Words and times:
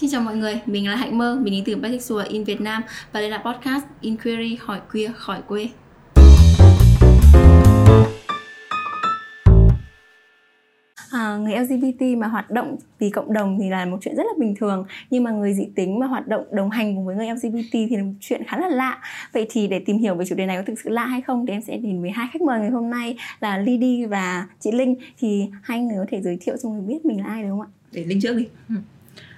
Xin 0.00 0.10
chào 0.10 0.20
mọi 0.20 0.36
người, 0.36 0.60
mình 0.66 0.88
là 0.88 0.96
Hạnh 0.96 1.18
Mơ, 1.18 1.38
mình 1.42 1.52
đến 1.52 1.64
từ 1.66 1.76
Bisexual 1.76 2.26
in 2.28 2.44
Việt 2.44 2.60
Nam 2.60 2.82
và 3.12 3.20
đây 3.20 3.30
là 3.30 3.38
podcast 3.38 3.84
Inquiry 4.00 4.58
hỏi 4.60 4.80
queer 4.92 5.10
khỏi 5.14 5.42
quê. 5.48 5.68
À, 11.10 11.36
người 11.36 11.56
LGBT 11.58 12.02
mà 12.18 12.26
hoạt 12.26 12.50
động 12.50 12.76
vì 12.98 13.10
cộng 13.10 13.32
đồng 13.32 13.58
thì 13.60 13.70
là 13.70 13.84
một 13.84 13.98
chuyện 14.00 14.16
rất 14.16 14.22
là 14.26 14.32
bình 14.38 14.54
thường 14.58 14.86
nhưng 15.10 15.24
mà 15.24 15.30
người 15.30 15.54
dị 15.54 15.64
tính 15.74 15.98
mà 15.98 16.06
hoạt 16.06 16.28
động 16.28 16.44
đồng 16.52 16.70
hành 16.70 16.96
cùng 16.96 17.06
với 17.06 17.16
người 17.16 17.26
LGBT 17.26 17.72
thì 17.72 17.96
là 17.96 18.02
một 18.02 18.12
chuyện 18.20 18.42
khá 18.46 18.58
là 18.58 18.68
lạ 18.68 18.98
vậy 19.32 19.46
thì 19.50 19.68
để 19.68 19.78
tìm 19.78 19.98
hiểu 19.98 20.14
về 20.14 20.24
chủ 20.24 20.34
đề 20.34 20.46
này 20.46 20.56
có 20.56 20.62
thực 20.66 20.80
sự 20.84 20.90
lạ 20.90 21.04
hay 21.04 21.20
không 21.20 21.46
thì 21.46 21.52
em 21.52 21.62
sẽ 21.62 21.76
đến 21.76 22.02
với 22.02 22.10
hai 22.10 22.28
khách 22.32 22.42
mời 22.42 22.60
ngày 22.60 22.70
hôm 22.70 22.90
nay 22.90 23.16
là 23.40 23.58
Lily 23.58 24.04
và 24.04 24.46
chị 24.60 24.72
Linh 24.72 24.94
thì 25.18 25.46
hai 25.62 25.80
người 25.80 25.96
có 25.98 26.04
thể 26.08 26.22
giới 26.22 26.38
thiệu 26.40 26.56
cho 26.62 26.68
người 26.68 26.80
biết 26.80 27.04
mình 27.04 27.20
là 27.20 27.24
ai 27.24 27.42
được 27.42 27.48
không 27.50 27.60
ạ? 27.60 27.68
Để 27.92 28.04
Linh 28.04 28.20
trước 28.20 28.36
đi. 28.36 28.46
Ừ. 28.68 28.74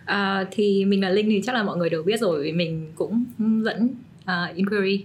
À, 0.09 0.45
thì 0.51 0.85
mình 0.85 1.01
là 1.01 1.11
Linh 1.11 1.29
thì 1.29 1.43
chắc 1.47 1.55
là 1.55 1.63
mọi 1.63 1.77
người 1.77 1.91
đều 1.91 2.03
biết 2.03 2.21
rồi 2.21 2.43
vì 2.43 2.53
mình 2.53 2.93
cũng 2.95 3.25
dẫn 3.65 3.89
uh, 4.23 4.57
Inquiry 4.57 5.05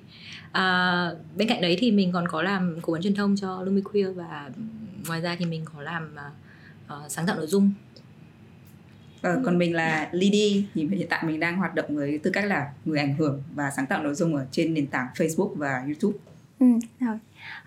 à, 0.51 1.09
bên 1.37 1.47
cạnh 1.47 1.61
đấy 1.61 1.77
thì 1.79 1.91
mình 1.91 2.11
còn 2.11 2.27
có 2.27 2.41
làm 2.41 2.77
cố 2.81 2.93
vấn 2.93 3.01
truyền 3.01 3.15
thông 3.15 3.35
cho 3.35 3.61
Lumi 3.61 3.81
Queer 3.81 4.15
và 4.15 4.49
ngoài 5.07 5.21
ra 5.21 5.35
thì 5.39 5.45
mình 5.45 5.65
có 5.73 5.81
làm 5.81 6.15
uh, 6.87 7.11
sáng 7.11 7.25
tạo 7.25 7.35
nội 7.35 7.47
dung 7.47 7.71
Ờ, 9.23 9.41
còn 9.45 9.57
mình 9.57 9.75
là 9.75 10.09
Lady 10.11 10.65
thì 10.73 10.87
hiện 10.87 11.07
tại 11.09 11.23
mình 11.25 11.39
đang 11.39 11.57
hoạt 11.57 11.75
động 11.75 11.95
với 11.95 12.17
tư 12.17 12.31
cách 12.31 12.45
là 12.45 12.71
người 12.85 12.99
ảnh 12.99 13.15
hưởng 13.15 13.43
và 13.55 13.71
sáng 13.75 13.85
tạo 13.85 14.03
nội 14.03 14.15
dung 14.15 14.35
ở 14.35 14.45
trên 14.51 14.73
nền 14.73 14.87
tảng 14.87 15.07
Facebook 15.15 15.55
và 15.55 15.83
YouTube. 15.85 16.17
Ừ, 16.59 16.65
rồi. 16.99 17.17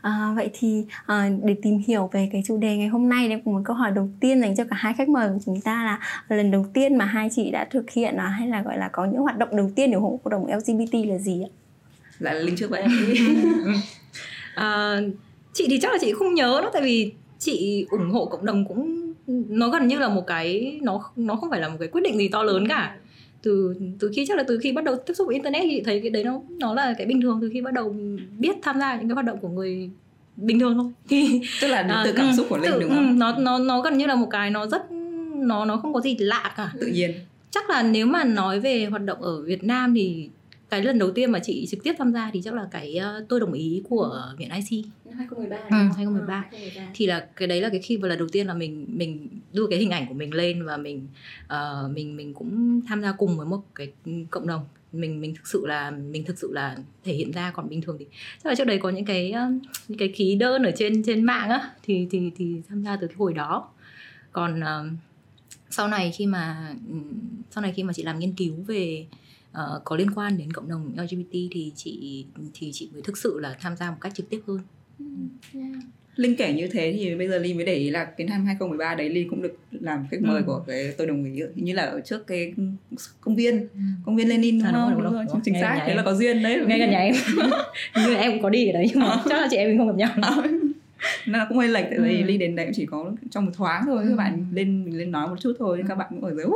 À, 0.01 0.33
vậy 0.37 0.51
thì 0.53 0.85
à, 1.07 1.31
để 1.45 1.57
tìm 1.63 1.79
hiểu 1.87 2.11
về 2.13 2.29
cái 2.33 2.43
chủ 2.47 2.59
đề 2.59 2.77
ngày 2.77 2.89
hôm 2.89 3.09
nay 3.09 3.29
em 3.29 3.41
có 3.45 3.53
một 3.53 3.61
câu 3.65 3.77
hỏi 3.77 3.91
đầu 3.91 4.09
tiên 4.21 4.41
dành 4.41 4.57
cho 4.57 4.65
cả 4.65 4.77
hai 4.79 4.95
khách 4.99 5.09
mời 5.09 5.29
của 5.29 5.39
chúng 5.45 5.61
ta 5.61 5.85
là 5.85 5.99
lần 6.37 6.51
đầu 6.51 6.67
tiên 6.75 6.97
mà 6.99 7.05
hai 7.05 7.29
chị 7.33 7.51
đã 7.51 7.67
thực 7.71 7.91
hiện 7.91 8.17
à, 8.17 8.27
hay 8.27 8.49
là 8.49 8.63
gọi 8.63 8.79
là 8.79 8.89
có 8.93 9.05
những 9.05 9.21
hoạt 9.21 9.39
động 9.39 9.57
đầu 9.57 9.71
tiên 9.77 9.91
để 9.91 9.95
ủng 9.95 10.03
hộ 10.03 10.21
cộng 10.25 10.31
đồng 10.31 10.57
LGBT 10.57 10.95
là 11.09 11.19
gì 11.19 11.43
ạ? 11.43 11.51
Là 12.19 12.33
Linh 12.33 12.57
trước 12.57 12.71
vậy. 12.71 12.85
à, 14.55 14.97
chị 15.53 15.67
thì 15.71 15.79
chắc 15.83 15.93
là 15.93 15.99
chị 16.01 16.13
không 16.13 16.35
nhớ 16.35 16.61
đó 16.63 16.71
tại 16.73 16.83
vì 16.83 17.13
chị 17.39 17.87
ủng 17.91 18.11
hộ 18.11 18.27
cộng 18.27 18.47
đồng 18.47 18.65
cũng 18.69 19.13
nó 19.49 19.69
gần 19.69 19.89
như 19.89 19.99
là 19.99 20.09
một 20.09 20.27
cái 20.27 20.79
nó 20.83 21.01
nó 21.17 21.37
không 21.37 21.51
phải 21.51 21.61
là 21.61 21.69
một 21.69 21.77
cái 21.81 21.89
quyết 21.89 22.01
định 22.01 22.19
gì 22.19 22.29
to 22.29 22.43
lớn 22.43 22.69
cả 22.69 22.97
từ 23.47 23.75
từ 23.99 24.11
khi 24.17 24.25
chắc 24.29 24.37
là 24.37 24.45
từ 24.49 24.59
khi 24.63 24.73
bắt 24.73 24.85
đầu 24.85 24.97
tiếp 24.97 25.15
xúc 25.15 25.27
với 25.27 25.35
internet 25.35 25.63
thì 25.63 25.81
thấy 25.81 26.01
cái 26.01 26.11
đấy 26.11 26.25
nó 26.25 26.41
nó 26.49 26.75
là 26.75 26.95
cái 26.99 27.07
bình 27.07 27.23
thường 27.23 27.39
từ 27.43 27.51
khi 27.53 27.61
bắt 27.61 27.73
đầu 27.73 27.95
biết 28.39 28.57
tham 28.63 28.79
gia 28.79 28.97
những 28.97 29.09
cái 29.09 29.15
hoạt 29.15 29.27
động 29.27 29.39
của 29.39 29.49
người 29.49 29.91
bình 30.37 30.61
thường 30.61 30.75
thôi. 30.75 30.93
Thì 31.09 31.41
tức 31.61 31.69
là 31.69 31.79
à, 31.79 32.03
từ 32.05 32.13
cảm 32.13 32.33
xúc 32.37 32.47
của 32.49 32.57
linh 32.57 32.73
tự, 32.73 32.81
đúng 32.81 32.91
không? 32.91 33.09
Ừ, 33.09 33.15
nó 33.17 33.39
nó 33.39 33.59
nó 33.59 33.81
gần 33.81 33.99
như 33.99 34.07
là 34.07 34.15
một 34.15 34.29
cái 34.31 34.51
nó 34.51 34.67
rất 34.67 34.93
nó 35.35 35.65
nó 35.65 35.77
không 35.77 35.95
có 35.95 36.01
gì 36.01 36.17
lạ 36.19 36.55
cả. 36.57 36.73
Tự 36.81 36.87
nhiên. 36.87 37.13
Chắc 37.51 37.71
là 37.71 37.83
nếu 37.83 38.07
mà 38.07 38.25
nói 38.25 38.61
về 38.61 38.85
hoạt 38.85 39.03
động 39.03 39.23
ở 39.23 39.43
Việt 39.43 39.65
Nam 39.65 39.95
thì 39.95 40.29
cái 40.71 40.83
lần 40.83 40.99
đầu 40.99 41.11
tiên 41.11 41.31
mà 41.31 41.39
chị 41.39 41.67
trực 41.71 41.83
tiếp 41.83 41.95
tham 41.99 42.13
gia 42.13 42.31
thì 42.31 42.43
chắc 42.45 42.55
là 42.55 42.69
cái 42.71 43.01
uh, 43.21 43.29
tôi 43.29 43.41
đồng 43.41 43.53
ý 43.53 43.83
của 43.89 44.35
viện 44.39 44.51
IC 44.51 44.87
2013 45.17 45.57
ừ, 45.57 45.63
2013. 45.71 46.45
Ừ, 46.53 46.57
2013 46.57 46.91
thì 46.95 47.07
là 47.07 47.29
cái 47.37 47.49
đấy 47.49 47.61
là 47.61 47.69
cái 47.69 47.81
khi 47.81 47.99
mà 47.99 48.09
lần 48.09 48.19
đầu 48.19 48.29
tiên 48.33 48.47
là 48.47 48.55
mình 48.55 48.87
mình 48.89 49.29
đưa 49.53 49.67
cái 49.67 49.79
hình 49.79 49.91
ảnh 49.91 50.07
của 50.09 50.15
mình 50.15 50.35
lên 50.35 50.65
và 50.65 50.77
mình 50.77 51.09
uh, 51.45 51.91
mình 51.91 52.17
mình 52.17 52.35
cũng 52.35 52.81
tham 52.87 53.03
gia 53.03 53.13
cùng 53.13 53.37
với 53.37 53.47
một 53.47 53.63
cái 53.75 53.93
cộng 54.31 54.47
đồng. 54.47 54.65
Mình 54.93 55.21
mình 55.21 55.35
thực 55.35 55.47
sự 55.47 55.67
là 55.67 55.91
mình 55.91 56.25
thực 56.25 56.39
sự 56.39 56.51
là 56.53 56.77
thể 57.05 57.15
hiện 57.15 57.33
ra 57.33 57.51
còn 57.51 57.69
bình 57.69 57.81
thường 57.81 57.97
thì 57.99 58.07
chắc 58.45 58.47
là 58.47 58.55
trước 58.55 58.65
đấy 58.65 58.79
có 58.79 58.91
những 58.91 59.05
cái 59.05 59.35
những 59.89 59.99
cái 59.99 60.09
ký 60.09 60.35
đơn 60.35 60.63
ở 60.63 60.71
trên 60.77 61.03
trên 61.03 61.25
mạng 61.25 61.49
á 61.49 61.71
thì 61.83 62.07
thì 62.11 62.31
thì 62.37 62.57
tham 62.69 62.83
gia 62.85 62.97
từ 62.97 63.07
cái 63.07 63.17
hồi 63.19 63.35
đó. 63.35 63.69
Còn 64.33 64.61
uh, 64.61 64.93
sau 65.71 65.89
này 65.89 66.13
khi 66.13 66.27
mà 66.27 66.75
sau 67.51 67.63
này 67.63 67.73
khi 67.77 67.83
mà 67.83 67.93
chị 67.93 68.03
làm 68.03 68.19
nghiên 68.19 68.33
cứu 68.33 68.55
về 68.67 69.07
uh, 69.61 69.85
có 69.85 69.97
liên 69.97 70.11
quan 70.11 70.39
đến 70.39 70.53
cộng 70.53 70.69
đồng 70.69 70.93
LGBT 70.97 71.33
thì 71.33 71.73
chị 71.77 72.27
thì 72.55 72.71
chị 72.73 72.91
mới 72.93 73.03
thực 73.03 73.19
sự 73.19 73.39
là 73.39 73.57
tham 73.61 73.77
gia 73.77 73.91
một 73.91 73.97
cách 74.01 74.15
trực 74.15 74.31
tiếp 74.31 74.41
hơn. 74.47 74.61
Yeah. 75.55 75.85
Linh 76.17 76.37
kể 76.37 76.53
như 76.53 76.69
thế 76.73 76.95
thì 76.99 77.15
bây 77.15 77.29
giờ 77.29 77.39
Linh 77.39 77.57
mới 77.57 77.67
để 77.67 77.75
ý 77.75 77.91
là 77.91 78.05
cái 78.05 78.27
năm 78.27 78.47
2013 78.47 78.95
đấy 78.95 79.09
Linh 79.09 79.31
cũng 79.31 79.43
được 79.43 79.57
làm 79.71 80.07
khách 80.11 80.23
mời 80.23 80.37
ừ. 80.37 80.43
của 80.47 80.65
cái 80.67 80.95
tôi 80.99 81.07
đồng 81.07 81.25
ý 81.25 81.43
như 81.55 81.73
là 81.73 81.83
ở 81.83 82.01
trước 82.01 82.27
cái 82.27 82.53
công 83.21 83.37
viên 83.37 83.61
ừ. 83.61 83.81
công 84.07 84.17
viên 84.17 84.29
Lenin 84.29 84.59
đúng, 84.59 84.69
à, 84.69 84.73
không? 84.73 84.91
Đúng, 84.95 85.03
đúng, 85.03 85.13
đúng, 85.13 85.27
đúng. 85.33 85.41
chính 85.45 85.55
xác 85.61 85.85
thế 85.87 85.95
là 85.95 86.03
có 86.03 86.15
duyên 86.15 86.43
đấy 86.43 86.61
ngay 86.67 86.79
gần 86.79 86.91
nhà 86.91 86.99
em 86.99 87.15
như 87.97 88.15
em 88.15 88.33
cũng 88.33 88.43
có 88.43 88.51
đi 88.51 88.69
ở 88.69 88.73
đấy 88.73 88.87
nhưng 88.91 89.01
mà 89.01 89.07
ờ. 89.07 89.23
chắc 89.29 89.41
là 89.41 89.49
chị 89.51 89.57
em 89.57 89.69
mình 89.69 89.79
không 89.79 89.87
gặp 89.87 89.97
nhau 89.97 90.43
ờ 91.01 91.09
nó 91.27 91.47
cũng 91.49 91.59
hơi 91.59 91.69
lệch 91.69 91.85
tại 91.91 91.99
vì 91.99 92.21
ừ. 92.21 92.27
ly 92.27 92.39
đến 92.39 92.57
đấy 92.57 92.67
cũng 92.67 92.75
chỉ 92.75 92.87
có 92.87 93.13
trong 93.31 93.45
một 93.45 93.53
thoáng 93.55 93.83
thôi 93.87 94.03
ừ. 94.03 94.09
các 94.09 94.17
bạn 94.17 94.47
lên 94.53 94.85
mình 94.85 94.99
lên 94.99 95.11
nói 95.11 95.29
một 95.29 95.37
chút 95.41 95.53
thôi 95.59 95.85
các 95.89 95.95
bạn 95.95 96.07
cũng 96.11 96.25
ở 96.25 96.35
dưới 96.35 96.47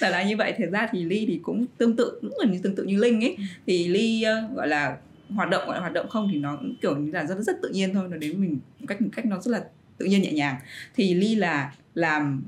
là 0.00 0.10
là 0.10 0.22
như 0.22 0.36
vậy 0.36 0.54
thật 0.58 0.68
ra 0.72 0.88
thì 0.92 1.04
ly 1.04 1.24
thì 1.28 1.40
cũng 1.42 1.66
tương 1.78 1.96
tự 1.96 2.18
cũng 2.20 2.30
gần 2.40 2.52
như 2.52 2.60
tương 2.62 2.76
tự 2.76 2.84
như 2.84 2.98
linh 2.98 3.24
ấy 3.24 3.34
ừ. 3.38 3.42
thì 3.66 3.88
ly 3.88 4.24
uh, 4.24 4.56
gọi 4.56 4.68
là 4.68 4.96
hoạt 5.28 5.50
động 5.50 5.66
gọi 5.66 5.74
là 5.74 5.80
hoạt 5.80 5.92
động 5.92 6.08
không 6.08 6.28
thì 6.32 6.38
nó 6.38 6.56
cũng 6.56 6.74
kiểu 6.82 6.96
như 6.96 7.12
là 7.12 7.24
rất 7.26 7.38
rất 7.38 7.56
tự 7.62 7.68
nhiên 7.68 7.94
thôi 7.94 8.08
nó 8.10 8.16
đến 8.16 8.40
mình 8.40 8.58
một 8.80 8.86
cách 8.88 9.02
một 9.02 9.08
cách 9.16 9.26
nó 9.26 9.40
rất 9.40 9.52
là 9.52 9.64
tự 9.98 10.06
nhiên 10.06 10.22
nhẹ 10.22 10.32
nhàng 10.32 10.56
thì 10.96 11.14
ly 11.14 11.34
là 11.34 11.72
làm 11.94 12.42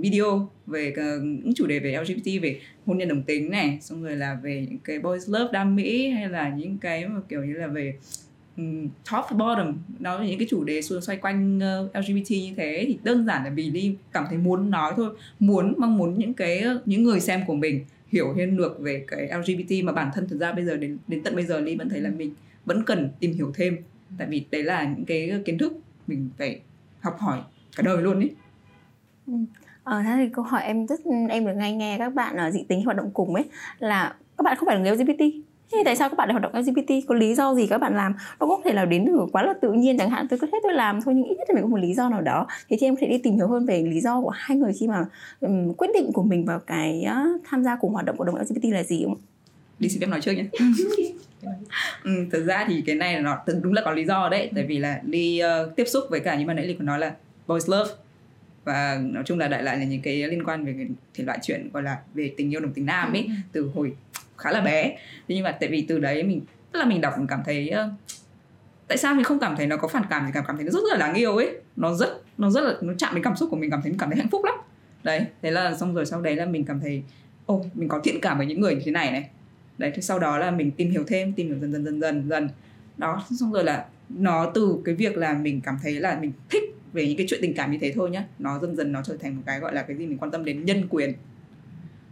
video 0.00 0.50
về 0.66 0.94
những 1.16 1.52
chủ 1.54 1.66
đề 1.66 1.78
về 1.78 1.96
LGBT 2.00 2.42
về 2.42 2.60
hôn 2.86 2.98
nhân 2.98 3.08
đồng 3.08 3.22
tính 3.22 3.50
này 3.50 3.78
xong 3.80 4.02
rồi 4.02 4.16
là 4.16 4.38
về 4.42 4.66
những 4.70 4.78
cái 4.78 4.98
boys 4.98 5.28
love 5.28 5.52
đam 5.52 5.76
mỹ 5.76 6.10
hay 6.10 6.28
là 6.28 6.48
những 6.48 6.78
cái 6.78 7.08
mà 7.08 7.20
kiểu 7.28 7.44
như 7.44 7.54
là 7.54 7.66
về 7.66 7.94
top 9.10 9.24
bottom 9.38 9.78
đó 9.98 10.18
là 10.18 10.26
những 10.26 10.38
cái 10.38 10.48
chủ 10.50 10.64
đề 10.64 10.82
xoay 10.82 11.18
quanh 11.18 11.60
ờ, 11.60 11.84
uh, 11.84 11.96
LGBT 11.96 12.30
như 12.30 12.54
thế 12.56 12.84
thì 12.88 12.98
đơn 13.02 13.26
giản 13.26 13.44
là 13.44 13.50
vì 13.50 13.70
Ly 13.70 13.94
cảm 14.12 14.24
thấy 14.28 14.38
muốn 14.38 14.70
nói 14.70 14.92
thôi 14.96 15.16
muốn 15.38 15.74
mong 15.78 15.98
muốn 15.98 16.18
những 16.18 16.34
cái 16.34 16.58
ờ, 16.58 16.80
những 16.84 17.04
người 17.04 17.20
xem 17.20 17.40
của 17.46 17.54
mình 17.54 17.84
hiểu 18.08 18.34
hơn 18.36 18.56
được 18.56 18.80
về 18.80 19.04
cái 19.08 19.28
LGBT 19.38 19.84
mà 19.84 19.92
bản 19.92 20.10
thân 20.14 20.28
thực 20.28 20.40
ra 20.40 20.52
bây 20.52 20.64
giờ 20.64 20.76
đến 20.76 20.98
đến 21.08 21.22
tận 21.22 21.36
bây 21.36 21.46
giờ 21.46 21.60
Ly 21.60 21.76
vẫn 21.76 21.88
thấy 21.88 22.00
là 22.00 22.10
mình 22.10 22.34
vẫn 22.64 22.84
cần 22.84 23.10
tìm 23.20 23.32
hiểu 23.32 23.52
thêm. 23.54 23.76
Tại 24.18 24.26
vì 24.30 24.44
đấy 24.50 24.62
là 24.62 24.84
những 24.84 25.04
cái 25.04 25.42
kiến 25.44 25.58
thức 25.58 25.72
mình 26.06 26.30
phải 26.38 26.60
học 27.00 27.16
hỏi 27.18 27.40
cả 27.76 27.82
đời 27.82 28.02
luôn 28.02 28.20
ấy 28.20 28.30
ừ. 29.26 29.32
Ờ, 29.84 30.02
thế 30.02 30.12
thì 30.16 30.28
câu 30.32 30.44
hỏi 30.44 30.62
em 30.62 30.86
rất 30.86 31.00
em 31.28 31.46
được 31.46 31.52
ngay 31.56 31.72
nghe 31.72 31.98
các 31.98 32.14
bạn 32.14 32.36
ở 32.36 32.50
dị 32.50 32.64
tính 32.68 32.84
hoạt 32.84 32.96
động 32.96 33.10
cùng 33.14 33.34
ấy 33.34 33.44
là 33.78 34.14
các 34.38 34.42
bạn 34.42 34.56
không 34.56 34.66
phải 34.66 34.76
là 34.76 34.82
người 34.82 34.96
LGBT 34.96 35.24
thế 35.72 35.82
tại 35.84 35.96
sao 35.96 36.08
các 36.08 36.18
bạn 36.18 36.28
lại 36.28 36.32
hoạt 36.32 36.42
động 36.42 36.62
LGBT 36.62 36.92
có 37.08 37.14
lý 37.14 37.34
do 37.34 37.54
gì 37.54 37.66
các 37.66 37.78
bạn 37.78 37.96
làm? 37.96 38.14
Nó 38.40 38.46
có 38.46 38.60
thể 38.64 38.72
là 38.72 38.84
đến 38.84 39.04
từ 39.06 39.26
quá 39.32 39.42
là 39.42 39.54
tự 39.62 39.72
nhiên 39.72 39.98
chẳng 39.98 40.10
hạn 40.10 40.26
tôi 40.30 40.38
cứ 40.38 40.46
thế 40.52 40.60
tôi 40.62 40.72
làm 40.72 41.02
thôi 41.02 41.14
nhưng 41.14 41.24
ít 41.24 41.36
nhất 41.38 41.48
là 41.48 41.54
mình 41.54 41.62
có 41.62 41.68
một 41.68 41.80
lý 41.80 41.94
do 41.94 42.08
nào 42.08 42.20
đó. 42.20 42.46
Thì 42.68 42.76
thì 42.80 42.86
em 42.86 42.96
có 42.96 43.00
thể 43.00 43.06
đi 43.06 43.18
tìm 43.18 43.34
hiểu 43.34 43.48
hơn 43.48 43.66
về 43.66 43.82
lý 43.82 44.00
do 44.00 44.20
của 44.20 44.30
hai 44.30 44.56
người 44.56 44.72
khi 44.80 44.88
mà 44.88 45.04
um, 45.40 45.72
quyết 45.72 45.88
định 45.94 46.12
của 46.12 46.22
mình 46.22 46.44
vào 46.44 46.58
cái 46.58 47.06
uh, 47.06 47.40
tham 47.44 47.64
gia 47.64 47.76
cùng 47.76 47.92
hoạt 47.92 48.04
động 48.04 48.16
của 48.16 48.24
đồng 48.24 48.36
LGBT 48.36 48.64
là 48.64 48.82
gì 48.82 49.04
không 49.04 49.16
đi 49.80 49.88
xin 49.88 50.00
phép 50.00 50.06
nói 50.06 50.20
trước 50.20 50.32
nhé. 50.32 50.44
Ừ, 52.04 52.10
thực 52.30 52.44
ra 52.44 52.64
thì 52.68 52.82
cái 52.86 52.94
này 52.94 53.20
nó 53.20 53.38
đúng 53.62 53.72
là 53.72 53.82
có 53.84 53.90
lý 53.90 54.04
do 54.04 54.28
đấy 54.28 54.50
tại 54.54 54.64
vì 54.64 54.78
là 54.78 55.00
đi 55.04 55.42
uh, 55.42 55.76
tiếp 55.76 55.84
xúc 55.84 56.04
với 56.10 56.20
cả 56.20 56.36
như 56.36 56.46
mà 56.46 56.54
nãy 56.54 56.66
ly 56.66 56.74
còn 56.74 56.86
nói 56.86 56.98
là 56.98 57.14
boys 57.46 57.68
love. 57.68 57.90
Và 58.64 59.00
nói 59.02 59.22
chung 59.26 59.38
là 59.38 59.48
đại 59.48 59.62
lại 59.62 59.78
là 59.78 59.84
những 59.84 60.02
cái 60.02 60.16
liên 60.16 60.44
quan 60.44 60.64
về 60.64 60.74
cái 60.78 60.86
thể 61.14 61.24
loại 61.24 61.38
chuyện 61.42 61.70
gọi 61.72 61.82
là 61.82 61.98
về 62.14 62.34
tình 62.36 62.52
yêu 62.52 62.60
đồng 62.60 62.72
tính 62.72 62.86
nam 62.86 63.12
ấy 63.12 63.24
ừ. 63.24 63.32
từ 63.52 63.70
hồi 63.74 63.92
khá 64.40 64.50
là 64.50 64.60
bé. 64.60 64.96
Thế 65.28 65.34
nhưng 65.34 65.44
mà 65.44 65.52
tại 65.52 65.68
vì 65.68 65.86
từ 65.88 65.98
đấy 65.98 66.22
mình 66.22 66.40
tức 66.72 66.78
là 66.78 66.84
mình 66.86 67.00
đọc 67.00 67.14
mình 67.18 67.26
cảm 67.26 67.42
thấy 67.44 67.70
uh, 67.72 67.92
tại 68.88 68.98
sao 68.98 69.14
mình 69.14 69.24
không 69.24 69.38
cảm 69.38 69.56
thấy 69.56 69.66
nó 69.66 69.76
có 69.76 69.88
phản 69.88 70.02
cảm 70.10 70.22
thì 70.26 70.32
cảm 70.34 70.44
cảm 70.46 70.56
thấy 70.56 70.64
nó 70.64 70.70
rất, 70.70 70.80
rất 70.80 70.92
là 70.92 70.96
đáng 71.06 71.14
yêu 71.14 71.36
ấy. 71.36 71.56
Nó 71.76 71.94
rất 71.94 72.08
nó 72.38 72.50
rất 72.50 72.60
là 72.60 72.74
nó 72.80 72.92
chạm 72.98 73.14
đến 73.14 73.24
cảm 73.24 73.36
xúc 73.36 73.48
của 73.50 73.56
mình 73.56 73.70
cảm 73.70 73.82
thấy 73.82 73.90
mình 73.90 73.98
cảm 73.98 74.10
thấy 74.10 74.18
hạnh 74.18 74.28
phúc 74.28 74.44
lắm. 74.44 74.54
Đấy 75.02 75.26
thế 75.42 75.50
là 75.50 75.74
xong 75.74 75.94
rồi 75.94 76.06
sau 76.06 76.20
đấy 76.20 76.36
là 76.36 76.46
mình 76.46 76.64
cảm 76.64 76.80
thấy 76.80 77.02
ô 77.46 77.54
oh, 77.54 77.76
mình 77.76 77.88
có 77.88 78.00
thiện 78.04 78.20
cảm 78.22 78.38
với 78.38 78.46
những 78.46 78.60
người 78.60 78.74
như 78.74 78.80
thế 78.84 78.92
này 78.92 79.10
này. 79.12 79.28
Đấy 79.78 79.92
thế 79.94 80.02
sau 80.02 80.18
đó 80.18 80.38
là 80.38 80.50
mình 80.50 80.70
tìm 80.70 80.90
hiểu 80.90 81.04
thêm 81.06 81.32
tìm 81.32 81.46
hiểu 81.46 81.58
dần 81.58 81.72
dần 81.72 81.84
dần 81.84 82.00
dần 82.00 82.28
dần. 82.28 82.48
Đó 82.96 83.24
xong 83.40 83.52
rồi 83.52 83.64
là 83.64 83.84
nó 84.08 84.50
từ 84.54 84.78
cái 84.84 84.94
việc 84.94 85.16
là 85.16 85.34
mình 85.34 85.60
cảm 85.60 85.78
thấy 85.82 85.92
là 85.92 86.18
mình 86.20 86.32
thích 86.50 86.62
về 86.92 87.06
những 87.06 87.16
cái 87.16 87.26
chuyện 87.30 87.40
tình 87.42 87.54
cảm 87.54 87.72
như 87.72 87.78
thế 87.80 87.92
thôi 87.92 88.10
nhá. 88.10 88.24
Nó 88.38 88.58
dần 88.58 88.76
dần 88.76 88.92
nó 88.92 89.02
trở 89.02 89.16
thành 89.16 89.36
một 89.36 89.42
cái 89.46 89.60
gọi 89.60 89.74
là 89.74 89.82
cái 89.82 89.96
gì 89.96 90.06
mình 90.06 90.18
quan 90.18 90.30
tâm 90.30 90.44
đến 90.44 90.64
nhân 90.64 90.88
quyền 90.90 91.12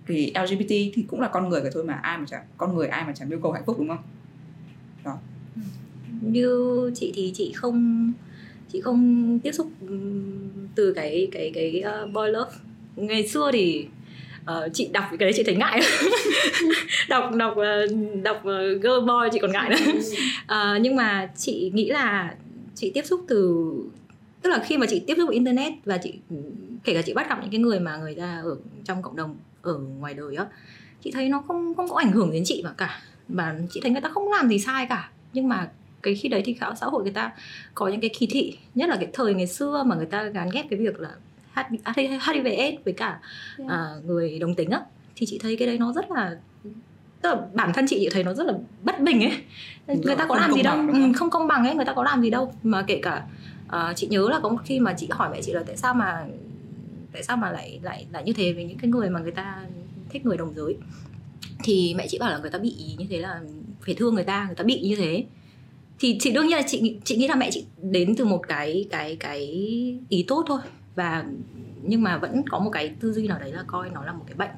thì 0.09 0.33
LGBT 0.45 0.69
thì 0.69 1.05
cũng 1.09 1.21
là 1.21 1.29
con 1.29 1.49
người 1.49 1.61
cả 1.61 1.71
thôi 1.75 1.85
mà 1.85 1.95
ai 1.95 2.19
mà 2.19 2.25
chẳng 2.29 2.45
con 2.57 2.77
người 2.77 2.87
ai 2.87 3.05
mà 3.07 3.13
chẳng 3.17 3.31
yêu 3.31 3.39
cầu 3.43 3.53
hạnh 3.53 3.63
phúc 3.67 3.77
đúng 3.79 3.89
không? 3.89 4.03
Đó. 5.05 5.19
Như 6.21 6.91
chị 6.95 7.13
thì 7.15 7.33
chị 7.35 7.53
không 7.53 8.13
chị 8.73 8.81
không 8.81 9.39
tiếp 9.43 9.53
xúc 9.53 9.71
từ 10.75 10.93
cái 10.93 11.29
cái 11.33 11.51
cái 11.55 11.85
uh, 12.05 12.13
boy 12.13 12.29
love. 12.31 12.51
Ngày 12.97 13.29
xưa 13.29 13.51
thì 13.53 13.87
uh, 14.43 14.73
chị 14.73 14.89
đọc 14.93 15.05
cái 15.11 15.19
đấy 15.19 15.33
chị 15.37 15.43
thấy 15.43 15.57
ngại. 15.57 15.81
Đọc 17.09 17.35
đọc 17.35 17.57
uh, 17.57 18.23
đọc 18.23 18.37
uh, 18.37 18.83
girl 18.83 19.07
boy 19.07 19.29
chị 19.33 19.39
còn 19.39 19.53
ngại 19.53 19.71
nữa. 19.71 19.77
Uh, 19.87 20.81
nhưng 20.83 20.97
mà 20.97 21.31
chị 21.37 21.71
nghĩ 21.75 21.91
là 21.91 22.35
chị 22.75 22.91
tiếp 22.95 23.07
xúc 23.07 23.25
từ 23.29 23.73
tức 24.43 24.51
là 24.51 24.65
khi 24.67 24.79
mà 24.79 24.87
chị 24.87 25.03
tiếp 25.07 25.15
xúc 25.17 25.27
với 25.27 25.35
internet 25.35 25.73
và 25.85 25.99
chị 25.99 26.15
kể 26.85 26.95
cả 26.95 27.03
chị 27.03 27.15
bắt 27.15 27.29
gặp 27.29 27.39
những 27.43 27.51
cái 27.51 27.61
người 27.61 27.81
mà 27.81 27.97
người 27.97 28.15
ta 28.15 28.41
ở 28.45 28.57
trong 28.85 29.03
cộng 29.03 29.17
đồng 29.17 29.37
ở 29.63 29.75
ngoài 29.75 30.15
đời 30.15 30.37
á 30.37 30.47
chị 31.03 31.11
thấy 31.11 31.29
nó 31.29 31.43
không 31.47 31.75
không 31.75 31.89
có 31.89 31.97
ảnh 31.97 32.13
hưởng 32.13 32.33
đến 32.33 32.43
chị 32.47 32.63
mà 32.65 32.73
cả. 32.77 33.01
Và 33.29 33.57
chị 33.71 33.81
thấy 33.81 33.91
người 33.91 34.01
ta 34.01 34.09
không 34.09 34.29
làm 34.29 34.49
gì 34.49 34.59
sai 34.59 34.87
cả. 34.89 35.11
Nhưng 35.33 35.49
mà 35.49 35.69
cái 36.03 36.15
khi 36.15 36.29
đấy 36.29 36.43
thì 36.45 36.57
xã 36.81 36.87
hội 36.87 37.03
người 37.03 37.13
ta 37.13 37.33
có 37.75 37.89
những 37.89 38.01
cái 38.01 38.11
kỳ 38.19 38.27
thị 38.27 38.59
nhất 38.75 38.89
là 38.89 38.97
cái 38.97 39.09
thời 39.13 39.35
ngày 39.35 39.47
xưa 39.47 39.83
mà 39.87 39.97
người 39.97 40.07
ta 40.07 40.23
gán 40.23 40.49
ghép 40.53 40.67
cái 40.71 40.79
việc 40.79 41.01
là 41.01 41.11
HIV 42.27 42.47
AIDS 42.59 42.85
với 42.85 42.95
cả 42.95 43.21
yeah. 43.59 43.71
uh, 43.99 44.05
người 44.05 44.39
đồng 44.39 44.55
tính 44.55 44.71
á 44.71 44.81
thì 45.17 45.27
chị 45.27 45.39
thấy 45.43 45.57
cái 45.57 45.69
đấy 45.69 45.79
nó 45.79 45.93
rất 45.93 46.11
là 46.11 46.37
tức 47.23 47.29
là 47.31 47.41
bản 47.55 47.73
thân 47.75 47.87
chị 47.89 47.97
chị 48.01 48.09
thấy 48.13 48.25
nó 48.25 48.35
rất 48.35 48.47
là 48.47 48.53
bất 48.83 49.01
bình 49.01 49.25
ấy. 49.25 49.33
Người 49.87 50.17
ta 50.17 50.27
có 50.27 50.37
làm 50.37 50.53
gì 50.53 50.63
đâu 50.63 50.77
ừ, 50.93 51.13
không? 51.17 51.31
công 51.31 51.47
bằng 51.47 51.67
ấy 51.67 51.75
người 51.75 51.85
ta 51.85 51.93
có 51.93 52.03
làm 52.03 52.23
gì 52.23 52.31
đâu. 52.31 52.53
Mà 52.63 52.85
kể 52.87 53.01
cả 53.03 53.25
uh, 53.67 53.97
chị 53.97 54.07
nhớ 54.07 54.29
là 54.31 54.41
có 54.43 54.49
một 54.49 54.59
khi 54.65 54.81
mà 54.81 54.95
chị 54.97 55.09
hỏi 55.11 55.29
mẹ 55.33 55.43
chị 55.43 55.53
là 55.53 55.63
tại 55.67 55.77
sao 55.77 55.95
mà 55.95 56.27
tại 57.19 57.23
sao 57.25 57.37
mà 57.37 57.51
lại 57.51 57.81
lại 57.83 58.07
lại 58.13 58.23
như 58.25 58.33
thế 58.33 58.53
với 58.53 58.65
những 58.65 58.79
cái 58.79 58.91
người 58.91 59.11
mà 59.11 59.21
người 59.21 59.33
ta 59.33 59.67
thích 60.09 60.27
người 60.27 60.37
đồng 60.37 60.55
giới? 60.55 60.77
Thì 61.65 61.95
mẹ 61.95 62.07
chị 62.09 62.19
bảo 62.19 62.31
là 62.31 62.39
người 62.39 62.51
ta 62.51 62.59
bị 62.59 62.95
như 62.99 63.07
thế 63.11 63.19
là 63.19 63.41
phải 63.81 63.95
thương 63.95 64.15
người 64.15 64.25
ta 64.25 64.47
người 64.47 64.55
ta 64.55 64.65
bị 64.65 64.81
như 64.81 64.97
thế. 64.97 65.25
Thì 65.99 66.19
chị 66.21 66.33
đương 66.33 66.47
nhiên 66.47 66.57
là 66.57 66.63
chị 66.67 66.97
chị 67.05 67.17
nghĩ 67.17 67.29
là 67.29 67.35
mẹ 67.35 67.51
chị 67.51 67.65
đến 67.83 68.17
từ 68.17 68.25
một 68.25 68.43
cái 68.49 68.87
cái 68.91 69.17
cái 69.17 69.41
ý 70.09 70.25
tốt 70.29 70.45
thôi. 70.49 70.61
Và, 70.95 71.25
nhưng 71.83 72.03
mà 72.03 72.19
vẫn 72.19 72.43
có 72.51 72.59
một 72.59 72.71
cái 72.71 72.95
tư 73.01 73.13
duy 73.13 73.29
nào 73.29 73.39
đấy 73.39 73.53
là 73.53 73.65
coi 73.67 73.91
nó 73.91 74.05
là 74.05 74.13
một 74.13 74.25
cái 74.27 74.37
bệnh. 74.37 74.57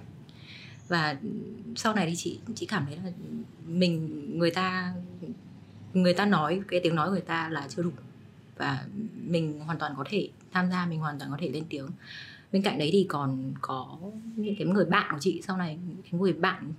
Và 0.88 1.16
sau 1.76 1.94
này 1.94 2.06
thì 2.06 2.16
chị 2.16 2.38
chị 2.54 2.66
cảm 2.66 2.86
thấy 2.86 2.96
là 3.04 3.10
mình, 3.66 4.24
người 4.38 4.50
ta 4.50 4.94
người 5.94 6.14
ta 6.14 6.26
nói, 6.26 6.60
cái 6.68 6.80
tiếng 6.82 6.94
nói 6.94 7.10
người 7.10 7.20
ta 7.20 7.48
là 7.48 7.66
chưa 7.68 7.82
đủ. 7.82 7.90
Và 8.56 8.84
mình 9.26 9.60
hoàn 9.60 9.78
toàn 9.78 9.92
có 9.96 10.04
thể 10.10 10.28
tham 10.52 10.70
gia, 10.70 10.86
mình 10.86 11.00
hoàn 11.00 11.18
toàn 11.18 11.30
có 11.30 11.36
thể 11.40 11.48
lên 11.48 11.64
tiếng 11.68 11.86
bên 12.52 12.62
cạnh 12.62 12.78
đấy 12.78 12.90
thì 12.92 13.06
còn 13.08 13.52
có 13.60 13.98
những 14.36 14.56
cái 14.56 14.66
người 14.66 14.84
bạn 14.84 15.08
của 15.12 15.18
chị 15.20 15.42
sau 15.46 15.56
này, 15.56 15.78
những 15.88 16.02
cái 16.02 16.20
người 16.20 16.32
bạn 16.32 16.72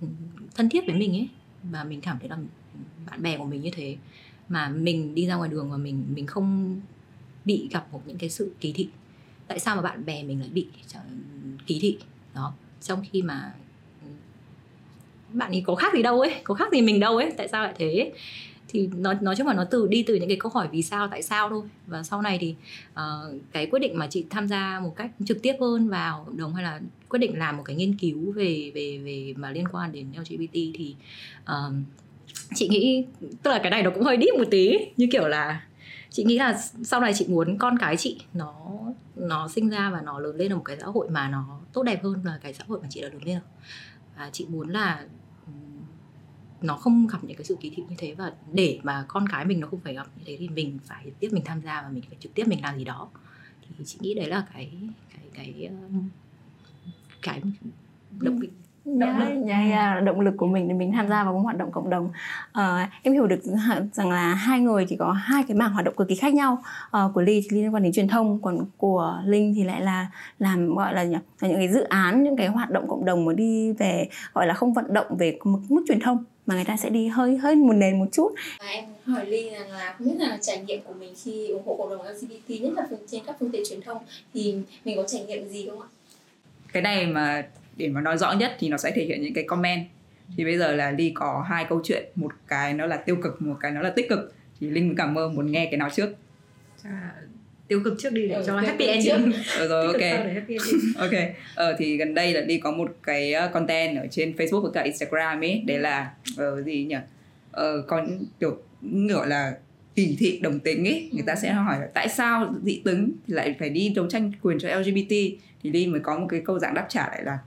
thân 0.54 0.68
thiết 0.68 0.86
với 0.86 0.94
mình 0.94 1.12
ấy. 1.12 1.28
Và 1.70 1.84
mình 1.84 2.00
cảm 2.00 2.18
thấy 2.18 2.28
là 2.28 2.36
bạn 3.10 3.22
bè 3.22 3.38
của 3.38 3.44
mình 3.44 3.62
như 3.62 3.70
thế. 3.72 3.96
Mà 4.48 4.68
mình 4.68 5.14
đi 5.14 5.26
ra 5.26 5.34
ngoài 5.34 5.50
đường 5.50 5.70
và 5.70 5.76
mình 5.76 6.04
mình 6.14 6.26
không 6.26 6.80
bị 7.44 7.68
gặp 7.70 7.86
một 7.92 8.02
những 8.06 8.18
cái 8.18 8.30
sự 8.30 8.52
kỳ 8.60 8.72
thị. 8.72 8.88
Tại 9.46 9.58
sao 9.58 9.76
mà 9.76 9.82
bạn 9.82 10.04
bè 10.04 10.22
mình 10.22 10.40
lại 10.40 10.48
bị 10.52 10.66
ờ, 10.94 11.00
kỳ 11.66 11.78
thị? 11.82 11.98
Đó, 12.34 12.54
trong 12.80 13.04
khi 13.12 13.22
mà 13.22 13.54
bạn 15.32 15.50
ấy 15.50 15.62
có 15.66 15.74
khác 15.74 15.94
gì 15.94 16.02
đâu 16.02 16.20
ấy, 16.20 16.34
có 16.44 16.54
khác 16.54 16.72
gì 16.72 16.82
mình 16.82 17.00
đâu 17.00 17.16
ấy, 17.16 17.32
tại 17.36 17.48
sao 17.48 17.64
lại 17.64 17.74
thế 17.78 18.12
thì 18.72 18.88
nó 18.96 19.14
nói 19.14 19.36
chung 19.36 19.46
là 19.46 19.54
nó 19.54 19.64
từ 19.64 19.86
đi 19.86 20.02
từ 20.02 20.14
những 20.14 20.28
cái 20.28 20.36
câu 20.40 20.52
hỏi 20.54 20.68
vì 20.72 20.82
sao 20.82 21.08
tại 21.08 21.22
sao 21.22 21.48
thôi. 21.48 21.62
Và 21.86 22.02
sau 22.02 22.22
này 22.22 22.38
thì 22.40 22.54
uh, 22.92 23.40
cái 23.52 23.66
quyết 23.66 23.78
định 23.78 23.98
mà 23.98 24.06
chị 24.06 24.24
tham 24.30 24.48
gia 24.48 24.80
một 24.80 24.96
cách 24.96 25.10
trực 25.26 25.42
tiếp 25.42 25.54
hơn 25.60 25.88
vào 25.88 26.26
đồng 26.36 26.54
hay 26.54 26.64
là 26.64 26.80
quyết 27.08 27.18
định 27.18 27.38
làm 27.38 27.56
một 27.56 27.62
cái 27.62 27.76
nghiên 27.76 27.96
cứu 27.96 28.32
về 28.32 28.72
về 28.74 28.98
về 29.04 29.34
mà 29.36 29.50
liên 29.50 29.68
quan 29.72 29.92
đến 29.92 30.06
LGBT 30.18 30.52
thì 30.52 30.94
uh, 31.44 31.74
chị 32.54 32.68
nghĩ 32.68 33.04
tức 33.42 33.50
là 33.50 33.58
cái 33.62 33.70
này 33.70 33.82
nó 33.82 33.90
cũng 33.90 34.04
hơi 34.04 34.16
deep 34.20 34.38
một 34.38 34.48
tí. 34.50 34.78
Như 34.96 35.06
kiểu 35.12 35.28
là 35.28 35.62
chị 36.10 36.24
nghĩ 36.24 36.38
là 36.38 36.60
sau 36.82 37.00
này 37.00 37.12
chị 37.14 37.26
muốn 37.28 37.58
con 37.58 37.78
cái 37.78 37.96
chị 37.96 38.20
nó 38.34 38.54
nó 39.16 39.48
sinh 39.48 39.68
ra 39.68 39.90
và 39.90 40.00
nó 40.00 40.18
lớn 40.18 40.36
lên 40.36 40.52
ở 40.52 40.56
một 40.56 40.62
cái 40.64 40.76
xã 40.80 40.86
hội 40.86 41.08
mà 41.10 41.28
nó 41.28 41.60
tốt 41.72 41.82
đẹp 41.82 42.04
hơn 42.04 42.20
là 42.24 42.38
cái 42.42 42.54
xã 42.54 42.64
hội 42.68 42.80
mà 42.82 42.88
chị 42.90 43.00
đã 43.00 43.08
lớn 43.08 43.22
lên 43.24 43.38
và 44.16 44.30
chị 44.32 44.46
muốn 44.48 44.68
là 44.68 45.04
nó 46.64 46.76
không 46.76 47.06
gặp 47.06 47.18
những 47.22 47.36
cái 47.36 47.44
sự 47.44 47.56
kỳ 47.60 47.72
thị 47.76 47.82
như 47.88 47.94
thế 47.98 48.14
và 48.18 48.32
để 48.52 48.78
mà 48.82 49.04
con 49.08 49.28
cái 49.28 49.44
mình 49.44 49.60
nó 49.60 49.68
không 49.68 49.80
phải 49.80 49.94
gặp 49.94 50.06
như 50.16 50.22
thế 50.26 50.36
thì 50.38 50.48
mình 50.48 50.78
phải 50.84 51.06
tiếp 51.20 51.28
mình 51.32 51.42
tham 51.44 51.60
gia 51.64 51.82
và 51.82 51.88
mình 51.88 52.02
phải 52.08 52.16
trực 52.20 52.34
tiếp 52.34 52.44
mình 52.48 52.62
làm 52.62 52.78
gì 52.78 52.84
đó. 52.84 53.08
Thì 53.78 53.84
chị 53.84 53.98
nghĩ 54.00 54.14
đấy 54.14 54.26
là 54.26 54.46
cái 54.54 54.72
cái 55.14 55.26
cái 55.34 55.70
cái 57.22 57.40
động 58.20 58.40
lực. 58.40 58.50
Động 58.84 59.18
lực. 59.18 59.46
Yeah, 59.48 59.70
yeah, 59.70 60.04
động 60.04 60.20
lực 60.20 60.34
của 60.36 60.46
mình 60.46 60.68
để 60.68 60.74
mình 60.74 60.92
tham 60.92 61.08
gia 61.08 61.24
vào 61.24 61.34
các 61.34 61.40
hoạt 61.40 61.58
động 61.58 61.72
cộng 61.72 61.90
đồng. 61.90 62.04
Uh, 62.58 62.88
em 63.02 63.14
hiểu 63.14 63.26
được 63.26 63.40
rằng 63.92 64.10
là 64.10 64.34
hai 64.34 64.60
người 64.60 64.86
thì 64.88 64.96
có 64.96 65.12
hai 65.12 65.44
cái 65.48 65.56
mảng 65.56 65.72
hoạt 65.72 65.84
động 65.84 65.94
cực 65.96 66.08
kỳ 66.08 66.14
khác 66.14 66.34
nhau. 66.34 66.62
Uh, 66.86 67.14
của 67.14 67.20
Ly 67.20 67.46
thì 67.50 67.62
liên 67.62 67.74
quan 67.74 67.82
đến 67.82 67.92
truyền 67.92 68.08
thông 68.08 68.42
còn 68.42 68.66
của 68.76 69.22
Linh 69.24 69.54
thì 69.54 69.64
lại 69.64 69.80
là 69.80 70.10
làm 70.38 70.74
gọi 70.74 70.94
là, 70.94 71.04
là 71.04 71.20
những 71.40 71.56
cái 71.56 71.68
dự 71.68 71.82
án 71.82 72.22
những 72.22 72.36
cái 72.36 72.48
hoạt 72.48 72.70
động 72.70 72.88
cộng 72.88 73.04
đồng 73.04 73.24
mà 73.24 73.32
đi 73.32 73.72
về 73.72 74.08
gọi 74.32 74.46
là 74.46 74.54
không 74.54 74.72
vận 74.72 74.94
động 74.94 75.16
về 75.18 75.38
mức, 75.44 75.60
mức 75.68 75.84
truyền 75.88 76.00
thông 76.00 76.24
mà 76.46 76.54
người 76.54 76.64
ta 76.64 76.76
sẽ 76.76 76.90
đi 76.90 77.06
hơi 77.06 77.36
hơi 77.36 77.56
một 77.56 77.72
nền 77.72 77.98
một 77.98 78.06
chút. 78.12 78.34
Và 78.60 78.66
em 78.66 78.84
hỏi 79.06 79.26
ly 79.26 79.50
rằng 79.50 79.70
là 79.70 79.94
không 79.98 80.08
biết 80.08 80.14
là 80.18 80.38
trải 80.42 80.58
nghiệm 80.58 80.82
của 80.82 80.94
mình 80.94 81.14
khi 81.24 81.48
ủng 81.48 81.62
hộ 81.66 81.76
cộng 81.78 81.90
đồng 81.90 82.06
LGBT 82.06 82.62
nhất 82.62 82.72
là 82.76 82.86
trên 83.10 83.22
các 83.26 83.36
phương 83.40 83.50
tiện 83.50 83.62
truyền 83.68 83.80
thông 83.80 83.98
thì 84.34 84.54
mình 84.84 84.96
có 84.96 85.02
trải 85.02 85.24
nghiệm 85.24 85.48
gì 85.48 85.68
không 85.70 85.80
ạ? 85.80 85.88
Cái 86.72 86.82
này 86.82 87.06
mà 87.06 87.46
để 87.76 87.88
mà 87.88 88.00
nói 88.00 88.18
rõ 88.18 88.32
nhất 88.32 88.56
thì 88.58 88.68
nó 88.68 88.76
sẽ 88.76 88.92
thể 88.94 89.04
hiện 89.04 89.22
những 89.22 89.34
cái 89.34 89.44
comment. 89.44 89.86
Thì 90.36 90.44
bây 90.44 90.58
giờ 90.58 90.72
là 90.72 90.90
ly 90.90 91.12
có 91.14 91.44
hai 91.48 91.66
câu 91.68 91.80
chuyện 91.84 92.04
một 92.14 92.32
cái 92.48 92.74
nó 92.74 92.86
là 92.86 92.96
tiêu 92.96 93.16
cực 93.22 93.42
một 93.42 93.56
cái 93.60 93.70
nó 93.70 93.80
là 93.80 93.90
tích 93.90 94.08
cực. 94.08 94.34
Thì 94.60 94.70
linh 94.70 94.94
cảm 94.96 95.18
ơn 95.18 95.34
muốn 95.34 95.52
nghe 95.52 95.66
cái 95.70 95.76
nào 95.76 95.90
trước. 95.90 96.14
À, 96.84 97.14
tiêu 97.72 97.80
cực 97.84 97.94
trước 97.98 98.12
đi 98.12 98.28
để 98.28 98.34
ừ, 98.34 98.42
cho 98.46 98.56
happy 98.66 98.86
ending. 98.86 99.32
ừ, 99.58 99.68
rồi 99.68 99.86
ok. 99.86 100.00
ok 100.96 101.20
ờ, 101.54 101.76
thì 101.78 101.96
gần 101.96 102.14
đây 102.14 102.32
là 102.32 102.40
đi 102.40 102.58
có 102.58 102.70
một 102.70 102.96
cái 103.02 103.32
ờ, 103.32 103.48
content 103.52 103.98
ở 103.98 104.06
trên 104.10 104.32
Facebook 104.36 104.60
và 104.60 104.70
cả 104.74 104.82
Instagram 104.82 105.40
ấy 105.40 105.62
đấy 105.66 105.78
là 105.78 106.10
uh, 106.32 106.64
gì 106.64 106.84
nhỉ? 106.84 106.96
Uh, 107.50 107.86
có 107.86 108.06
kiểu 108.40 108.58
gọi 109.08 109.28
là 109.28 109.54
kỳ 109.94 110.16
thị 110.18 110.38
đồng 110.42 110.60
tính 110.60 110.88
ấy 110.88 111.10
người 111.12 111.24
ta 111.26 111.34
sẽ 111.34 111.52
hỏi 111.52 111.80
là 111.80 111.86
tại 111.94 112.08
sao 112.08 112.54
dị 112.64 112.82
tính? 112.84 113.12
Thì 113.26 113.34
lại 113.34 113.54
phải 113.58 113.70
đi 113.70 113.92
đấu 113.96 114.06
tranh 114.06 114.32
quyền 114.42 114.58
cho 114.58 114.78
LGBT 114.78 115.10
thì 115.62 115.70
Linh 115.70 115.92
mới 115.92 116.00
có 116.00 116.18
một 116.18 116.26
cái 116.30 116.42
câu 116.44 116.58
dạng 116.58 116.74
đáp 116.74 116.86
trả 116.88 117.08
lại 117.08 117.22
là 117.24 117.38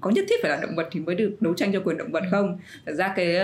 có 0.00 0.10
nhất 0.10 0.24
thiết 0.28 0.36
phải 0.42 0.50
là 0.50 0.60
động 0.62 0.76
vật 0.76 0.88
thì 0.90 1.00
mới 1.00 1.14
được 1.14 1.36
đấu 1.40 1.54
tranh 1.54 1.72
cho 1.72 1.80
quyền 1.84 1.98
động 1.98 2.12
vật 2.12 2.24
không? 2.30 2.58
Thật 2.86 2.92
ra 2.92 3.12
cái 3.16 3.36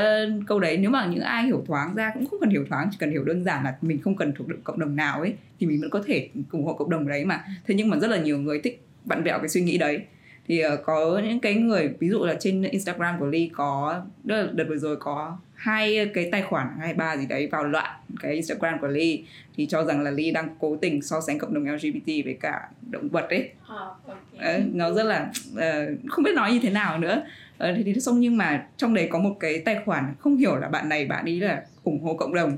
câu 0.46 0.60
đấy 0.60 0.76
nếu 0.76 0.90
mà 0.90 1.06
những 1.06 1.20
ai 1.20 1.44
hiểu 1.44 1.64
thoáng 1.66 1.94
ra 1.94 2.10
cũng 2.14 2.26
không 2.26 2.40
cần 2.40 2.50
hiểu 2.50 2.64
thoáng 2.68 2.88
chỉ 2.90 2.96
cần 3.00 3.10
hiểu 3.10 3.24
đơn 3.24 3.44
giản 3.44 3.64
là 3.64 3.76
mình 3.82 4.00
không 4.02 4.16
cần 4.16 4.32
thuộc 4.32 4.48
được 4.48 4.58
cộng 4.64 4.78
đồng 4.78 4.96
nào 4.96 5.20
ấy 5.20 5.34
thì 5.60 5.66
mình 5.66 5.80
vẫn 5.80 5.90
có 5.90 6.02
thể 6.06 6.28
ủng 6.50 6.64
hộ 6.64 6.74
cộng 6.74 6.90
đồng 6.90 7.08
đấy 7.08 7.24
mà. 7.24 7.44
Thế 7.66 7.74
nhưng 7.74 7.90
mà 7.90 7.98
rất 7.98 8.10
là 8.10 8.18
nhiều 8.18 8.38
người 8.38 8.60
thích 8.60 8.82
vặn 9.04 9.22
vẹo 9.22 9.38
cái 9.38 9.48
suy 9.48 9.60
nghĩ 9.60 9.78
đấy. 9.78 10.00
Thì 10.48 10.66
uh, 10.66 10.80
có 10.84 11.20
những 11.24 11.40
cái 11.40 11.54
người 11.54 11.94
ví 11.98 12.08
dụ 12.08 12.24
là 12.24 12.34
trên 12.40 12.62
Instagram 12.62 13.18
của 13.18 13.26
Ly 13.26 13.50
có 13.52 14.02
đợt 14.24 14.64
vừa 14.68 14.76
rồi 14.76 14.96
có 14.96 15.38
hai 15.64 16.10
cái 16.14 16.28
tài 16.32 16.42
khoản 16.42 16.68
hai 16.80 16.94
ba 16.94 17.16
gì 17.16 17.26
đấy 17.26 17.48
vào 17.52 17.64
loạn 17.64 17.90
cái 18.20 18.32
Instagram 18.32 18.78
của 18.80 18.86
Ly 18.86 19.24
thì 19.56 19.66
cho 19.66 19.84
rằng 19.84 20.00
là 20.00 20.10
Ly 20.10 20.30
đang 20.30 20.56
cố 20.60 20.76
tình 20.76 21.02
so 21.02 21.20
sánh 21.20 21.38
cộng 21.38 21.54
đồng 21.54 21.74
LGBT 21.74 22.06
với 22.06 22.36
cả 22.40 22.68
động 22.90 23.08
vật 23.08 23.26
ấy. 23.30 23.50
À, 23.68 23.76
okay. 24.06 24.22
Đấy, 24.38 24.62
nó 24.72 24.92
rất 24.92 25.02
là 25.02 25.30
uh, 25.52 25.98
không 26.08 26.24
biết 26.24 26.34
nói 26.34 26.52
như 26.52 26.58
thế 26.62 26.70
nào 26.70 26.98
nữa. 26.98 27.22
Uh, 27.70 27.76
thì 27.84 27.94
xong 28.00 28.20
nhưng 28.20 28.36
mà 28.36 28.66
trong 28.76 28.94
đấy 28.94 29.08
có 29.10 29.18
một 29.18 29.36
cái 29.40 29.58
tài 29.58 29.76
khoản 29.84 30.14
không 30.18 30.36
hiểu 30.36 30.56
là 30.56 30.68
bạn 30.68 30.88
này 30.88 31.06
bạn 31.06 31.24
ấy 31.24 31.40
là 31.40 31.62
ủng 31.84 32.02
hộ 32.02 32.14
cộng 32.14 32.34
đồng 32.34 32.56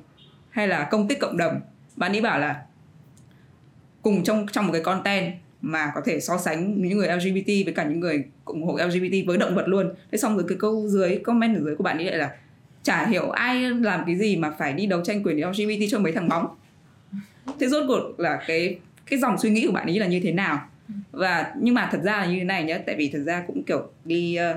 hay 0.50 0.68
là 0.68 0.88
công 0.90 1.08
tích 1.08 1.20
cộng 1.20 1.36
đồng. 1.36 1.60
Bạn 1.96 2.12
ấy 2.12 2.20
bảo 2.20 2.38
là 2.38 2.62
cùng 4.02 4.24
trong 4.24 4.46
trong 4.52 4.66
một 4.66 4.72
cái 4.72 4.82
content 4.82 5.34
mà 5.60 5.92
có 5.94 6.00
thể 6.04 6.20
so 6.20 6.38
sánh 6.38 6.82
những 6.82 6.98
người 6.98 7.08
LGBT 7.08 7.46
với 7.46 7.74
cả 7.76 7.84
những 7.84 8.00
người 8.00 8.24
ủng 8.44 8.62
hộ 8.62 8.78
LGBT 8.86 9.26
với 9.26 9.38
động 9.38 9.54
vật 9.54 9.68
luôn. 9.68 9.94
Thế 10.12 10.18
xong 10.18 10.36
rồi 10.36 10.44
cái 10.48 10.58
câu 10.60 10.88
dưới 10.88 11.16
comment 11.16 11.56
ở 11.56 11.60
dưới 11.60 11.76
của 11.76 11.84
bạn 11.84 11.98
ấy 11.98 12.04
lại 12.04 12.18
là 12.18 12.30
chả 12.86 13.06
hiểu 13.06 13.30
ai 13.30 13.70
làm 13.70 14.02
cái 14.06 14.16
gì 14.16 14.36
mà 14.36 14.50
phải 14.58 14.72
đi 14.72 14.86
đấu 14.86 15.04
tranh 15.04 15.22
quyền 15.22 15.48
LGBT 15.48 15.90
cho 15.90 15.98
mấy 15.98 16.12
thằng 16.12 16.28
bóng. 16.28 16.46
Thế 17.60 17.68
rốt 17.68 17.84
cuộc 17.88 18.20
là 18.20 18.40
cái 18.46 18.78
cái 19.06 19.18
dòng 19.18 19.38
suy 19.38 19.50
nghĩ 19.50 19.66
của 19.66 19.72
bạn 19.72 19.86
ấy 19.86 19.98
là 19.98 20.06
như 20.06 20.20
thế 20.20 20.32
nào? 20.32 20.68
Và 21.10 21.52
nhưng 21.60 21.74
mà 21.74 21.88
thật 21.92 22.00
ra 22.02 22.16
là 22.16 22.26
như 22.26 22.38
thế 22.38 22.44
này 22.44 22.64
nhá 22.64 22.78
tại 22.86 22.94
vì 22.98 23.10
thật 23.12 23.18
ra 23.26 23.44
cũng 23.46 23.62
kiểu 23.62 23.88
đi 24.04 24.38
uh, 24.50 24.56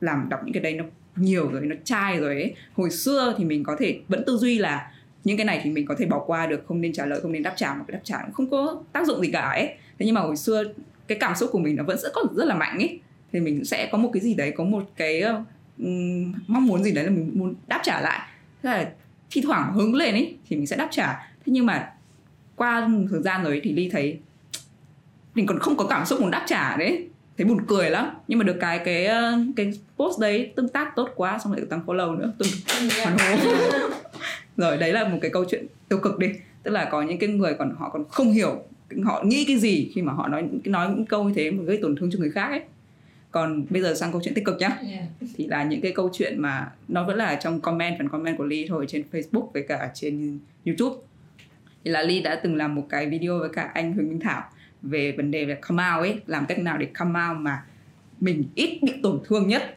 làm 0.00 0.28
đọc 0.28 0.40
những 0.44 0.52
cái 0.52 0.62
đấy 0.62 0.72
nó 0.72 0.84
nhiều 1.16 1.50
rồi 1.52 1.66
nó 1.66 1.76
chai 1.84 2.18
rồi 2.18 2.34
ấy. 2.34 2.54
Hồi 2.74 2.90
xưa 2.90 3.34
thì 3.38 3.44
mình 3.44 3.64
có 3.64 3.76
thể 3.78 4.00
vẫn 4.08 4.22
tư 4.26 4.36
duy 4.36 4.58
là 4.58 4.90
những 5.24 5.36
cái 5.36 5.46
này 5.46 5.60
thì 5.64 5.70
mình 5.70 5.86
có 5.86 5.94
thể 5.98 6.06
bỏ 6.06 6.24
qua 6.26 6.46
được 6.46 6.64
không 6.68 6.80
nên 6.80 6.92
trả 6.92 7.06
lời 7.06 7.20
không 7.20 7.32
nên 7.32 7.42
đáp 7.42 7.54
trả 7.56 7.74
một 7.74 7.84
cái 7.88 7.92
đáp 7.92 8.00
trả 8.04 8.18
cũng 8.18 8.32
không 8.32 8.50
có 8.50 8.82
tác 8.92 9.06
dụng 9.06 9.20
gì 9.20 9.30
cả 9.32 9.40
ấy. 9.40 9.66
Thế 9.98 10.06
nhưng 10.06 10.14
mà 10.14 10.20
hồi 10.20 10.36
xưa 10.36 10.64
cái 11.06 11.18
cảm 11.18 11.34
xúc 11.34 11.50
của 11.52 11.58
mình 11.58 11.76
nó 11.76 11.84
vẫn 11.84 11.98
sẽ 12.02 12.08
có 12.14 12.22
rất 12.36 12.44
là 12.44 12.54
mạnh 12.54 12.78
ấy. 12.78 13.00
Thì 13.32 13.40
mình 13.40 13.64
sẽ 13.64 13.88
có 13.92 13.98
một 13.98 14.10
cái 14.12 14.22
gì 14.22 14.34
đấy 14.34 14.52
có 14.56 14.64
một 14.64 14.90
cái 14.96 15.20
ờ, 15.20 15.44
um, 15.78 16.32
mong 16.46 16.66
muốn 16.66 16.84
gì 16.84 16.92
đấy 16.92 17.04
là 17.04 17.10
mình 17.10 17.30
muốn 17.34 17.54
đáp 17.66 17.80
trả 17.82 18.00
lại. 18.00 18.28
Thế 18.62 18.70
là 18.70 18.90
thi 19.30 19.40
thoảng 19.44 19.72
hứng 19.72 19.94
lên 19.94 20.14
ấy 20.14 20.36
thì 20.48 20.56
mình 20.56 20.66
sẽ 20.66 20.76
đáp 20.76 20.88
trả. 20.90 21.12
Thế 21.12 21.52
nhưng 21.52 21.66
mà 21.66 21.92
qua 22.56 22.88
thời 23.10 23.22
gian 23.22 23.44
rồi 23.44 23.60
thì 23.64 23.72
ly 23.72 23.88
thấy 23.92 24.18
mình 25.34 25.46
còn 25.46 25.58
không 25.58 25.76
có 25.76 25.86
cảm 25.86 26.06
xúc 26.06 26.20
muốn 26.20 26.30
đáp 26.30 26.44
trả 26.46 26.76
đấy. 26.76 27.08
Thấy 27.38 27.46
buồn 27.46 27.58
cười 27.66 27.90
lắm. 27.90 28.10
Nhưng 28.28 28.38
mà 28.38 28.44
được 28.44 28.56
cái 28.60 28.78
cái 28.78 29.08
cái 29.56 29.72
post 29.96 30.20
đấy 30.20 30.52
tương 30.56 30.68
tác 30.68 30.96
tốt 30.96 31.08
quá 31.14 31.38
xong 31.38 31.52
lại 31.52 31.62
tăng 31.70 31.86
follow 31.86 32.18
nữa. 32.18 32.32
Tương 32.38 32.48
hoàn 33.04 33.18
hô 33.18 33.52
rồi 34.56 34.76
đấy 34.76 34.92
là 34.92 35.08
một 35.08 35.18
cái 35.22 35.30
câu 35.30 35.44
chuyện 35.50 35.66
tiêu 35.88 35.98
cực 35.98 36.18
đi. 36.18 36.28
Tức 36.62 36.70
là 36.70 36.84
có 36.84 37.02
những 37.02 37.18
cái 37.18 37.28
người 37.28 37.54
còn 37.58 37.74
họ 37.78 37.90
còn 37.92 38.04
không 38.08 38.32
hiểu 38.32 38.62
họ 39.04 39.22
nghĩ 39.24 39.44
cái 39.44 39.56
gì 39.56 39.90
khi 39.94 40.02
mà 40.02 40.12
họ 40.12 40.28
nói 40.28 40.44
nói 40.64 40.88
những 40.88 41.06
câu 41.06 41.24
như 41.24 41.34
thế 41.34 41.50
mà 41.50 41.62
gây 41.62 41.78
tổn 41.82 41.96
thương 41.96 42.10
cho 42.12 42.18
người 42.18 42.30
khác 42.30 42.48
ấy 42.50 42.60
còn 43.34 43.66
bây 43.70 43.82
giờ 43.82 43.94
sang 43.94 44.12
câu 44.12 44.20
chuyện 44.24 44.34
tích 44.34 44.44
cực 44.44 44.58
nhá. 44.58 44.68
Yeah. 44.68 45.04
thì 45.36 45.46
là 45.46 45.64
những 45.64 45.80
cái 45.80 45.92
câu 45.92 46.10
chuyện 46.12 46.42
mà 46.42 46.70
nó 46.88 47.04
vẫn 47.04 47.16
là 47.16 47.34
trong 47.34 47.60
comment 47.60 47.98
phần 47.98 48.08
comment 48.08 48.38
của 48.38 48.44
Ly 48.44 48.66
thôi 48.68 48.86
trên 48.88 49.04
Facebook 49.12 49.50
với 49.54 49.64
cả 49.68 49.90
trên 49.94 50.38
YouTube. 50.66 50.96
Thì 51.84 51.90
là 51.90 52.02
Ly 52.02 52.20
đã 52.20 52.34
từng 52.34 52.56
làm 52.56 52.74
một 52.74 52.86
cái 52.88 53.06
video 53.06 53.38
với 53.38 53.48
cả 53.48 53.70
anh 53.74 53.92
Huỳnh 53.92 54.08
Minh 54.08 54.20
Thảo 54.20 54.42
về 54.82 55.12
vấn 55.12 55.30
đề 55.30 55.44
về 55.44 55.54
come 55.54 55.84
out 55.94 56.04
ấy 56.04 56.20
làm 56.26 56.46
cách 56.46 56.58
nào 56.58 56.78
để 56.78 56.86
come 56.98 57.20
out 57.28 57.38
mà 57.38 57.64
mình 58.20 58.44
ít 58.54 58.78
bị 58.82 58.92
tổn 59.02 59.20
thương 59.24 59.48
nhất. 59.48 59.76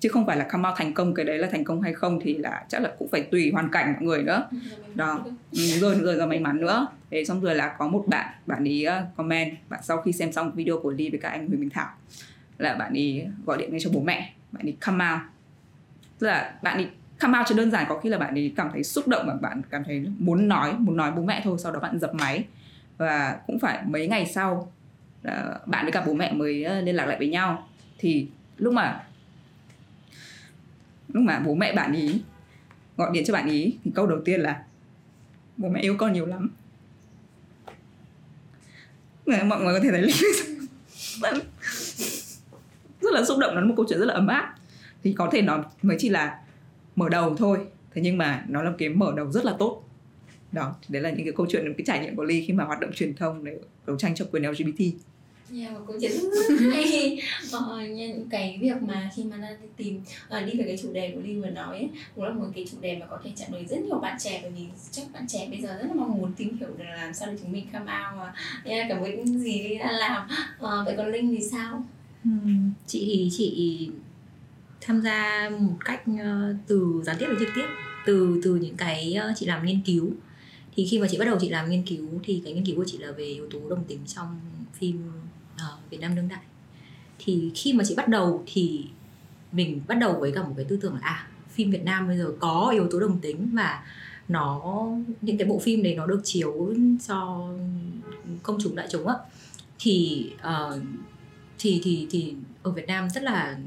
Chứ 0.00 0.08
không 0.08 0.26
phải 0.26 0.36
là 0.36 0.44
come 0.44 0.68
out 0.68 0.78
thành 0.78 0.94
công 0.94 1.14
cái 1.14 1.24
đấy 1.24 1.38
là 1.38 1.48
thành 1.52 1.64
công 1.64 1.82
hay 1.82 1.94
không 1.94 2.20
thì 2.22 2.38
là 2.38 2.64
chắc 2.68 2.82
là 2.82 2.92
cũng 2.98 3.08
phải 3.08 3.22
tùy 3.22 3.50
hoàn 3.52 3.70
cảnh 3.70 3.92
mọi 3.92 4.02
người 4.02 4.22
nữa. 4.22 4.48
Đó. 4.94 5.24
ừ, 5.52 5.58
rồi 5.80 5.94
rồi 6.00 6.14
là 6.14 6.26
may 6.26 6.40
mắn 6.40 6.60
nữa. 6.60 6.86
Thế 7.10 7.24
xong 7.24 7.40
rồi 7.40 7.54
là 7.54 7.68
có 7.78 7.88
một 7.88 8.04
bạn 8.06 8.34
bạn 8.46 8.68
ấy 8.68 8.84
ờ, 8.84 9.04
comment 9.16 9.56
bạn 9.68 9.80
sau 9.82 10.02
khi 10.02 10.12
xem 10.12 10.32
xong 10.32 10.52
video 10.54 10.78
của 10.78 10.90
ly 10.90 11.10
với 11.10 11.20
các 11.20 11.28
anh 11.28 11.48
Huỳnh 11.48 11.60
Minh 11.60 11.70
Thảo 11.70 11.88
là 12.58 12.74
bạn 12.74 12.92
ấy 12.92 13.28
gọi 13.46 13.58
điện 13.58 13.70
ngay 13.70 13.80
cho 13.80 13.90
bố 13.90 14.00
mẹ, 14.00 14.32
bạn 14.52 14.66
ấy 14.66 14.76
come 14.80 15.04
out. 15.12 15.20
Tức 16.18 16.26
là 16.26 16.54
bạn 16.62 16.76
ấy 16.76 16.88
come 17.20 17.38
out 17.38 17.46
cho 17.48 17.56
đơn 17.56 17.70
giản, 17.70 17.86
có 17.88 17.98
khi 17.98 18.08
là 18.08 18.18
bạn 18.18 18.34
ấy 18.34 18.52
cảm 18.56 18.70
thấy 18.72 18.84
xúc 18.84 19.08
động 19.08 19.26
và 19.26 19.34
bạn 19.34 19.62
cảm 19.70 19.84
thấy 19.84 20.06
muốn 20.18 20.48
nói 20.48 20.72
muốn 20.78 20.96
nói 20.96 21.12
bố 21.12 21.22
mẹ 21.22 21.40
thôi, 21.44 21.58
sau 21.58 21.72
đó 21.72 21.80
bạn 21.80 21.98
dập 21.98 22.14
máy. 22.14 22.44
Và 22.98 23.40
cũng 23.46 23.58
phải 23.58 23.82
mấy 23.86 24.08
ngày 24.08 24.26
sau 24.26 24.72
là 25.22 25.58
bạn 25.66 25.84
với 25.84 25.92
cả 25.92 26.04
bố 26.06 26.14
mẹ 26.14 26.32
mới 26.32 26.64
ờ, 26.64 26.80
liên 26.80 26.96
lạc 26.96 27.06
lại 27.06 27.18
với 27.18 27.28
nhau. 27.28 27.68
Thì 27.98 28.28
lúc 28.56 28.74
mà 28.74 29.04
lúc 31.08 31.22
mà 31.22 31.38
bố 31.38 31.54
mẹ 31.54 31.72
bạn 31.72 31.92
ý 31.92 32.20
gọi 32.96 33.10
điện 33.12 33.24
cho 33.26 33.34
bạn 33.34 33.48
ý 33.48 33.78
thì 33.84 33.90
câu 33.94 34.06
đầu 34.06 34.20
tiên 34.24 34.40
là, 34.40 34.62
bố 35.56 35.68
mẹ 35.68 35.80
yêu 35.80 35.96
con 35.98 36.12
nhiều 36.12 36.26
lắm. 36.26 36.50
Mọi 39.26 39.60
người 39.60 39.74
có 39.74 39.80
thể 39.82 39.90
thấy 39.90 40.12
rất 43.06 43.20
là 43.20 43.24
xúc 43.24 43.38
động 43.38 43.54
nó 43.54 43.60
là 43.60 43.66
một 43.66 43.74
câu 43.76 43.86
chuyện 43.88 43.98
rất 43.98 44.06
là 44.06 44.14
ấm 44.14 44.26
áp. 44.26 44.54
Thì 45.04 45.12
có 45.12 45.28
thể 45.32 45.42
nó 45.42 45.64
mới 45.82 45.96
chỉ 46.00 46.08
là 46.08 46.40
mở 46.96 47.08
đầu 47.08 47.36
thôi. 47.36 47.58
Thế 47.94 48.02
nhưng 48.02 48.18
mà 48.18 48.44
nó 48.48 48.62
là 48.62 48.72
cái 48.78 48.88
mở 48.88 49.12
đầu 49.16 49.32
rất 49.32 49.44
là 49.44 49.54
tốt. 49.58 49.82
Đó 50.52 50.74
đấy 50.88 51.02
là 51.02 51.10
những 51.10 51.24
cái 51.24 51.34
câu 51.36 51.46
chuyện 51.50 51.64
những 51.64 51.74
cái 51.74 51.84
trải 51.86 52.00
nghiệm 52.00 52.16
của 52.16 52.24
ly 52.24 52.44
khi 52.46 52.52
mà 52.52 52.64
hoạt 52.64 52.80
động 52.80 52.92
truyền 52.92 53.14
thông 53.14 53.44
để 53.44 53.58
đấu 53.86 53.96
tranh 53.96 54.14
cho 54.14 54.24
quyền 54.32 54.50
LGBT 54.50 54.80
Yeah, 55.52 55.72
một 55.72 55.80
câu 55.86 55.96
chuyện 56.00 56.12
rất 56.12 56.56
hay. 56.72 57.20
Ờ, 57.52 57.80
cái 58.30 58.58
việc 58.60 58.82
mà 58.82 59.10
khi 59.16 59.24
mà 59.24 59.36
đang 59.36 59.56
đi 59.62 59.68
tìm 59.76 60.00
uh, 60.36 60.46
đi 60.46 60.58
về 60.58 60.64
cái 60.66 60.78
chủ 60.82 60.92
đề 60.92 61.10
của 61.14 61.20
Ly 61.24 61.34
vừa 61.34 61.50
nói 61.50 61.78
ấy, 61.78 61.90
cũng 62.14 62.24
là 62.24 62.30
một 62.30 62.46
cái 62.54 62.66
chủ 62.70 62.76
đề 62.80 62.96
mà 62.96 63.06
có 63.06 63.18
thể 63.24 63.30
chạm 63.36 63.48
đến 63.52 63.68
rất 63.68 63.78
nhiều 63.78 63.98
bạn 63.98 64.16
trẻ 64.20 64.40
bởi 64.42 64.50
vì 64.50 64.62
chắc 64.90 65.04
bạn 65.12 65.26
trẻ 65.28 65.46
bây 65.50 65.60
giờ 65.60 65.68
rất 65.68 65.86
là 65.88 65.94
mong 65.94 66.18
muốn 66.18 66.32
tìm 66.36 66.56
hiểu 66.58 66.68
được 66.78 66.84
làm 66.96 67.14
sao 67.14 67.28
để 67.28 67.38
chúng 67.42 67.52
mình 67.52 67.66
come 67.72 67.92
out 67.92 68.20
và 68.20 68.34
yeah, 68.64 68.86
cảm 68.88 69.02
ơn 69.02 69.16
những 69.16 69.38
gì 69.38 69.78
đã 69.78 69.92
làm. 69.92 70.28
Uh, 70.56 70.86
vậy 70.86 70.94
còn 70.96 71.12
Linh 71.12 71.36
thì 71.36 71.44
sao? 71.50 71.84
Chị 72.86 73.04
thì 73.06 73.28
chị 73.32 73.90
tham 74.80 75.00
gia 75.00 75.50
một 75.60 75.76
cách 75.84 76.02
ờ, 76.22 76.54
từ 76.66 77.02
gián 77.04 77.16
tiếp 77.18 77.26
đến 77.26 77.36
trực 77.38 77.48
tiếp 77.54 77.66
từ 78.06 78.40
từ 78.42 78.56
những 78.56 78.76
cái 78.76 79.14
ờ, 79.14 79.32
chị 79.36 79.46
làm 79.46 79.66
nghiên 79.66 79.80
cứu. 79.80 80.10
Thì 80.76 80.86
khi 80.86 80.98
mà 80.98 81.06
chị 81.10 81.18
bắt 81.18 81.24
đầu 81.24 81.38
chị 81.40 81.48
làm 81.48 81.70
nghiên 81.70 81.82
cứu 81.86 82.08
thì 82.24 82.42
cái 82.44 82.52
nghiên 82.52 82.66
cứu 82.66 82.76
của 82.76 82.84
chị 82.86 82.98
là 82.98 83.12
về 83.12 83.24
yếu 83.24 83.46
tố 83.50 83.58
đồng 83.68 83.84
tính 83.84 84.00
trong 84.06 84.40
phim 84.74 85.10
uh, 85.54 85.90
Việt 85.90 86.00
Nam 86.00 86.14
đương 86.16 86.28
đại. 86.28 86.42
Thì 87.18 87.50
khi 87.54 87.72
mà 87.72 87.84
chị 87.84 87.94
bắt 87.96 88.08
đầu 88.08 88.42
thì 88.46 88.84
mình 89.52 89.80
bắt 89.88 89.94
đầu 89.94 90.16
với 90.20 90.32
cả 90.32 90.42
một 90.42 90.54
cái 90.56 90.64
tư 90.68 90.78
tưởng 90.82 90.94
là 90.94 91.00
à 91.02 91.28
phim 91.50 91.70
Việt 91.70 91.84
Nam 91.84 92.08
bây 92.08 92.18
giờ 92.18 92.32
có 92.38 92.70
yếu 92.72 92.88
tố 92.90 93.00
đồng 93.00 93.18
tính 93.18 93.50
và 93.52 93.84
nó 94.28 94.86
những 95.22 95.38
cái 95.38 95.48
bộ 95.48 95.58
phim 95.58 95.82
đấy 95.82 95.94
nó 95.94 96.06
được 96.06 96.20
chiếu 96.24 96.74
cho 97.08 97.48
công 98.42 98.58
chúng 98.62 98.76
đại 98.76 98.88
chúng 98.90 99.06
á. 99.06 99.14
Thì 99.78 100.26
uh, 100.36 100.82
thì 101.58 101.80
thì 101.84 102.06
thì 102.10 102.34
ở 102.62 102.70
Việt 102.70 102.86
Nam 102.86 103.10
rất 103.10 103.22
là 103.22 103.58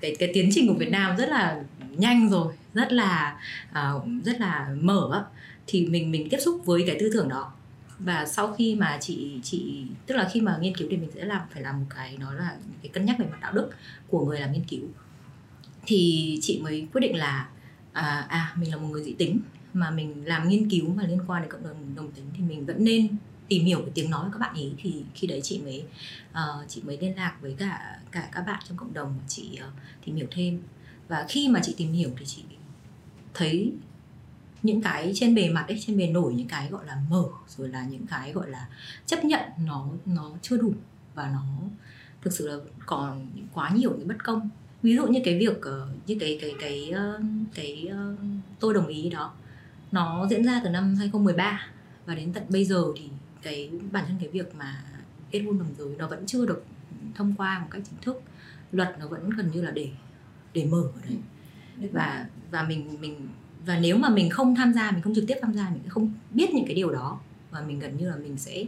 cái 0.00 0.16
cái 0.18 0.30
tiến 0.34 0.48
trình 0.52 0.68
của 0.68 0.74
Việt 0.74 0.90
Nam 0.90 1.16
rất 1.16 1.28
là 1.28 1.62
nhanh 1.90 2.28
rồi 2.30 2.54
rất 2.74 2.92
là 2.92 3.40
uh, 3.70 4.24
rất 4.24 4.40
là 4.40 4.74
mở 4.80 5.26
thì 5.66 5.86
mình 5.86 6.10
mình 6.10 6.28
tiếp 6.30 6.38
xúc 6.40 6.62
với 6.64 6.84
cái 6.86 6.96
tư 7.00 7.10
tưởng 7.12 7.28
đó. 7.28 7.52
Và 7.98 8.26
sau 8.26 8.52
khi 8.52 8.74
mà 8.74 8.98
chị 9.00 9.40
chị 9.42 9.82
tức 10.06 10.14
là 10.14 10.28
khi 10.32 10.40
mà 10.40 10.58
nghiên 10.60 10.76
cứu 10.76 10.88
thì 10.90 10.96
mình 10.96 11.10
sẽ 11.14 11.24
làm 11.24 11.40
phải 11.52 11.62
làm 11.62 11.80
một 11.80 11.86
cái 11.96 12.16
nó 12.20 12.32
là 12.32 12.56
cái 12.82 12.90
cân 12.92 13.04
nhắc 13.04 13.18
về 13.18 13.26
mặt 13.26 13.38
đạo 13.40 13.52
đức 13.52 13.70
của 14.08 14.26
người 14.26 14.40
làm 14.40 14.52
nghiên 14.52 14.64
cứu. 14.64 14.80
Thì 15.86 16.38
chị 16.42 16.60
mới 16.62 16.86
quyết 16.92 17.00
định 17.00 17.16
là 17.16 17.48
à, 17.92 18.26
à 18.28 18.52
mình 18.56 18.70
là 18.70 18.76
một 18.76 18.88
người 18.88 19.04
dị 19.04 19.12
tính 19.12 19.40
mà 19.72 19.90
mình 19.90 20.26
làm 20.26 20.48
nghiên 20.48 20.70
cứu 20.70 20.94
mà 20.94 21.02
liên 21.06 21.20
quan 21.26 21.42
đến 21.42 21.50
cộng 21.50 21.62
đồng 21.62 21.94
đồng 21.96 22.12
tính 22.12 22.24
thì 22.36 22.42
mình 22.42 22.66
vẫn 22.66 22.84
nên 22.84 23.08
tìm 23.48 23.64
hiểu 23.64 23.80
cái 23.80 23.90
tiếng 23.94 24.10
nói 24.10 24.24
của 24.24 24.30
các 24.32 24.38
bạn 24.38 24.54
ấy 24.54 24.72
thì 24.78 25.02
khi 25.14 25.26
đấy 25.26 25.40
chị 25.42 25.60
mới 25.64 25.84
uh, 26.30 26.68
chị 26.68 26.82
mới 26.84 26.98
liên 26.98 27.16
lạc 27.16 27.36
với 27.40 27.54
cả 27.58 27.98
cả 28.10 28.28
các 28.32 28.40
bạn 28.40 28.62
trong 28.68 28.76
cộng 28.76 28.94
đồng 28.94 29.14
và 29.18 29.24
chị 29.28 29.58
uh, 29.68 29.72
tìm 30.04 30.16
hiểu 30.16 30.26
thêm. 30.30 30.62
Và 31.08 31.26
khi 31.28 31.48
mà 31.48 31.60
chị 31.62 31.74
tìm 31.76 31.92
hiểu 31.92 32.10
thì 32.18 32.26
chị 32.26 32.42
thấy 33.34 33.72
những 34.62 34.82
cái 34.82 35.12
trên 35.14 35.34
bề 35.34 35.48
mặt 35.48 35.64
ấy 35.68 35.78
trên 35.86 35.98
bề 35.98 36.06
nổi 36.06 36.34
những 36.34 36.48
cái 36.48 36.68
gọi 36.68 36.86
là 36.86 37.02
mở 37.10 37.24
rồi 37.48 37.68
là 37.68 37.86
những 37.90 38.06
cái 38.06 38.32
gọi 38.32 38.50
là 38.50 38.68
chấp 39.06 39.24
nhận 39.24 39.42
nó 39.66 39.86
nó 40.06 40.30
chưa 40.42 40.56
đủ 40.56 40.72
và 41.14 41.30
nó 41.32 41.44
thực 42.22 42.32
sự 42.32 42.48
là 42.48 42.56
còn 42.86 43.26
quá 43.54 43.70
nhiều 43.70 43.94
những 43.98 44.08
bất 44.08 44.24
công. 44.24 44.48
Ví 44.82 44.96
dụ 44.96 45.06
như 45.06 45.20
cái 45.24 45.38
việc 45.38 45.62
ờ, 45.62 45.88
như 46.06 46.16
cái 46.20 46.38
cái 46.40 46.54
cái 46.60 46.92
cái, 46.92 47.04
cái 47.54 47.88
tôi 48.60 48.74
đồng 48.74 48.86
ý 48.86 49.10
đó 49.10 49.32
nó 49.92 50.26
diễn 50.30 50.44
ra 50.44 50.60
từ 50.64 50.70
năm 50.70 50.94
2013 50.94 51.66
và 52.06 52.14
đến 52.14 52.32
tận 52.32 52.42
bây 52.48 52.64
giờ 52.64 52.84
thì 52.96 53.04
cái 53.42 53.70
bản 53.92 54.04
thân 54.08 54.16
cái 54.20 54.28
việc 54.28 54.54
mà 54.54 54.84
kết 55.30 55.40
hôn 55.40 55.58
đồng 55.58 55.74
giới 55.78 55.96
nó 55.98 56.08
vẫn 56.08 56.26
chưa 56.26 56.46
được 56.46 56.64
thông 57.14 57.34
qua 57.38 57.58
một 57.58 57.66
cách 57.70 57.82
chính 57.84 58.00
thức 58.02 58.22
luật 58.72 58.96
nó 59.00 59.08
vẫn 59.08 59.30
gần 59.30 59.50
như 59.54 59.62
là 59.62 59.70
để 59.70 59.90
để 60.54 60.64
mở 60.64 60.82
ở 60.82 61.00
đấy 61.08 61.18
và 61.92 62.26
và 62.50 62.62
mình 62.62 63.00
mình 63.00 63.28
và 63.66 63.78
nếu 63.78 63.98
mà 63.98 64.08
mình 64.08 64.30
không 64.30 64.54
tham 64.54 64.72
gia 64.72 64.90
mình 64.90 65.02
không 65.02 65.14
trực 65.14 65.24
tiếp 65.26 65.36
tham 65.42 65.54
gia 65.54 65.70
mình 65.70 65.88
không 65.88 66.12
biết 66.30 66.54
những 66.54 66.64
cái 66.66 66.74
điều 66.74 66.92
đó 66.92 67.20
và 67.50 67.60
mình 67.60 67.78
gần 67.78 67.96
như 67.96 68.10
là 68.10 68.16
mình 68.16 68.36
sẽ 68.38 68.64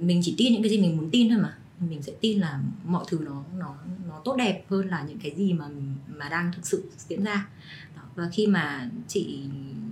mình 0.00 0.20
chỉ 0.24 0.34
tin 0.38 0.52
những 0.52 0.62
cái 0.62 0.70
gì 0.70 0.80
mình 0.80 0.96
muốn 0.96 1.10
tin 1.10 1.28
thôi 1.28 1.38
mà 1.38 1.56
mình 1.90 2.02
sẽ 2.02 2.12
tin 2.20 2.40
là 2.40 2.60
mọi 2.84 3.04
thứ 3.08 3.18
nó 3.24 3.44
nó 3.58 3.74
nó 4.08 4.20
tốt 4.24 4.36
đẹp 4.36 4.64
hơn 4.68 4.88
là 4.88 5.04
những 5.08 5.18
cái 5.18 5.34
gì 5.36 5.52
mà 5.52 5.68
mà 6.16 6.28
đang 6.28 6.52
thực 6.56 6.66
sự 6.66 6.84
diễn 7.08 7.24
ra 7.24 7.48
đó. 7.96 8.02
và 8.14 8.28
khi 8.32 8.46
mà 8.46 8.90
chị 9.08 9.40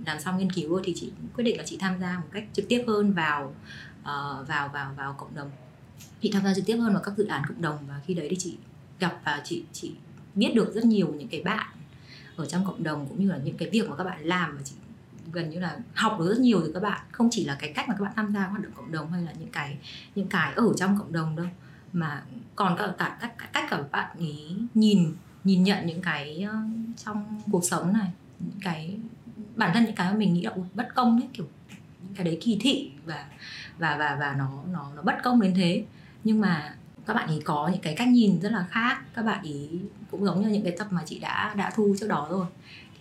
làm 0.09 0.19
xong 0.19 0.37
nghiên 0.37 0.51
cứu 0.51 0.81
thì 0.83 0.93
chị 0.95 1.11
quyết 1.35 1.43
định 1.43 1.57
là 1.57 1.63
chị 1.65 1.77
tham 1.77 1.99
gia 1.99 2.19
một 2.19 2.27
cách 2.31 2.43
trực 2.53 2.65
tiếp 2.69 2.83
hơn 2.87 3.13
vào 3.13 3.55
uh, 4.01 4.47
vào 4.47 4.69
vào 4.73 4.93
vào 4.97 5.13
cộng 5.13 5.35
đồng. 5.35 5.51
Chị 6.21 6.31
tham 6.33 6.43
gia 6.43 6.53
trực 6.53 6.65
tiếp 6.65 6.77
hơn 6.77 6.93
vào 6.93 7.03
các 7.03 7.13
dự 7.17 7.25
án 7.25 7.43
cộng 7.47 7.61
đồng 7.61 7.77
và 7.87 8.01
khi 8.05 8.13
đấy 8.13 8.27
thì 8.29 8.35
chị 8.39 8.57
gặp 8.99 9.21
và 9.25 9.41
chị 9.43 9.63
chị 9.71 9.91
biết 10.35 10.51
được 10.55 10.73
rất 10.73 10.85
nhiều 10.85 11.13
những 11.17 11.27
cái 11.27 11.41
bạn 11.41 11.67
ở 12.35 12.45
trong 12.45 12.65
cộng 12.65 12.83
đồng 12.83 13.05
cũng 13.09 13.19
như 13.19 13.31
là 13.31 13.37
những 13.37 13.57
cái 13.57 13.69
việc 13.69 13.89
mà 13.89 13.95
các 13.95 14.03
bạn 14.03 14.25
làm 14.25 14.57
và 14.57 14.61
chị 14.63 14.75
gần 15.31 15.49
như 15.49 15.59
là 15.59 15.77
học 15.93 16.15
được 16.19 16.29
rất 16.29 16.39
nhiều 16.39 16.61
từ 16.61 16.71
các 16.73 16.83
bạn. 16.83 17.01
Không 17.11 17.29
chỉ 17.31 17.45
là 17.45 17.57
cái 17.59 17.73
cách 17.73 17.89
mà 17.89 17.95
các 17.97 18.03
bạn 18.03 18.13
tham 18.15 18.33
gia 18.33 18.47
hoạt 18.47 18.63
động 18.63 18.71
cộng 18.75 18.91
đồng 18.91 19.11
hay 19.11 19.21
là 19.21 19.33
những 19.39 19.51
cái 19.51 19.77
những 20.15 20.27
cái 20.27 20.53
ở 20.53 20.73
trong 20.77 20.97
cộng 20.97 21.13
đồng 21.13 21.35
đâu 21.35 21.47
mà 21.93 22.23
còn 22.55 22.77
cả 22.77 22.93
cả 22.97 23.17
cách 23.21 23.33
cách 23.53 23.65
cả 23.69 23.81
bạn 23.91 24.17
ý 24.19 24.55
nhìn 24.73 25.13
nhìn 25.43 25.63
nhận 25.63 25.85
những 25.85 26.01
cái 26.01 26.41
ờ, 26.41 26.55
trong 27.05 27.41
cuộc 27.51 27.65
sống 27.65 27.93
này 27.93 28.11
những 28.39 28.59
cái 28.61 28.97
bản 29.55 29.71
thân 29.73 29.85
những 29.85 29.95
cái 29.95 30.11
mà 30.11 30.17
mình 30.17 30.33
nghĩ 30.33 30.41
là 30.41 30.51
bất 30.73 30.95
công 30.95 31.21
ấy 31.21 31.27
kiểu 31.33 31.45
những 32.03 32.15
cái 32.15 32.25
đấy 32.25 32.37
kỳ 32.41 32.57
thị 32.61 32.91
và 33.05 33.25
và 33.77 33.97
và 33.97 34.17
và 34.19 34.35
nó 34.37 34.63
nó 34.71 34.91
nó 34.95 35.01
bất 35.01 35.15
công 35.23 35.41
đến 35.41 35.53
thế. 35.55 35.83
Nhưng 36.23 36.41
mà 36.41 36.75
các 37.05 37.13
bạn 37.13 37.29
ý 37.29 37.39
có 37.43 37.69
những 37.73 37.81
cái 37.81 37.95
cách 37.95 38.07
nhìn 38.07 38.39
rất 38.41 38.51
là 38.51 38.65
khác. 38.69 39.01
Các 39.13 39.21
bạn 39.25 39.43
ý 39.43 39.67
cũng 40.11 40.25
giống 40.25 40.41
như 40.41 40.49
những 40.49 40.63
cái 40.63 40.75
tập 40.77 40.87
mà 40.91 41.01
chị 41.05 41.19
đã 41.19 41.53
đã 41.57 41.71
thu 41.75 41.95
trước 41.99 42.07
đó 42.07 42.27
rồi. 42.29 42.45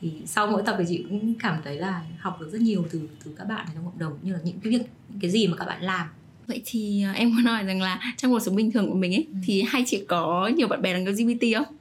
Thì 0.01 0.13
sau 0.27 0.47
mỗi 0.47 0.63
tập 0.67 0.77
thì 0.79 0.85
chị 0.89 1.05
cũng 1.09 1.35
cảm 1.35 1.61
thấy 1.65 1.77
là 1.77 2.03
học 2.19 2.41
được 2.41 2.51
rất 2.53 2.61
nhiều 2.61 2.85
từ 2.91 3.09
từ 3.25 3.35
các 3.39 3.45
bạn 3.45 3.67
trong 3.75 3.85
cộng 3.85 3.99
đồng 3.99 4.19
như 4.23 4.33
là 4.33 4.39
những 4.45 4.61
cái 4.61 4.73
việc 4.73 4.83
những 5.09 5.21
cái 5.21 5.31
gì 5.31 5.47
mà 5.47 5.57
các 5.57 5.65
bạn 5.65 5.83
làm. 5.83 6.09
Vậy 6.47 6.63
thì 6.65 7.05
uh, 7.11 7.17
em 7.17 7.35
muốn 7.35 7.45
nói 7.45 7.65
rằng 7.65 7.83
là 7.83 8.01
trong 8.17 8.31
cuộc 8.31 8.41
sống 8.41 8.57
bình 8.57 8.73
thường 8.73 8.89
của 8.89 8.97
mình 8.97 9.15
ấy 9.15 9.27
ừ. 9.33 9.39
thì 9.47 9.65
hai 9.69 9.85
chị 9.87 10.05
có 10.09 10.51
nhiều 10.57 10.69
bạn 10.69 10.83
bè 10.83 10.93
là 10.93 10.99
LGBT 10.99 11.43
không? 11.57 11.77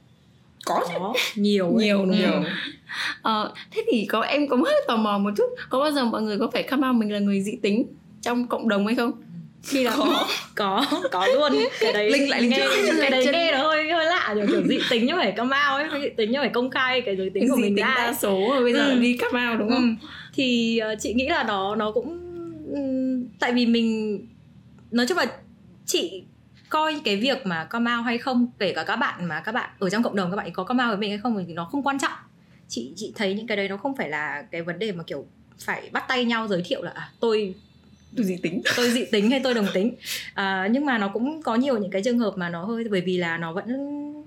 Có, 0.64 0.88
có 0.94 1.14
nhiều 1.36 1.72
nhiều 1.72 1.98
đúng 1.98 2.10
nhiều 2.10 2.42
ờ, 3.22 3.52
thế 3.70 3.84
thì 3.92 4.06
có 4.06 4.20
em 4.20 4.48
có 4.48 4.56
hơi 4.56 4.84
tò 4.88 4.96
mò 4.96 5.18
một 5.18 5.30
chút. 5.36 5.44
Có 5.68 5.80
bao 5.80 5.92
giờ 5.92 6.04
mọi 6.04 6.22
người 6.22 6.38
có 6.38 6.50
phải 6.52 6.62
come 6.62 6.88
out 6.88 6.96
mình 6.96 7.12
là 7.12 7.18
người 7.18 7.40
dị 7.40 7.52
tính 7.62 7.86
trong 8.22 8.46
cộng 8.46 8.68
đồng 8.68 8.86
hay 8.86 8.94
không? 8.94 9.12
Khi 9.62 9.84
là 9.84 9.96
có 9.96 10.26
có 10.54 10.86
có 11.10 11.26
luôn. 11.26 11.52
Cái 11.80 11.92
đấy 11.92 12.10
linh 12.10 12.30
lại 12.30 12.42
linh 12.42 12.50
nghe, 12.50 12.68
cái 13.00 13.10
đấy 13.10 13.28
nghe 13.32 13.52
nó 13.52 13.58
hơi 13.58 13.92
hơi 13.92 14.06
lạ 14.06 14.32
kiểu, 14.34 14.46
kiểu 14.48 14.62
dị 14.68 14.78
tính 14.90 15.06
như 15.06 15.12
phải 15.16 15.32
come 15.32 15.56
out 15.56 15.90
ấy. 15.92 16.00
Dị 16.02 16.08
tính 16.16 16.30
như 16.30 16.38
phải 16.40 16.48
công 16.48 16.70
khai 16.70 17.00
cái 17.00 17.16
giới 17.16 17.30
tính 17.30 17.48
của 17.48 17.56
dị 17.56 17.62
mình 17.62 17.76
tính 17.76 17.84
ra 17.84 17.94
đa 17.96 18.14
số 18.14 18.46
rồi 18.54 18.62
bây 18.62 18.72
giờ 18.72 18.90
ừ. 18.90 18.98
đi 18.98 19.16
come 19.16 19.50
out 19.50 19.58
đúng 19.58 19.70
không? 19.70 19.96
Ừ. 20.00 20.08
thì 20.34 20.80
uh, 20.92 20.98
chị 21.00 21.14
nghĩ 21.14 21.28
là 21.28 21.44
nó 21.44 21.74
nó 21.74 21.92
cũng 21.92 22.18
um, 22.72 23.28
tại 23.38 23.52
vì 23.52 23.66
mình 23.66 24.18
nói 24.90 25.06
chung 25.06 25.18
là 25.18 25.26
chị 25.86 26.22
coi 26.68 27.00
cái 27.04 27.16
việc 27.16 27.46
mà 27.46 27.64
come 27.64 27.96
out 27.96 28.04
hay 28.04 28.18
không 28.18 28.46
kể 28.58 28.72
cả 28.72 28.84
các 28.84 28.96
bạn 28.96 29.28
mà 29.28 29.40
các 29.40 29.52
bạn 29.52 29.70
ở 29.78 29.90
trong 29.90 30.02
cộng 30.02 30.16
đồng 30.16 30.30
các 30.30 30.36
bạn 30.36 30.52
có 30.52 30.64
come 30.64 30.84
out 30.84 30.88
với 30.88 30.98
mình 30.98 31.10
hay 31.10 31.18
không 31.18 31.44
thì 31.48 31.54
nó 31.54 31.64
không 31.64 31.82
quan 31.82 31.98
trọng 31.98 32.12
chị 32.68 32.92
chị 32.96 33.12
thấy 33.16 33.34
những 33.34 33.46
cái 33.46 33.56
đấy 33.56 33.68
nó 33.68 33.76
không 33.76 33.96
phải 33.96 34.08
là 34.08 34.42
cái 34.50 34.62
vấn 34.62 34.78
đề 34.78 34.92
mà 34.92 35.04
kiểu 35.06 35.26
phải 35.58 35.90
bắt 35.92 36.04
tay 36.08 36.24
nhau 36.24 36.48
giới 36.48 36.62
thiệu 36.64 36.82
là 36.82 36.90
à, 36.90 37.10
tôi 37.20 37.54
tôi 38.16 38.26
dị 38.26 38.36
tính. 38.42 38.62
Tôi 38.76 38.90
dị 38.90 39.04
tính 39.12 39.30
hay 39.30 39.40
tôi 39.44 39.54
đồng 39.54 39.66
tính. 39.74 39.94
À, 40.34 40.68
nhưng 40.70 40.86
mà 40.86 40.98
nó 40.98 41.08
cũng 41.08 41.42
có 41.42 41.54
nhiều 41.54 41.78
những 41.78 41.90
cái 41.90 42.02
trường 42.02 42.18
hợp 42.18 42.34
mà 42.36 42.48
nó 42.48 42.64
hơi 42.64 42.84
bởi 42.90 43.00
vì 43.00 43.18
là 43.18 43.38
nó 43.38 43.52
vẫn 43.52 43.68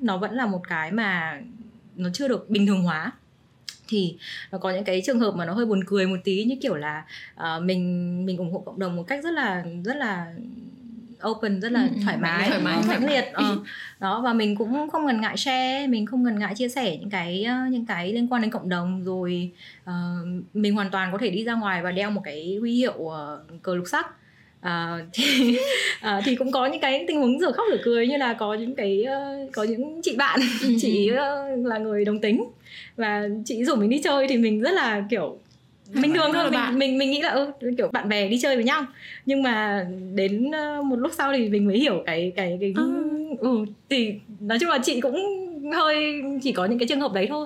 nó 0.01 0.17
vẫn 0.17 0.33
là 0.33 0.45
một 0.45 0.61
cái 0.69 0.91
mà 0.91 1.41
nó 1.95 2.09
chưa 2.13 2.27
được 2.27 2.49
bình 2.49 2.67
thường 2.67 2.83
hóa. 2.83 3.11
Thì 3.87 4.15
nó 4.51 4.57
có 4.57 4.71
những 4.71 4.83
cái 4.83 5.01
trường 5.05 5.19
hợp 5.19 5.35
mà 5.35 5.45
nó 5.45 5.53
hơi 5.53 5.65
buồn 5.65 5.83
cười 5.87 6.07
một 6.07 6.17
tí 6.23 6.43
như 6.43 6.55
kiểu 6.61 6.75
là 6.75 7.05
uh, 7.35 7.63
mình 7.63 8.25
mình 8.25 8.37
ủng 8.37 8.51
hộ 8.53 8.59
cộng 8.59 8.79
đồng 8.79 8.95
một 8.95 9.03
cách 9.07 9.23
rất 9.23 9.31
là 9.31 9.65
rất 9.85 9.97
là 9.97 10.33
open 11.29 11.59
rất 11.61 11.71
là 11.71 11.81
Ừ, 11.81 11.87
thoải 12.03 12.17
mái 12.17 12.49
thoải 12.49 12.61
mái, 12.61 12.77
mãnh 12.87 13.09
liệt 13.09 13.25
ờ. 13.33 13.57
đó 13.99 14.21
và 14.23 14.33
mình 14.33 14.55
cũng 14.55 14.89
không 14.89 15.05
ngần 15.05 15.21
ngại 15.21 15.37
share 15.37 15.87
mình 15.87 16.05
không 16.05 16.23
ngần 16.23 16.39
ngại 16.39 16.55
chia 16.55 16.69
sẻ 16.69 16.97
những 16.97 17.09
cái 17.09 17.43
ờ, 17.43 17.55
những 17.71 17.85
cái 17.85 18.13
liên 18.13 18.27
quan 18.27 18.41
đến 18.41 18.51
cộng 18.51 18.69
đồng 18.69 19.03
rồi 19.03 19.51
ờ, 19.83 19.93
mình 20.53 20.73
hoàn 20.75 20.89
toàn 20.91 21.11
có 21.11 21.17
thể 21.17 21.29
đi 21.29 21.43
ra 21.43 21.53
ngoài 21.53 21.81
và 21.81 21.91
đeo 21.91 22.11
một 22.11 22.21
cái 22.23 22.57
huy 22.59 22.75
hiệu 22.75 23.09
ờ, 23.09 23.43
cờ 23.61 23.75
lục 23.75 23.85
sắc. 23.87 24.07
À, 24.61 24.97
thì 25.13 25.57
à, 26.01 26.21
thì 26.25 26.35
cũng 26.35 26.51
có 26.51 26.65
những 26.65 26.81
cái 26.81 27.05
tình 27.07 27.17
huống 27.19 27.39
rửa 27.39 27.51
khóc 27.51 27.65
rửa 27.71 27.77
cười 27.83 28.07
như 28.07 28.17
là 28.17 28.33
có 28.33 28.53
những 28.53 28.75
cái 28.75 29.03
ờ, 29.03 29.47
có 29.53 29.63
những 29.63 30.01
chị 30.03 30.15
bạn 30.15 30.39
chị 30.81 31.07
ờ, 31.17 31.45
là 31.55 31.77
người 31.77 32.05
đồng 32.05 32.19
tính 32.21 32.43
và 32.95 33.27
chị 33.45 33.63
rủ 33.63 33.75
mình 33.75 33.89
đi 33.89 34.01
chơi 34.03 34.27
thì 34.27 34.37
mình 34.37 34.61
rất 34.61 34.71
là 34.71 35.03
kiểu 35.09 35.39
mình 35.93 36.13
thường 36.13 36.31
thôi 36.33 36.51
mình, 36.51 36.79
mình 36.79 36.97
mình 36.97 37.11
nghĩ 37.11 37.21
là 37.21 37.29
ừ, 37.29 37.51
kiểu 37.77 37.87
bạn 37.91 38.09
bè 38.09 38.27
đi 38.29 38.39
chơi 38.41 38.55
với 38.55 38.63
nhau. 38.65 38.85
Nhưng 39.25 39.43
mà 39.43 39.87
đến 40.15 40.51
ờ, 40.51 40.81
một 40.81 40.95
lúc 40.95 41.11
sau 41.17 41.33
thì 41.37 41.49
mình 41.49 41.67
mới 41.67 41.79
hiểu 41.79 42.03
cái 42.05 42.31
cái 42.35 42.57
cái 42.61 42.73
À. 42.77 42.83
ừ 43.39 43.65
thì 43.89 44.13
nói 44.39 44.57
chung 44.61 44.69
là 44.69 44.79
chị 44.83 45.01
cũng 45.01 45.15
hơi 45.73 46.21
chỉ 46.43 46.51
có 46.51 46.65
những 46.65 46.79
cái 46.79 46.87
trường 46.87 47.01
hợp 47.01 47.13
đấy 47.13 47.25
thôi. 47.29 47.45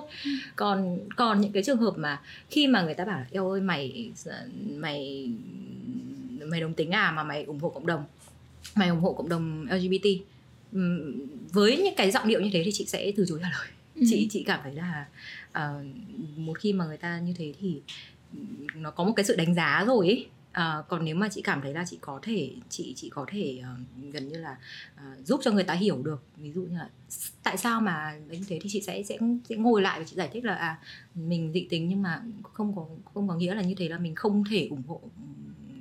Còn 0.56 0.98
còn 1.16 1.40
những 1.40 1.52
cái 1.52 1.62
trường 1.62 1.78
hợp 1.78 1.92
mà 1.96 2.20
khi 2.50 2.66
mà 2.66 2.82
người 2.82 2.94
ta 2.94 3.04
bảo 3.04 3.18
là 3.18 3.26
eo 3.32 3.50
ơi 3.50 3.60
mày 3.60 4.10
mày 4.76 5.28
mày 6.46 6.60
đồng 6.60 6.74
tính 6.74 6.90
à 6.90 7.10
mà 7.16 7.24
mày 7.24 7.44
ủng 7.44 7.58
hộ 7.60 7.68
cộng 7.68 7.86
đồng 7.86 8.04
mày 8.74 8.88
ủng 8.88 9.00
hộ 9.00 9.12
cộng 9.12 9.28
đồng 9.28 9.66
LGBT 9.70 10.06
với 11.52 11.76
những 11.76 11.94
cái 11.96 12.10
giọng 12.10 12.28
điệu 12.28 12.40
như 12.40 12.50
thế 12.52 12.62
thì 12.64 12.72
chị 12.72 12.84
sẽ 12.84 13.12
từ 13.16 13.24
chối 13.28 13.38
trả 13.42 13.50
lời. 13.50 13.68
Chị 14.10 14.28
chị 14.30 14.42
cảm 14.42 14.60
thấy 14.62 14.74
là 14.74 15.06
ờ, 15.52 15.82
một 16.36 16.58
khi 16.58 16.72
mà 16.72 16.84
người 16.86 16.96
ta 16.96 17.18
như 17.18 17.34
thế 17.38 17.52
thì 17.60 17.80
nó 18.74 18.90
có 18.90 19.04
một 19.04 19.12
cái 19.16 19.24
sự 19.24 19.36
đánh 19.36 19.54
giá 19.54 19.84
rồi 19.86 20.06
ấy 20.06 20.26
Ờ, 20.52 20.84
còn 20.88 21.04
nếu 21.04 21.16
mà 21.16 21.28
chị 21.28 21.42
cảm 21.42 21.60
thấy 21.60 21.74
là 21.74 21.84
chị 21.88 21.98
có 22.00 22.18
thể 22.22 22.50
chị 22.68 22.92
chị 22.96 23.08
có 23.10 23.24
thể 23.28 23.58
ờ, 23.62 23.68
gần 24.12 24.28
như 24.28 24.38
là 24.38 24.56
ờ, 24.96 25.04
giúp 25.24 25.40
cho 25.44 25.50
người 25.50 25.64
ta 25.64 25.74
hiểu 25.74 26.02
được 26.02 26.22
ví 26.36 26.52
dụ 26.52 26.60
như 26.62 26.76
là 26.78 26.88
tại 27.42 27.56
sao 27.56 27.80
mà 27.80 28.18
như 28.30 28.40
thế 28.48 28.58
thì 28.62 28.68
chị 28.72 28.80
sẽ 28.80 29.02
sẽ 29.02 29.18
sẽ 29.48 29.56
ngồi 29.56 29.82
lại 29.82 29.98
và 29.98 30.04
chị 30.04 30.16
giải 30.16 30.30
thích 30.32 30.44
là 30.44 30.54
à 30.54 30.78
mình 31.14 31.52
dị 31.54 31.66
tính 31.70 31.88
nhưng 31.88 32.02
mà 32.02 32.22
không 32.42 32.76
có 32.76 32.86
không 33.14 33.28
có 33.28 33.34
nghĩa 33.34 33.54
là 33.54 33.62
như 33.62 33.74
thế 33.78 33.88
là 33.88 33.98
mình 33.98 34.14
không 34.14 34.44
thể 34.50 34.66
ủng 34.70 34.82
hộ 34.86 35.00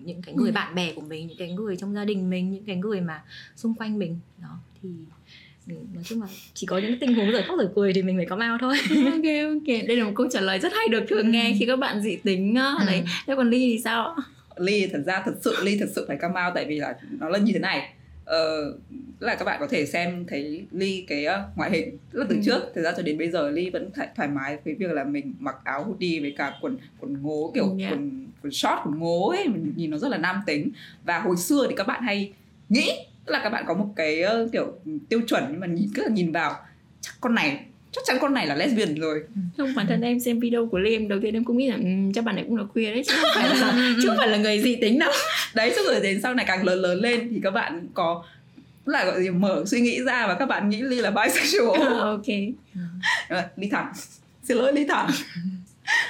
những 0.04 0.22
cái 0.22 0.36
người 0.36 0.50
Ừ. 0.50 0.54
bạn 0.54 0.76
bè 0.76 0.94
của 0.94 1.02
mình 1.02 1.28
những 1.28 1.38
cái 1.38 1.52
người 1.52 1.78
trong 1.78 1.94
gia 1.94 2.06
đình 2.06 2.30
mình 2.30 2.52
những 2.52 2.66
cái 2.66 2.76
người 2.76 3.02
mà 3.02 3.24
xung 3.56 3.74
quanh 3.76 4.00
mình 4.00 4.20
đó 4.42 4.60
thì 4.82 4.90
nói 5.68 6.04
chung 6.04 6.22
là 6.22 6.28
chỉ 6.54 6.68
có 6.68 6.78
những 6.78 7.00
tình 7.00 7.14
huống 7.16 7.32
rời 7.32 7.44
khóc 7.44 7.58
rời 7.60 7.68
cười 7.76 7.94
thì 7.94 8.02
mình 8.02 8.18
phải 8.18 8.26
có 8.26 8.36
mau 8.36 8.58
thôi 8.62 8.76
ok 8.90 9.26
ok 9.54 9.88
đây 9.88 9.98
là 9.98 10.04
một 10.06 10.12
câu 10.16 10.28
trả 10.32 10.42
lời 10.42 10.60
rất 10.60 10.74
hay 10.74 10.88
được 10.88 11.04
thường 11.10 11.32
nghe 11.32 11.56
khi 11.60 11.66
các 11.66 11.80
bạn 11.80 12.02
dị 12.02 12.16
tính 12.16 12.56
á. 12.56 12.76
Ừ. 12.80 12.86
đấy 12.88 13.04
thế 13.28 13.34
còn 13.36 13.50
ly 13.50 13.60
thì 13.60 13.80
sao 13.84 14.16
ly 14.58 14.88
thật 14.88 15.02
ra 15.06 15.22
thật 15.26 15.34
sự 15.42 15.56
ly 15.64 15.78
thật 15.80 15.90
sự 15.96 16.06
phải 16.08 16.18
come 16.22 16.42
out 16.46 16.56
tại 16.56 16.66
vì 16.66 16.80
là 16.80 16.96
nó 17.20 17.30
là 17.30 17.38
như 17.40 17.54
thế 17.54 17.60
này 17.60 17.90
ờ, 18.26 18.72
tức 19.20 19.28
là 19.28 19.36
các 19.36 19.46
bạn 19.46 19.58
có 19.60 19.68
thể 19.68 19.86
xem 19.86 20.26
thấy 20.28 20.66
ly 20.72 21.06
cái 21.08 21.26
ờ, 21.26 21.44
ngoại 21.56 21.72
hình 21.72 21.98
tức 22.12 22.20
là 22.20 22.26
từ 22.30 22.36
Ừ. 22.36 22.42
trước 22.46 22.60
thời 22.76 22.84
gian 22.84 22.94
cho 22.98 23.04
đến 23.04 23.18
bây 23.18 23.30
giờ 23.32 23.50
ly 23.50 23.70
vẫn 23.70 23.90
thoải, 23.96 24.08
thoải 24.16 24.30
mái 24.30 24.58
với 24.66 24.74
việc 24.74 24.92
là 24.92 25.04
mình 25.04 25.34
mặc 25.40 25.56
áo 25.64 25.84
hoodie 25.84 26.20
với 26.20 26.34
cả 26.38 26.54
quần 26.62 26.78
quần 27.00 27.22
ngố 27.22 27.52
kiểu 27.56 27.64
Ừ, 27.70 27.78
yeah. 27.80 27.92
quần 27.94 28.26
quần 28.44 28.52
short 28.52 28.80
quần 28.86 29.00
ngố 29.00 29.30
ấy 29.30 29.48
mình 29.48 29.74
nhìn 29.76 29.92
nó 29.92 29.98
rất 29.98 30.08
là 30.10 30.18
nam 30.18 30.36
tính 30.46 30.70
và 31.06 31.20
hồi 31.20 31.38
xưa 31.38 31.66
thì 31.70 31.76
các 31.78 31.88
bạn 31.88 32.04
hay 32.04 32.34
nghĩ 32.70 32.90
tức 33.26 33.32
là 33.32 33.40
các 33.44 33.50
bạn 33.50 33.64
có 33.68 33.74
một 33.74 33.94
cái 33.96 34.22
ờ, 34.22 34.50
kiểu 34.52 34.74
tiêu 35.10 35.22
chuẩn 35.28 35.44
nhưng 35.52 35.60
mà 35.60 35.68
nhìn 35.68 35.90
cứ 35.96 36.04
là 36.04 36.10
nhìn 36.10 36.32
vào 36.32 36.56
chắc 37.02 37.14
con 37.22 37.36
này 37.36 37.66
chắc 37.96 38.02
chắn 38.06 38.18
con 38.22 38.34
này 38.34 38.48
là 38.48 38.56
lesbian 38.56 38.96
rồi. 38.96 39.24
Không 39.58 39.76
bản 39.76 39.88
thân 39.88 40.02
em 40.02 40.20
xem 40.20 40.40
video 40.40 40.68
của 40.68 40.78
ly 40.78 40.96
em 40.96 41.08
đầu 41.08 41.20
tiên 41.22 41.34
em 41.34 41.44
cũng 41.44 41.58
nghĩ 41.58 41.70
là 41.70 41.76
um, 41.76 42.12
chắc 42.14 42.24
bạn 42.24 42.36
này 42.36 42.46
cũng 42.48 42.58
là 42.58 42.64
queer 42.74 42.94
đấy 42.94 43.04
chứ 43.08 43.14
không 43.22 43.30
phải 43.36 43.50
là 43.50 43.74
chứ 44.02 44.08
không 44.08 44.18
phải 44.18 44.28
là 44.28 44.38
người 44.38 44.62
dị 44.62 44.76
tính 44.76 45.00
đâu. 45.00 45.12
Đấy 45.56 45.74
xong 45.76 45.86
rồi 45.86 46.00
đến 46.02 46.22
sau 46.22 46.34
này 46.34 46.46
càng 46.48 46.64
lớn 46.64 46.80
lớn 46.80 47.00
lên 47.00 47.30
thì 47.32 47.40
các 47.44 47.52
bạn 47.52 47.88
có 47.94 48.24
là 48.86 49.06
gọi 49.06 49.24
gì 49.24 49.30
mở 49.30 49.64
suy 49.68 49.82
nghĩ 49.82 50.04
ra 50.04 50.28
và 50.28 50.34
các 50.34 50.46
bạn 50.46 50.70
nghĩ 50.70 50.82
ly 50.82 51.02
là 51.02 51.12
bisexual. 51.12 51.82
À, 51.82 52.00
ok. 52.00 52.28
Ly 53.56 53.70
thẳng. 53.72 53.92
Xin 54.44 54.58
lỗi 54.58 54.74
ly 54.74 54.86
thẳng. 54.90 55.10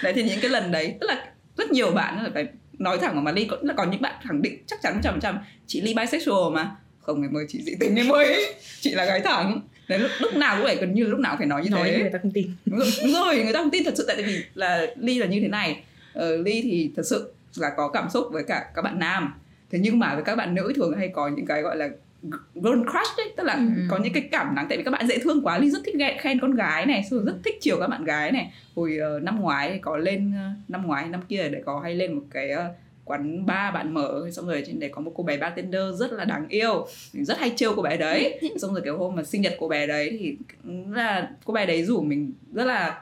Đấy 0.04 0.14
thì 0.14 0.24
những 0.24 0.40
cái 0.42 0.52
lần 0.52 0.72
đấy 0.72 0.96
tức 1.00 1.08
là 1.08 1.26
rất 1.58 1.72
nhiều 1.72 1.92
bạn 1.92 2.24
là 2.24 2.30
phải 2.34 2.48
nói 2.80 2.98
thẳng 2.98 3.24
mà 3.24 3.32
ly 3.32 3.46
có 3.46 3.58
là 3.62 3.74
có 3.74 3.84
những 3.84 4.02
bạn 4.02 4.16
khẳng 4.24 4.42
định 4.42 4.64
chắc 4.68 4.82
chắn 4.82 5.00
trăm 5.04 5.20
trăm 5.22 5.40
chị 5.68 5.82
ly 5.82 5.94
bisexual 5.94 6.54
mà 6.54 6.76
không 7.06 7.22
em 7.22 7.38
ơi 7.38 7.46
chị 7.50 7.62
dị 7.64 7.76
tính 7.80 7.96
em 7.96 8.10
ơi 8.10 8.46
chị 8.82 8.92
là 8.92 9.06
gái 9.06 9.20
thẳng. 9.22 9.62
Đấy 9.88 10.00
lúc, 10.00 10.12
lúc 10.20 10.34
nào 10.36 10.56
cũng 10.56 10.66
phải 10.66 10.76
gần 10.76 10.94
như 10.94 11.04
lúc 11.08 11.20
nào 11.20 11.32
cũng 11.32 11.38
phải 11.38 11.48
nói 11.48 11.64
như 11.64 11.70
nói 11.70 11.90
thế. 11.92 12.00
người 12.00 12.10
ta 12.10 12.20
không 12.22 12.32
tin. 12.32 12.48
Đúng 12.66 12.80
rồi, 12.80 12.88
đúng 13.04 13.14
rồi 13.14 13.44
người 13.44 13.54
ta 13.54 13.60
không 13.60 13.72
tin 13.72 13.84
thật 13.84 13.94
sự 13.98 14.06
tại 14.08 14.24
vì 14.24 14.44
là 14.56 14.88
ly 15.00 15.20
là 15.20 15.26
như 15.26 15.40
thế 15.42 15.48
này. 15.48 15.84
Ờ, 16.14 16.38
ly 16.38 16.62
thì 16.62 16.92
thật 16.96 17.04
sự 17.06 17.34
là 17.58 17.70
có 17.78 17.88
cảm 17.90 18.10
xúc 18.10 18.28
với 18.32 18.44
cả 18.44 18.66
các 18.76 18.82
bạn 18.82 19.00
nam. 19.00 19.34
Thế 19.72 19.80
nhưng 19.82 20.00
mà 20.00 20.16
với 20.16 20.24
các 20.24 20.36
bạn 20.36 20.56
nữ 20.56 20.74
thường 20.76 20.98
hay 20.98 21.08
có 21.08 21.28
những 21.28 21.46
cái 21.46 21.62
gọi 21.62 21.78
là 21.78 21.90
girl 22.56 22.82
crush 22.82 23.18
đấy 23.18 23.34
tức 23.38 23.44
là 23.44 23.54
Ừ. 23.54 23.62
có 23.90 23.98
những 23.98 24.14
cái 24.14 24.24
cảm 24.32 24.56
nắng. 24.56 24.66
Tại 24.70 24.78
vì 24.78 24.84
các 24.84 24.92
bạn 24.92 25.08
dễ 25.08 25.18
thương 25.18 25.42
quá 25.46 25.58
ly 25.60 25.70
rất 25.70 25.80
thích 25.86 25.96
ghe- 25.98 26.18
khen 26.20 26.40
con 26.40 26.56
gái 26.56 26.86
này 26.86 27.04
rồi 27.10 27.22
rất 27.26 27.36
thích 27.46 27.56
chiều 27.62 27.78
các 27.80 27.88
bạn 27.88 28.04
gái 28.06 28.32
này. 28.32 28.52
Hồi 28.76 28.98
ờ, 28.98 29.20
năm 29.20 29.42
ngoái 29.42 29.80
có 29.82 29.98
lên 29.98 30.34
ờ, 30.36 30.50
năm 30.68 30.88
ngoái 30.88 31.08
năm 31.10 31.22
kia 31.30 31.50
để 31.50 31.62
có 31.66 31.80
hay 31.80 31.96
lên 31.96 32.14
một 32.14 32.24
cái 32.32 32.50
ờ, 32.50 32.74
quán 33.06 33.46
bar 33.46 33.74
bạn 33.74 33.94
mở 33.94 34.30
xong 34.32 34.48
rồi 34.48 34.64
trên 34.68 34.80
đấy 34.80 34.90
có 34.94 35.02
một 35.02 35.12
cô 35.16 35.24
bé 35.24 35.38
bartender 35.38 35.82
rất 35.96 36.12
là 36.12 36.26
đáng 36.26 36.46
yêu. 36.50 36.88
Mình 37.14 37.26
rất 37.26 37.38
hay 37.38 37.52
trêu 37.56 37.74
cô 37.76 37.82
bé 37.82 37.98
đấy. 37.98 38.40
Xong 38.62 38.74
rồi 38.74 38.82
cái 38.86 38.94
hôm 38.94 39.16
mà 39.16 39.24
sinh 39.24 39.42
nhật 39.42 39.56
cô 39.60 39.68
bé 39.68 39.88
đấy 39.88 40.18
thì 40.20 40.36
là 40.90 41.30
cô 41.46 41.54
bé 41.54 41.66
đấy 41.66 41.84
rủ 41.84 42.02
mình 42.02 42.34
rất 42.54 42.66
là 42.66 43.02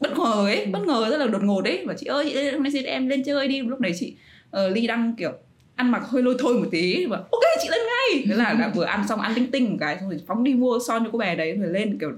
bất 0.00 0.18
ngờ 0.18 0.46
ấy 0.46 0.66
bất 0.66 0.80
ngờ 0.86 1.06
rất 1.10 1.16
là 1.16 1.26
đột 1.26 1.42
ngột 1.42 1.64
ấy. 1.64 1.84
Và 1.86 1.94
chị 1.98 2.06
ơi 2.06 2.30
chị 2.32 2.50
hôm 2.50 2.62
nay 2.62 2.72
xin 2.72 2.84
em 2.84 3.08
lên 3.08 3.24
chơi 3.24 3.48
đi. 3.48 3.62
Lúc 3.62 3.80
đấy 3.80 3.92
chị 3.98 4.16
uh, 4.56 4.72
ly 4.72 4.86
đang 4.86 5.14
kiểu 5.18 5.32
ăn 5.74 5.90
mặc 5.90 6.02
hơi 6.06 6.22
lôi 6.22 6.36
thôi 6.38 6.54
một 6.54 6.68
tí. 6.70 7.06
Và 7.06 7.16
ok 7.16 7.42
chị 7.62 7.68
lên 7.70 7.80
ngay. 7.80 8.24
Thế 8.28 8.34
là 8.34 8.56
đã 8.60 8.72
vừa 8.74 8.84
ăn 8.84 9.08
xong 9.08 9.20
ăn 9.20 9.32
tinh 9.34 9.50
tinh 9.50 9.70
một 9.70 9.76
cái 9.80 9.96
xong 10.00 10.10
rồi 10.10 10.20
phóng 10.26 10.44
đi 10.44 10.54
mua 10.54 10.78
son 10.86 11.04
cho 11.04 11.10
cô 11.12 11.18
bé 11.18 11.36
đấy 11.36 11.52
rồi 11.52 11.72
lên 11.72 11.98
kiểu 12.00 12.10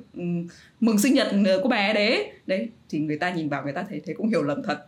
mừng 0.80 0.98
sinh 0.98 1.14
nhật 1.14 1.28
ờ, 1.46 1.60
cô 1.62 1.68
bé 1.68 1.92
đấy. 1.92 2.32
Đấy 2.46 2.68
thì 2.88 2.98
người 2.98 3.18
ta 3.18 3.30
nhìn 3.30 3.48
vào 3.48 3.64
người 3.64 3.72
ta 3.72 3.84
thấy 3.88 4.00
thế 4.06 4.14
cũng 4.14 4.28
hiểu 4.28 4.42
lầm 4.42 4.62
thật 4.62 4.86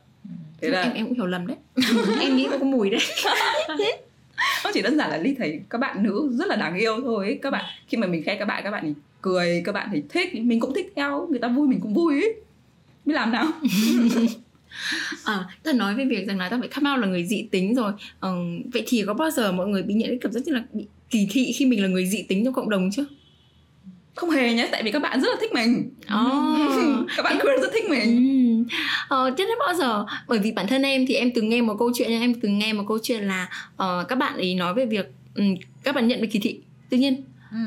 thế 0.62 0.68
là 0.68 0.80
em 0.80 0.92
em 0.92 1.06
cũng 1.06 1.14
hiểu 1.14 1.26
lầm 1.26 1.46
đấy. 1.46 1.56
Em 2.20 2.36
nghĩ 2.36 2.46
có 2.50 2.58
cái 2.58 2.68
mùi 2.68 2.90
đấy. 2.90 3.00
Nó 4.64 4.70
chỉ 4.74 4.82
đơn 4.82 4.96
giản 4.96 5.10
là 5.10 5.16
ly 5.16 5.34
thấy 5.38 5.60
các 5.70 5.78
bạn 5.78 6.02
nữ 6.02 6.28
rất 6.32 6.48
là 6.48 6.56
đáng 6.56 6.76
yêu 6.76 7.00
thôi 7.00 7.26
ấy. 7.26 7.38
các 7.42 7.50
bạn 7.50 7.64
khi 7.88 7.98
mà 7.98 8.06
mình 8.06 8.22
khen 8.22 8.38
các 8.38 8.44
bạn 8.44 8.64
các 8.64 8.70
bạn 8.70 8.84
thì 8.86 8.92
cười 9.20 9.62
các 9.64 9.72
bạn 9.72 9.88
thì 9.92 10.02
thích 10.08 10.34
mình 10.34 10.60
cũng 10.60 10.74
thích 10.74 10.92
theo 10.96 11.26
người 11.30 11.38
ta 11.38 11.48
vui 11.48 11.68
mình 11.68 11.80
cũng 11.80 11.94
vui 11.94 12.22
ấy. 12.22 12.34
Biết 13.04 13.14
làm 13.14 13.32
nào. 13.32 13.46
À, 15.24 15.44
ta 15.62 15.72
nói 15.72 15.94
về 15.94 16.04
việc 16.04 16.26
rằng 16.26 16.38
là 16.38 16.48
ta 16.48 16.58
phải 16.60 16.68
come 16.68 16.90
out 16.90 17.00
là 17.00 17.06
người 17.06 17.24
dị 17.24 17.48
tính 17.50 17.74
rồi. 17.74 17.92
Ờ, 18.20 18.36
vậy 18.72 18.84
thì 18.86 19.04
có 19.06 19.14
bao 19.14 19.30
giờ 19.30 19.52
mọi 19.52 19.68
người 19.68 19.82
bị 19.82 19.94
nhận 19.94 20.08
cái 20.08 20.18
cảm 20.20 20.32
giác 20.32 20.40
như 20.46 20.52
là 20.52 20.62
bị 20.72 20.86
kỳ 21.10 21.28
thị 21.30 21.52
khi 21.52 21.66
mình 21.66 21.82
là 21.82 21.88
người 21.88 22.06
dị 22.06 22.22
tính 22.22 22.44
trong 22.44 22.54
cộng 22.54 22.70
đồng 22.70 22.90
chưa? 22.92 23.04
Không 24.14 24.30
hề 24.30 24.54
nhé 24.54 24.68
tại 24.72 24.82
vì 24.82 24.90
các 24.90 25.02
bạn 25.02 25.20
rất 25.20 25.28
là 25.28 25.36
thích 25.40 25.52
mình. 25.52 25.90
Oh. 26.02 27.06
các 27.16 27.22
bạn 27.22 27.38
queer 27.40 27.60
rất 27.60 27.70
thích 27.72 27.84
mình 27.90 28.41
Ừ. 28.70 28.74
Ờ, 29.08 29.30
thế 29.38 29.44
đến 29.44 29.58
bao 29.66 29.74
giờ. 29.74 30.04
Bởi 30.28 30.38
vì 30.38 30.52
bản 30.52 30.66
thân 30.66 30.82
em 30.82 31.06
thì 31.06 31.14
em 31.14 31.30
từng 31.34 31.48
nghe 31.48 31.62
một 31.62 31.74
câu 31.78 31.90
chuyện 31.94 32.10
em 32.10 32.34
từng 32.34 32.58
nghe 32.58 32.72
một 32.72 32.84
câu 32.88 32.98
chuyện 33.02 33.22
là 33.24 33.48
ờ, 33.76 34.04
các 34.08 34.16
bạn 34.16 34.36
ấy 34.36 34.54
nói 34.54 34.74
về 34.74 34.86
việc 34.86 35.12
ừ, 35.34 35.44
các 35.82 35.94
bạn 35.94 36.08
nhận 36.08 36.20
được 36.20 36.28
kỳ 36.30 36.38
thị. 36.38 36.60
Tuy 36.90 36.98
nhiên 36.98 37.22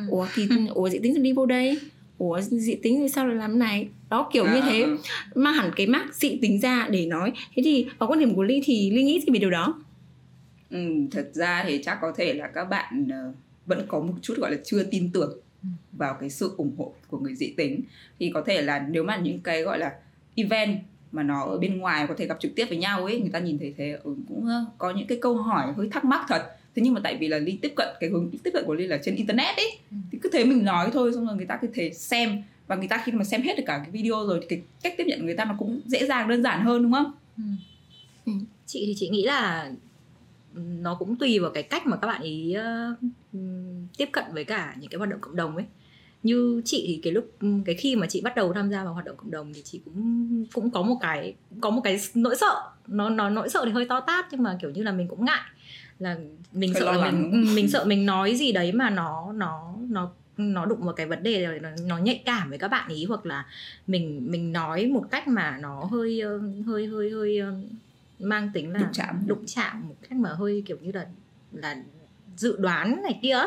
ủa 0.10 0.28
kỳ 0.36 0.48
ủa 0.74 0.90
dị 0.90 1.00
tính 1.00 1.24
đi 1.24 1.34
vô 1.34 1.46
đây? 1.46 1.80
Ủa 2.18 2.42
dị 2.42 2.76
tính 2.76 3.00
thì 3.02 3.10
sao 3.10 3.28
lại 3.28 3.36
làm 3.36 3.60
này? 3.60 3.88
Đó 4.10 4.30
kiểu 4.34 4.46
như 4.46 4.60
À, 4.62 4.68
thế. 4.70 4.82
à, 4.82 4.88
à. 4.90 4.98
mang 5.36 5.54
hẳn 5.54 5.72
cái 5.76 5.88
mác 5.88 6.16
dị 6.16 6.40
tính 6.42 6.60
ra 6.60 6.88
để 6.90 7.06
nói. 7.06 7.32
Thế 7.56 7.62
thì 7.66 7.88
ở 7.98 8.08
quan 8.08 8.20
điểm 8.20 8.36
của 8.36 8.44
ly 8.44 8.62
thì 8.66 8.92
ly 8.92 9.04
nghĩ 9.04 9.20
gì 9.20 9.34
về 9.34 9.40
điều 9.40 9.50
đó? 9.50 9.82
Ừ, 10.70 10.80
thật 11.12 11.30
ra 11.34 11.64
thì 11.68 11.82
chắc 11.86 11.98
có 12.02 12.14
thể 12.18 12.34
là 12.34 12.48
các 12.48 12.66
bạn 12.66 13.08
ờ, 13.12 13.32
vẫn 13.66 13.86
có 13.88 14.00
một 14.00 14.14
chút 14.22 14.34
gọi 14.38 14.52
là 14.52 14.58
chưa 14.66 14.84
tin 14.84 15.10
tưởng 15.14 15.38
vào 15.92 16.18
cái 16.20 16.30
sự 16.30 16.54
ủng 16.58 16.76
hộ 16.78 16.94
của 17.08 17.18
người 17.20 17.36
dị 17.36 17.54
tính. 17.58 17.82
Thì 18.20 18.32
có 18.34 18.42
thể 18.46 18.62
là 18.62 18.86
nếu 18.90 19.04
mà 19.04 19.18
những 19.18 19.40
cái 19.40 19.62
gọi 19.62 19.80
là 19.80 19.92
event 20.36 20.80
mà 21.12 21.24
nó 21.24 21.44
ở 21.44 21.58
bên 21.58 21.78
ngoài 21.78 22.06
có 22.08 22.14
thể 22.18 22.26
gặp 22.26 22.38
trực 22.40 22.56
tiếp 22.56 22.66
với 22.70 22.78
nhau 22.78 23.06
ấy 23.06 23.20
người 23.20 23.30
ta 23.30 23.40
nhìn 23.40 23.60
thấy 23.60 23.74
thế 23.78 24.00
ừ, 24.04 24.16
cũng 24.28 24.48
có 24.78 24.92
những 24.92 25.08
cái 25.08 25.18
câu 25.22 25.36
hỏi 25.36 25.74
hơi 25.78 25.90
thắc 25.92 26.06
mắc 26.06 26.26
thật. 26.28 26.56
Thế 26.76 26.82
nhưng 26.82 26.94
mà 26.94 27.02
tại 27.04 27.18
vì 27.18 27.28
là 27.28 27.38
ly 27.38 27.58
tiếp 27.62 27.74
cận 27.76 27.88
cái 28.00 28.10
hướng 28.10 28.32
tiếp 28.44 28.52
cận 28.54 28.64
của 28.68 28.74
ly 28.74 28.88
là 28.88 29.00
trên 29.04 29.16
internet 29.16 29.58
ấy 29.58 29.78
thì 30.12 30.20
cứ 30.22 30.30
thế 30.34 30.46
mình 30.46 30.66
nói 30.66 30.90
thôi 30.94 31.12
xong 31.14 31.28
rồi 31.28 31.36
người 31.36 31.46
ta 31.46 31.60
cứ 31.62 31.68
thế 31.74 31.92
xem. 31.94 32.44
Và 32.68 32.76
người 32.76 32.88
ta 32.88 33.02
khi 33.06 33.12
mà 33.12 33.24
xem 33.24 33.42
hết 33.42 33.58
được 33.58 33.64
cả 33.66 33.78
cái 33.78 33.92
video 33.92 34.28
rồi 34.28 34.40
thì 34.42 34.48
cái 34.50 34.62
cách 34.84 34.94
tiếp 34.98 35.04
nhận 35.08 35.20
của 35.20 35.26
người 35.26 35.36
ta 35.36 35.46
nó 35.46 35.56
cũng 35.60 35.82
dễ 35.86 36.06
dàng 36.06 36.28
đơn 36.28 36.44
giản 36.44 36.66
hơn 36.66 36.84
đúng 36.84 36.92
không? 36.92 37.12
Chị 38.66 38.84
thì 38.86 38.94
chị 38.98 39.10
nghĩ 39.10 39.24
là 39.24 39.72
nó 40.56 40.96
cũng 40.96 41.16
tùy 41.16 41.40
vào 41.40 41.52
cái 41.52 41.64
cách 41.64 41.88
mà 41.88 41.98
các 41.98 42.08
bạn 42.08 42.22
ý 42.22 42.56
ừm, 43.34 43.88
tiếp 43.98 44.10
cận 44.12 44.24
với 44.34 44.44
cả 44.44 44.76
những 44.80 44.90
cái 44.90 44.98
hoạt 44.98 45.10
động 45.10 45.20
cộng 45.22 45.36
đồng 45.36 45.56
ấy 45.56 45.66
như 46.26 46.62
chị 46.66 46.84
thì 46.88 47.00
cái 47.04 47.14
lúc 47.14 47.32
cái 47.66 47.76
khi 47.76 47.96
mà 47.96 48.08
chị 48.08 48.22
bắt 48.22 48.36
đầu 48.36 48.54
tham 48.54 48.72
gia 48.72 48.84
vào 48.84 48.94
hoạt 48.94 49.06
động 49.06 49.18
cộng 49.18 49.32
đồng 49.32 49.54
thì 49.54 49.62
chị 49.62 49.82
cũng 49.86 50.46
cũng 50.54 50.72
có 50.72 50.82
một 50.82 50.98
cái 51.02 51.36
có 51.62 51.70
một 51.70 51.82
cái 51.84 52.00
nỗi 52.14 52.36
sợ. 52.36 52.56
Nó 52.88 53.10
nó 53.10 53.30
nỗi 53.30 53.50
sợ 53.50 53.62
thì 53.66 53.72
hơi 53.72 53.86
to 53.86 54.00
tát 54.00 54.26
nhưng 54.32 54.44
mà 54.44 54.58
kiểu 54.62 54.72
như 54.72 54.84
là 54.84 54.92
mình 54.92 55.08
cũng 55.08 55.26
ngại. 55.26 55.42
Là 56.00 56.18
mình 56.54 56.74
Hơi 56.74 56.82
sợ 56.82 56.92
là 56.92 57.12
mình 57.12 57.32
ừ, 57.32 57.38
mình 57.56 57.70
sợ 57.70 57.86
mình 57.86 58.06
nói 58.06 58.36
gì 58.36 58.52
đấy 58.52 58.72
mà 58.72 58.90
nó 58.90 59.34
nó 59.34 59.76
nó 59.90 60.12
nó 60.38 60.66
đụng 60.66 60.82
vào 60.82 60.94
cái 60.94 61.06
vấn 61.06 61.24
đề 61.24 61.46
rồi 61.46 61.60
nó, 61.60 61.70
nó 61.86 61.98
nhạy 61.98 62.22
cảm 62.26 62.50
với 62.50 62.58
các 62.58 62.68
bạn 62.68 62.90
ý 62.90 63.06
hoặc 63.06 63.26
là 63.26 63.46
mình 63.88 64.32
mình 64.32 64.52
nói 64.54 64.86
một 64.88 65.04
cách 65.12 65.28
mà 65.28 65.58
nó 65.62 65.84
hơi 65.92 66.22
ờ, 66.22 66.42
hơi 66.66 66.88
hơi 66.88 67.10
hơi 67.10 67.38
ờ, 67.40 67.54
mang 68.20 68.50
tính 68.54 68.74
là 68.74 68.80
Đụng 68.80 68.90
chạm. 68.94 69.24
đụng 69.28 69.44
chạm 69.46 69.88
một 69.90 69.96
cách 70.02 70.20
mà 70.20 70.30
hơi 70.30 70.64
kiểu 70.66 70.78
như 70.82 70.92
là 70.92 71.06
là 71.52 71.76
dự 72.38 72.58
đoán 72.58 73.02
này 73.04 73.20
kia 73.22 73.38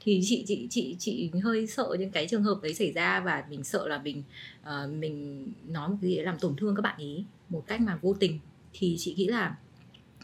thì 0.00 0.20
chị 0.24 0.44
chị 0.46 0.66
chị 0.70 0.96
chị 0.98 1.30
hơi 1.42 1.66
sợ 1.66 1.96
những 1.98 2.10
cái 2.10 2.26
trường 2.28 2.42
hợp 2.42 2.58
đấy 2.62 2.74
xảy 2.74 2.92
ra 2.92 3.20
và 3.20 3.44
mình 3.50 3.64
sợ 3.64 3.88
là 3.88 3.98
mình 3.98 4.22
uh, 4.62 4.90
mình 4.90 5.46
nói 5.68 5.88
một 5.88 5.96
cái 6.02 6.10
gì 6.10 6.16
làm 6.16 6.38
tổn 6.38 6.56
thương 6.56 6.76
các 6.76 6.82
bạn 6.82 6.98
ý 6.98 7.24
một 7.48 7.64
cách 7.66 7.80
mà 7.80 7.98
vô 8.02 8.14
tình. 8.20 8.38
Thì 8.72 8.96
chị 8.98 9.14
nghĩ 9.16 9.26
là 9.26 9.56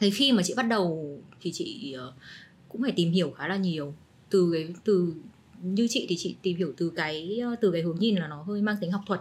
thì 0.00 0.10
khi 0.10 0.32
mà 0.32 0.42
chị 0.42 0.54
bắt 0.56 0.62
đầu 0.62 1.18
thì 1.40 1.52
chị 1.52 1.96
uh, 2.08 2.14
cũng 2.68 2.82
phải 2.82 2.92
tìm 2.96 3.12
hiểu 3.12 3.30
khá 3.30 3.48
là 3.48 3.56
nhiều. 3.56 3.94
Từ 4.30 4.50
cái 4.52 4.68
từ 4.84 5.14
như 5.62 5.86
chị 5.90 6.06
thì 6.08 6.16
chị 6.18 6.36
tìm 6.42 6.56
hiểu 6.56 6.72
từ 6.76 6.90
cái 6.90 7.38
ờ, 7.42 7.56
từ 7.60 7.70
cái 7.70 7.82
hướng 7.82 7.98
nhìn 7.98 8.16
là 8.16 8.28
nó 8.28 8.42
hơi 8.42 8.62
mang 8.62 8.76
tính 8.80 8.92
học 8.92 9.02
thuật. 9.06 9.20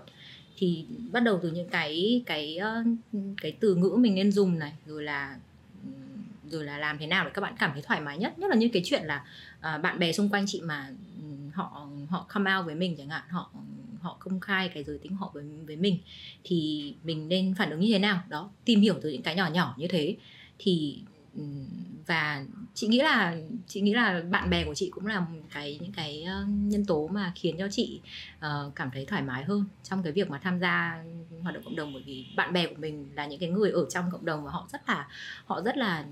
Thì 0.57 0.85
bắt 1.11 1.19
đầu 1.19 1.39
từ 1.43 1.51
những 1.51 1.69
cái 1.69 2.21
cái 2.25 2.59
cái 3.41 3.51
từ 3.59 3.75
ngữ 3.75 3.89
mình 3.99 4.15
nên 4.15 4.31
dùng 4.31 4.59
này 4.59 4.73
rồi 4.85 5.03
là 5.03 5.37
rồi 6.49 6.65
là 6.65 6.77
làm 6.77 6.97
thế 6.97 7.07
nào 7.07 7.25
để 7.25 7.31
các 7.33 7.41
bạn 7.41 7.55
cảm 7.59 7.71
thấy 7.73 7.81
thoải 7.81 8.01
mái 8.01 8.17
nhất? 8.17 8.39
Nhất 8.39 8.49
là 8.49 8.55
như 8.55 8.69
cái 8.73 8.81
chuyện 8.85 9.03
là 9.03 9.25
uh, 9.59 9.81
bạn 9.81 9.99
bè 9.99 10.11
xung 10.11 10.29
quanh 10.29 10.45
chị 10.47 10.61
mà 10.61 10.89
họ 11.53 11.87
họ 12.09 12.25
come 12.29 12.55
out 12.55 12.65
với 12.65 12.75
mình 12.75 12.95
chẳng 12.97 13.09
hạn 13.09 13.23
họ 13.29 13.51
họ 13.99 14.17
công 14.19 14.39
khai 14.39 14.69
cái 14.69 14.83
giới 14.83 14.97
tính 14.97 15.15
họ 15.15 15.31
với 15.33 15.43
với 15.67 15.75
mình 15.75 15.97
thì 16.43 16.93
mình 17.03 17.29
nên 17.29 17.55
phản 17.57 17.69
ứng 17.69 17.79
như 17.79 17.93
thế 17.93 17.99
nào? 17.99 18.23
Đó 18.29 18.49
tìm 18.65 18.81
hiểu 18.81 18.95
từ 19.01 19.09
những 19.09 19.21
cái 19.21 19.35
nhỏ 19.35 19.47
nhỏ 19.47 19.75
như 19.77 19.87
thế 19.87 20.15
thì 20.59 21.01
và 22.07 22.45
chị 22.73 22.87
nghĩ 22.87 23.01
là 23.01 23.37
chị 23.67 23.81
nghĩ 23.81 23.93
là 23.93 24.21
bạn 24.29 24.49
bè 24.49 24.65
của 24.65 24.73
chị 24.73 24.89
cũng 24.89 25.05
là 25.05 25.25
cái 25.53 25.79
những 25.81 25.91
cái 25.91 26.25
nhân 26.45 26.85
tố 26.85 27.07
mà 27.07 27.31
khiến 27.35 27.55
cho 27.59 27.67
chị 27.71 27.99
uh, 28.37 28.75
cảm 28.75 28.89
thấy 28.93 29.05
thoải 29.05 29.21
mái 29.21 29.43
hơn 29.43 29.65
trong 29.83 30.03
cái 30.03 30.11
việc 30.13 30.29
mà 30.29 30.39
tham 30.39 30.59
gia 30.59 31.03
hoạt 31.41 31.55
động 31.55 31.63
cộng 31.63 31.75
đồng 31.75 31.93
bởi 31.93 32.03
vì 32.05 32.25
bạn 32.35 32.53
bè 32.53 32.67
của 32.67 32.75
mình 32.77 33.09
là 33.15 33.25
những 33.25 33.39
cái 33.39 33.49
người 33.49 33.71
ở 33.71 33.85
trong 33.89 34.11
cộng 34.11 34.25
đồng 34.25 34.43
và 34.43 34.51
họ 34.51 34.67
rất 34.71 34.89
là 34.89 35.07
họ 35.45 35.61
rất 35.61 35.77
là 35.77 36.05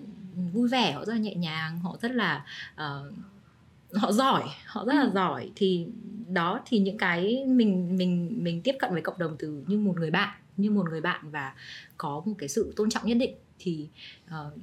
vui 0.53 0.67
vẻ 0.67 0.91
họ 0.91 1.05
rất 1.05 1.13
là 1.13 1.19
nhẹ 1.19 1.35
nhàng 1.35 1.79
họ 1.79 1.97
rất 2.01 2.11
là 2.11 2.45
uh, 2.73 3.13
họ 3.93 4.11
giỏi 4.11 4.43
họ 4.65 4.85
rất 4.85 4.93
là 4.93 5.01
ừ. 5.01 5.11
giỏi 5.13 5.51
thì 5.55 5.87
đó 6.27 6.61
thì 6.65 6.79
những 6.79 6.97
cái 6.97 7.43
mình 7.47 7.97
mình 7.97 8.43
mình 8.43 8.61
tiếp 8.61 8.75
cận 8.79 8.93
với 8.93 9.01
cộng 9.01 9.17
đồng 9.17 9.35
từ 9.39 9.63
như 9.67 9.77
một 9.79 9.99
người 9.99 10.11
bạn 10.11 10.37
như 10.57 10.71
một 10.71 10.89
người 10.89 11.01
bạn 11.01 11.31
và 11.31 11.53
có 11.97 12.21
một 12.25 12.33
cái 12.37 12.49
sự 12.49 12.73
tôn 12.75 12.89
trọng 12.89 13.05
nhất 13.05 13.17
định 13.19 13.35
thì 13.59 13.87
uh, 14.27 14.53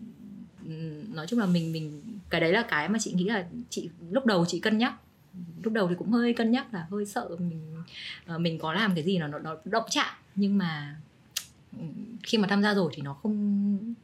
nói 1.14 1.26
chung 1.26 1.38
là 1.38 1.46
mình 1.46 1.72
mình 1.72 2.02
cái 2.30 2.40
đấy 2.40 2.52
là 2.52 2.62
cái 2.62 2.88
mà 2.88 2.98
chị 2.98 3.12
nghĩ 3.12 3.24
là 3.24 3.46
chị 3.70 3.90
lúc 4.10 4.26
đầu 4.26 4.44
chị 4.48 4.60
cân 4.60 4.78
nhắc. 4.78 4.94
Lúc 5.62 5.72
đầu 5.72 5.88
thì 5.88 5.94
cũng 5.98 6.10
hơi 6.10 6.32
cân 6.32 6.50
nhắc 6.50 6.74
là 6.74 6.86
hơi 6.90 7.06
sợ 7.06 7.28
mình 7.38 7.60
uh, 8.34 8.40
mình 8.40 8.58
có 8.58 8.72
làm 8.72 8.94
cái 8.94 9.04
gì 9.04 9.18
nó 9.18 9.26
nó 9.28 9.56
động 9.64 9.84
chạm. 9.90 10.14
Nhưng 10.34 10.58
mà 10.58 10.96
khi 12.22 12.38
mà 12.38 12.48
tham 12.48 12.62
gia 12.62 12.74
rồi 12.74 12.92
thì 12.94 13.02
nó 13.02 13.14
không 13.14 13.94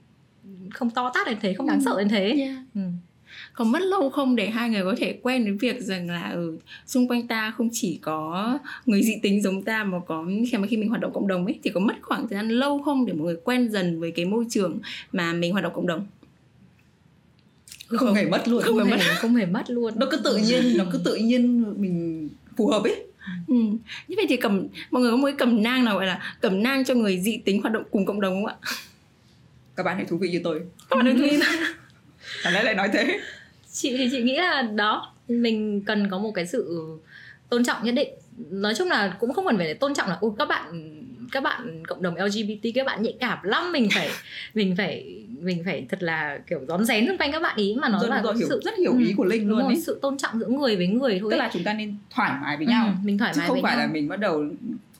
không 0.75 0.90
to 0.90 1.11
tát 1.14 1.27
đến 1.27 1.38
thế 1.40 1.55
không 1.55 1.66
đáng 1.66 1.85
sợ 1.85 1.94
đến 1.99 2.09
thế. 2.09 2.35
Yeah. 2.38 2.57
ừ. 2.75 2.81
còn 3.53 3.73
mất 3.73 3.83
lâu 3.83 4.11
không 4.11 4.37
để 4.37 4.51
hai 4.51 4.71
người 4.71 4.85
có 4.85 4.94
thể 4.99 5.18
quen 5.23 5.44
đến 5.44 5.59
việc 5.59 5.81
rằng 5.81 6.11
là 6.11 6.23
ở 6.23 6.35
ừ, 6.35 6.59
xung 6.87 7.09
quanh 7.09 7.29
ta 7.29 7.51
không 7.57 7.68
chỉ 7.73 7.99
có 8.03 8.59
người 8.87 9.03
dị 9.03 9.14
tính 9.23 9.42
giống 9.42 9.62
ta 9.62 9.85
mà 9.85 9.99
có 10.07 10.27
khi 10.51 10.59
mà 10.59 10.66
khi 10.66 10.77
mình 10.77 10.88
hoạt 10.88 11.01
động 11.01 11.12
cộng 11.14 11.29
đồng 11.29 11.44
ấy 11.47 11.59
thì 11.62 11.71
có 11.71 11.81
mất 11.81 11.94
khoảng 12.03 12.29
thời 12.29 12.37
gian 12.37 12.49
lâu 12.49 12.83
không 12.83 13.07
để 13.07 13.12
mọi 13.12 13.25
người 13.25 13.37
quen 13.44 13.71
dần 13.71 14.01
với 14.01 14.11
cái 14.11 14.25
môi 14.25 14.47
trường 14.51 14.79
mà 15.12 15.33
mình 15.33 15.53
hoạt 15.53 15.64
động 15.64 15.73
cộng 15.75 15.87
đồng 15.87 16.07
không, 17.88 17.98
không. 17.98 18.14
hề 18.14 18.27
mất 18.27 18.48
luôn. 18.48 18.62
Không, 18.62 18.79
không 18.79 18.87
hề 18.87 18.96
mất. 18.96 19.03
không 19.16 19.37
hề 19.37 19.46
mất 19.46 19.70
luôn. 19.70 19.92
Nó 19.96 20.07
cứ 20.11 20.16
tự 20.16 20.37
nhiên 20.37 20.77
nó 20.77 20.85
cứ 20.92 20.98
tự 21.05 21.14
nhiên 21.14 21.64
mình 21.77 22.29
phù 22.57 22.68
hợp 22.68 22.83
ấy. 22.83 23.05
Ừ. 23.48 23.55
như 24.09 24.16
vậy 24.16 24.27
thì 24.29 24.37
cầm 24.37 24.66
mọi 24.90 25.03
người 25.03 25.11
có 25.11 25.16
một 25.16 25.27
cái 25.27 25.35
cầm 25.38 25.62
nang 25.62 25.85
nào 25.85 25.94
gọi 25.94 26.07
là 26.07 26.37
cầm 26.40 26.62
nang 26.62 26.85
cho 26.85 26.94
người 26.94 27.20
dị 27.20 27.37
tính 27.37 27.62
hoạt 27.62 27.74
động 27.74 27.83
cùng 27.90 28.07
cộng 28.07 28.20
đồng 28.20 28.35
không 28.35 28.46
ạ? 28.46 28.55
Các 29.77 29.83
bạn 29.83 29.96
hãy 29.96 30.05
thú 30.05 30.16
vị 30.16 30.31
như 30.31 30.40
tôi. 30.44 30.61
Các 30.90 30.96
bạn 30.96 31.05
hãy 31.07 31.14
thú 31.14 31.22
vị 31.22 31.38
Thằng 32.42 32.53
lẽ 32.55 32.62
lại 32.62 32.74
nói 32.74 32.88
thế? 32.92 33.20
Chị 33.72 33.96
thì 33.96 34.09
chị 34.12 34.22
nghĩ 34.22 34.37
là 34.37 34.62
đó 34.62 35.14
mình 35.29 35.83
cần 35.87 36.11
có 36.11 36.18
một 36.18 36.33
cái 36.35 36.46
sự 36.46 36.88
tôn 37.48 37.64
trọng 37.64 37.85
nhất 37.85 37.92
định. 37.92 38.09
Nói 38.51 38.74
chung 38.74 38.88
là 38.88 39.16
cũng 39.20 39.33
không 39.33 39.46
cần 39.46 39.59
phải 39.59 39.74
tôn 39.74 39.94
trọng 39.94 40.09
là 40.09 40.18
ôi 40.20 40.33
các 40.38 40.48
bạn 40.48 40.94
các 41.33 41.43
bạn 41.43 41.83
cộng 41.87 42.03
đồng 42.03 42.14
LGBT 42.17 42.67
các 42.75 42.87
bạn 42.87 43.03
nhạy 43.03 43.14
cảm 43.21 43.38
lắm 43.43 43.73
mình 43.73 43.88
phải 43.95 44.11
mình 44.55 44.75
phải 44.77 45.25
mình 45.41 45.62
phải 45.64 45.87
thật 45.88 46.03
là 46.03 46.38
kiểu 46.47 46.61
rón 46.69 46.85
rén 46.85 47.07
xung 47.07 47.19
quanh 47.19 47.33
các 47.33 47.43
bạn 47.43 47.57
ý 47.57 47.77
mà 47.81 47.88
nó 47.88 48.01
rồi, 48.01 48.09
là 48.09 48.23
rồi, 48.23 48.35
hiểu, 48.37 48.49
sự 48.49 48.61
rất 48.64 48.79
hiểu 48.79 48.99
ý 48.99 49.12
của 49.17 49.25
linh 49.25 49.49
luôn 49.49 49.61
rồi, 49.61 49.77
sự 49.87 49.99
tôn 50.03 50.19
trọng 50.19 50.38
giữa 50.38 50.47
người 50.47 50.77
với 50.77 50.87
người 50.87 51.19
thôi 51.21 51.29
tức 51.31 51.37
là 51.37 51.51
chúng 51.53 51.64
ta 51.64 51.73
nên 51.73 51.97
thoải 52.11 52.33
mái 52.43 52.57
với 52.57 52.67
nhau. 52.67 52.87
ừ, 52.87 52.93
mình 53.05 53.19
thoải 53.19 53.33
chứ 53.35 53.38
mái 53.38 53.49
không 53.49 53.55
với 53.55 53.62
phải 53.62 53.77
nhau. 53.77 53.87
là 53.87 53.93
mình 53.93 54.09
bắt 54.09 54.17
đầu 54.17 54.45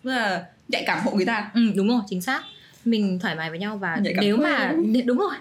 là 0.03 0.45
nhạy 0.69 0.85
cảm 0.87 0.99
hộ 1.05 1.11
người 1.15 1.27
ta. 1.27 1.51
Ừ, 1.55 1.61
đúng 1.77 1.89
rồi 1.89 2.01
chính 2.07 2.21
xác. 2.21 2.43
Mình 2.85 3.19
thoải 3.23 3.35
mái 3.35 3.51
với 3.51 3.59
nhau 3.59 3.77
và 3.77 4.01
nếu 4.21 4.37
mà 4.37 4.75
đúng 5.05 5.19
rồi. 5.19 5.35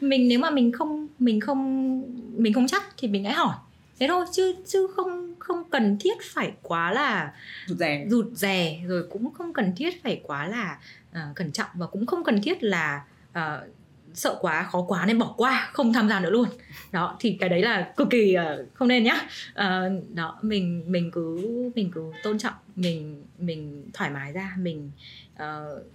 Mình 0.00 0.28
nếu 0.28 0.38
mà 0.38 0.50
mình 0.50 0.72
không 0.72 1.06
mình 1.18 1.40
không 1.40 2.02
mình 2.36 2.52
không 2.52 2.66
chắc 2.66 2.82
thì 2.96 3.08
mình 3.08 3.24
hãy 3.24 3.32
hỏi 3.32 3.54
thế 4.00 4.06
thôi 4.08 4.24
chứ 4.32 4.54
chứ 4.66 4.86
không 4.96 5.34
không 5.38 5.70
cần 5.70 5.96
thiết 6.00 6.16
phải 6.22 6.52
quá 6.62 6.92
là 6.92 7.32
rụt 7.66 7.78
rè. 7.78 8.06
rụt 8.08 8.26
rè 8.34 8.80
rồi 8.86 9.06
cũng 9.10 9.34
không 9.34 9.52
cần 9.52 9.72
thiết 9.76 10.02
phải 10.02 10.20
quá 10.22 10.46
là 10.46 10.78
uh, 11.10 11.36
cẩn 11.36 11.52
trọng 11.52 11.70
và 11.74 11.86
cũng 11.86 12.06
không 12.06 12.24
cần 12.24 12.42
thiết 12.42 12.62
là 12.62 13.04
uh, 13.30 13.68
sợ 14.14 14.38
quá 14.40 14.62
khó 14.62 14.82
quá 14.88 15.06
nên 15.06 15.18
bỏ 15.18 15.34
qua 15.36 15.70
không 15.72 15.92
tham 15.92 16.08
gia 16.08 16.20
nữa 16.20 16.30
luôn. 16.30 16.48
Đó 16.92 17.16
thì 17.20 17.36
cái 17.40 17.48
đấy 17.48 17.62
là 17.62 17.92
cực 17.96 18.10
kỳ 18.10 18.36
uh, 18.36 18.74
không 18.74 18.88
nên 18.88 19.04
nhá. 19.04 19.28
Uh, 19.50 20.14
đó 20.14 20.38
mình 20.42 20.84
mình 20.92 21.10
cứ 21.10 21.40
mình 21.74 21.90
cứ 21.94 22.12
tôn 22.22 22.38
trọng 22.38 22.54
mình 22.76 23.24
mình 23.38 23.90
thoải 23.92 24.10
mái 24.10 24.32
ra 24.32 24.54
mình 24.58 24.90
uh, 25.34 25.86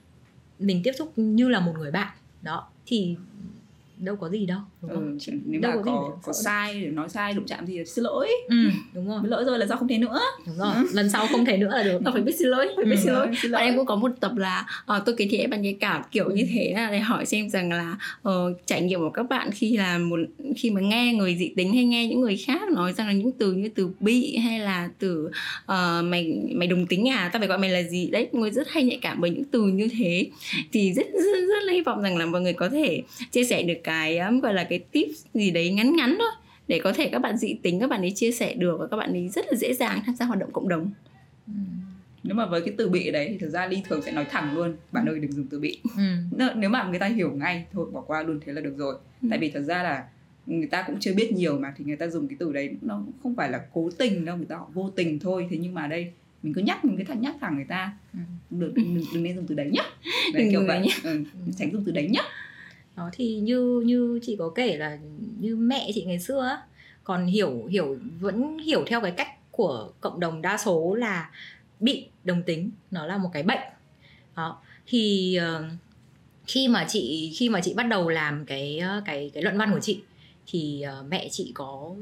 mình 0.60 0.82
tiếp 0.84 0.92
xúc 0.98 1.14
như 1.16 1.50
là 1.50 1.60
một 1.60 1.74
người 1.78 1.92
bạn. 1.92 2.14
Đó 2.42 2.68
thì 2.86 3.18
đâu 3.98 4.16
có 4.16 4.30
gì 4.30 4.46
đâu 4.46 4.60
đúng 4.82 4.92
không? 4.92 5.18
Ừ, 5.28 5.34
nếu 5.46 5.62
đâu 5.62 5.72
mà 5.76 5.82
có 5.86 5.92
có, 5.92 6.18
có 6.24 6.34
sai 6.34 6.82
để 6.82 6.88
nói 6.88 7.10
sai 7.10 7.34
đụng 7.34 7.46
chạm 7.48 7.66
thì 7.66 7.86
xin 7.86 8.04
lỗi. 8.04 8.30
Ừ, 8.50 8.56
đúng 8.94 9.08
rồi. 9.08 9.20
Xin 9.22 9.32
lỗi 9.32 9.44
rồi 9.46 9.60
là 9.60 9.66
do 9.66 9.76
không 9.76 9.88
thể 9.88 9.98
nữa. 9.98 10.20
Đúng 10.48 10.58
rồi 10.58 10.74
ừ. 10.76 10.88
lần 10.94 11.10
sau 11.10 11.28
không 11.28 11.46
thể 11.46 11.58
nữa 11.58 11.72
là 11.72 11.84
được. 11.84 12.02
Phải 12.14 12.22
biết 12.22 12.36
xin 12.40 12.48
lỗi 12.48 12.68
phải 12.76 12.86
biết 12.86 12.96
ừ. 12.96 13.02
xin 13.04 13.14
lỗi 13.14 13.28
xin 13.42 13.52
lỗi. 13.52 13.62
em 13.62 13.78
cũng 13.78 13.86
có 13.86 13.96
một 13.96 14.12
tập 14.20 14.32
là 14.38 14.66
uh, 14.98 15.06
tôi 15.06 15.16
kể 15.18 15.28
thì 15.32 15.48
bạn 15.48 15.62
nhạy 15.62 15.78
cảm 15.80 16.02
kiểu 16.12 16.30
như 16.30 16.48
thế 16.54 16.74
là 16.76 16.92
để 16.92 17.00
hỏi 17.00 17.26
xem 17.26 17.50
rằng 17.50 17.72
là 17.72 17.98
uh, 18.30 18.58
trải 18.66 18.82
nghiệm 18.82 19.00
của 19.00 19.10
các 19.10 19.24
bạn 19.24 19.50
khi 19.52 19.78
là 19.78 19.98
một 19.98 20.20
khi 20.58 20.70
mà 20.70 20.82
nghe 20.82 21.14
người 21.14 21.36
dị 21.36 21.54
tính 21.56 21.74
hay 21.74 21.86
nghe 21.86 22.08
những 22.08 22.22
người 22.22 22.38
khác 22.38 22.70
nói 22.70 22.94
rằng 22.94 23.08
là 23.08 23.14
những 23.14 23.32
từ 23.32 23.54
như 23.54 23.70
từ 23.70 23.90
bị 24.00 24.38
hay 24.38 24.60
là 24.60 24.90
từ 25.00 25.26
uh, 25.26 26.04
mày 26.04 26.42
mày 26.56 26.68
đồng 26.68 26.86
tính 26.86 27.10
à 27.10 27.30
tao 27.34 27.40
phải 27.40 27.48
gọi 27.48 27.58
mày 27.58 27.70
là 27.70 27.84
gì? 27.84 28.10
Đấy 28.10 28.30
người 28.32 28.52
rất 28.52 28.68
hay 28.70 28.84
nhạy 28.84 29.00
cảm 29.02 29.22
với 29.22 29.30
những 29.30 29.44
từ 29.44 29.62
như 29.62 29.88
thế. 29.98 30.28
Thì 30.72 30.94
rất 30.94 31.06
rất, 31.14 31.48
rất 31.48 31.64
là 31.64 31.74
hy 31.74 31.82
vọng 31.82 32.02
rằng 32.02 32.18
là 32.18 32.26
mọi 32.26 32.42
người 32.42 32.54
có 32.54 32.70
thể 32.70 33.02
chia 33.32 33.44
sẻ 33.44 33.64
được 33.64 33.78
cái 33.86 34.18
um, 34.18 34.40
gọi 34.40 34.54
là 34.54 34.64
cái 34.64 34.80
tips 34.80 35.26
gì 35.34 35.52
đấy 35.52 35.74
ngắn 35.74 35.96
ngắn 35.96 36.16
thôi 36.20 36.32
để 36.68 36.80
có 36.84 36.94
thể 36.94 37.10
các 37.10 37.20
bạn 37.20 37.38
dị 37.38 37.54
tính 37.64 37.80
các 37.80 37.90
bạn 37.90 38.02
ấy 38.02 38.12
chia 38.16 38.32
sẻ 38.32 38.54
được 38.54 38.78
và 38.80 38.88
các 38.88 38.98
bạn 38.98 39.14
ấy 39.14 39.30
rất 39.30 39.46
là 39.52 39.58
dễ 39.58 39.74
dàng 39.74 40.02
tham 40.06 40.16
gia 40.16 40.26
hoạt 40.26 40.40
động 40.40 40.52
cộng 40.52 40.70
đồng 40.70 40.92
ừ. 41.48 41.54
nếu 42.24 42.36
mà 42.36 42.46
với 42.46 42.62
cái 42.62 42.74
từ 42.78 42.90
bị 42.90 43.12
đấy 43.12 43.28
thì 43.30 43.38
thực 43.38 43.50
ra 43.50 43.68
ly 43.68 43.82
thường 43.90 44.02
sẽ 44.02 44.12
nói 44.12 44.26
thẳng 44.30 44.56
luôn 44.56 44.76
bạn 44.92 45.06
ơi 45.06 45.20
đừng 45.20 45.32
dùng 45.32 45.48
từ 45.48 45.60
bị 45.60 45.80
ừ. 45.98 46.04
nếu 46.56 46.70
mà 46.70 46.84
người 46.84 47.00
ta 47.00 47.08
hiểu 47.08 47.32
ngay 47.32 47.66
thôi 47.74 47.88
bỏ 47.94 48.02
qua 48.02 48.24
luôn 48.24 48.40
thế 48.46 48.54
là 48.54 48.62
được 48.62 48.78
rồi 48.78 48.96
ừ. 49.22 49.28
tại 49.30 49.40
vì 49.40 49.50
thật 49.50 49.62
ra 49.62 49.84
là 49.84 50.04
người 50.46 50.68
ta 50.68 50.84
cũng 50.88 50.96
chưa 51.00 51.14
biết 51.14 51.32
nhiều 51.32 51.60
mà 51.60 51.74
thì 51.78 51.86
người 51.86 51.96
ta 51.96 52.08
dùng 52.08 52.28
cái 52.28 52.36
từ 52.40 52.54
đấy 52.54 52.70
nó 52.82 53.04
không 53.24 53.36
phải 53.36 53.50
là 53.52 53.62
cố 53.74 53.90
tình 53.98 54.26
đâu 54.26 54.38
người 54.38 54.46
ta 54.46 54.60
vô 54.74 54.92
tình 54.96 55.20
thôi 55.20 55.48
thế 55.50 55.58
nhưng 55.58 55.74
mà 55.74 55.88
đây 55.88 56.12
mình 56.44 56.54
cứ 56.54 56.62
nhắc 56.62 56.86
mình 56.86 56.98
cứ 56.98 57.04
thẳng 57.04 57.22
nhắc 57.22 57.36
thẳng 57.42 57.56
người 57.56 57.66
ta 57.66 57.94
ừ. 58.14 58.20
đừng, 58.50 58.74
đừng, 58.74 59.04
đừng 59.14 59.24
nên 59.24 59.36
dùng 59.36 59.48
từ 59.48 59.56
đấy 59.56 59.70
nhá 59.74 59.84
đấy, 60.34 60.44
đừng 60.44 60.52
kiểu 60.52 60.66
vậy 60.68 60.80
nhá. 60.80 60.94
Ừ, 61.04 61.24
tránh 61.58 61.72
dùng 61.72 61.84
từ 61.86 61.92
đấy 61.92 62.10
nhá 62.12 62.22
đó 62.96 63.10
thì 63.14 63.36
như 63.36 63.84
như 63.86 64.20
chị 64.22 64.36
có 64.40 64.50
kể 64.56 64.78
là 64.78 64.98
như 65.40 65.56
mẹ 65.56 65.92
chị 65.94 66.04
ngày 66.04 66.20
xưa 66.20 66.42
á 66.42 66.62
còn 67.04 67.26
hiểu 67.26 67.66
hiểu 67.66 67.98
vẫn 68.20 68.58
hiểu 68.58 68.84
theo 68.88 69.02
cái 69.02 69.12
cách 69.12 69.52
của 69.52 69.92
cộng 70.02 70.20
đồng 70.20 70.42
đa 70.42 70.58
số 70.58 70.96
là 70.96 71.30
bị 71.80 72.08
đồng 72.24 72.44
tính 72.44 72.72
nó 72.92 73.06
là 73.06 73.18
một 73.18 73.30
cái 73.34 73.44
bệnh. 73.44 73.60
Đó 74.36 74.62
thì 74.88 75.38
uh, 75.58 75.66
khi 76.48 76.68
mà 76.68 76.86
chị 76.90 77.34
khi 77.38 77.50
mà 77.50 77.62
chị 77.62 77.74
bắt 77.74 77.84
đầu 77.84 78.10
làm 78.10 78.46
cái 78.46 78.80
ờ, 78.80 79.02
cái 79.06 79.32
cái 79.34 79.44
luận 79.44 79.58
văn 79.58 79.72
của 79.74 79.80
chị 79.80 80.02
thì 80.48 80.86
uh, 81.00 81.06
mẹ 81.10 81.30
chị 81.32 81.52
có 81.56 81.96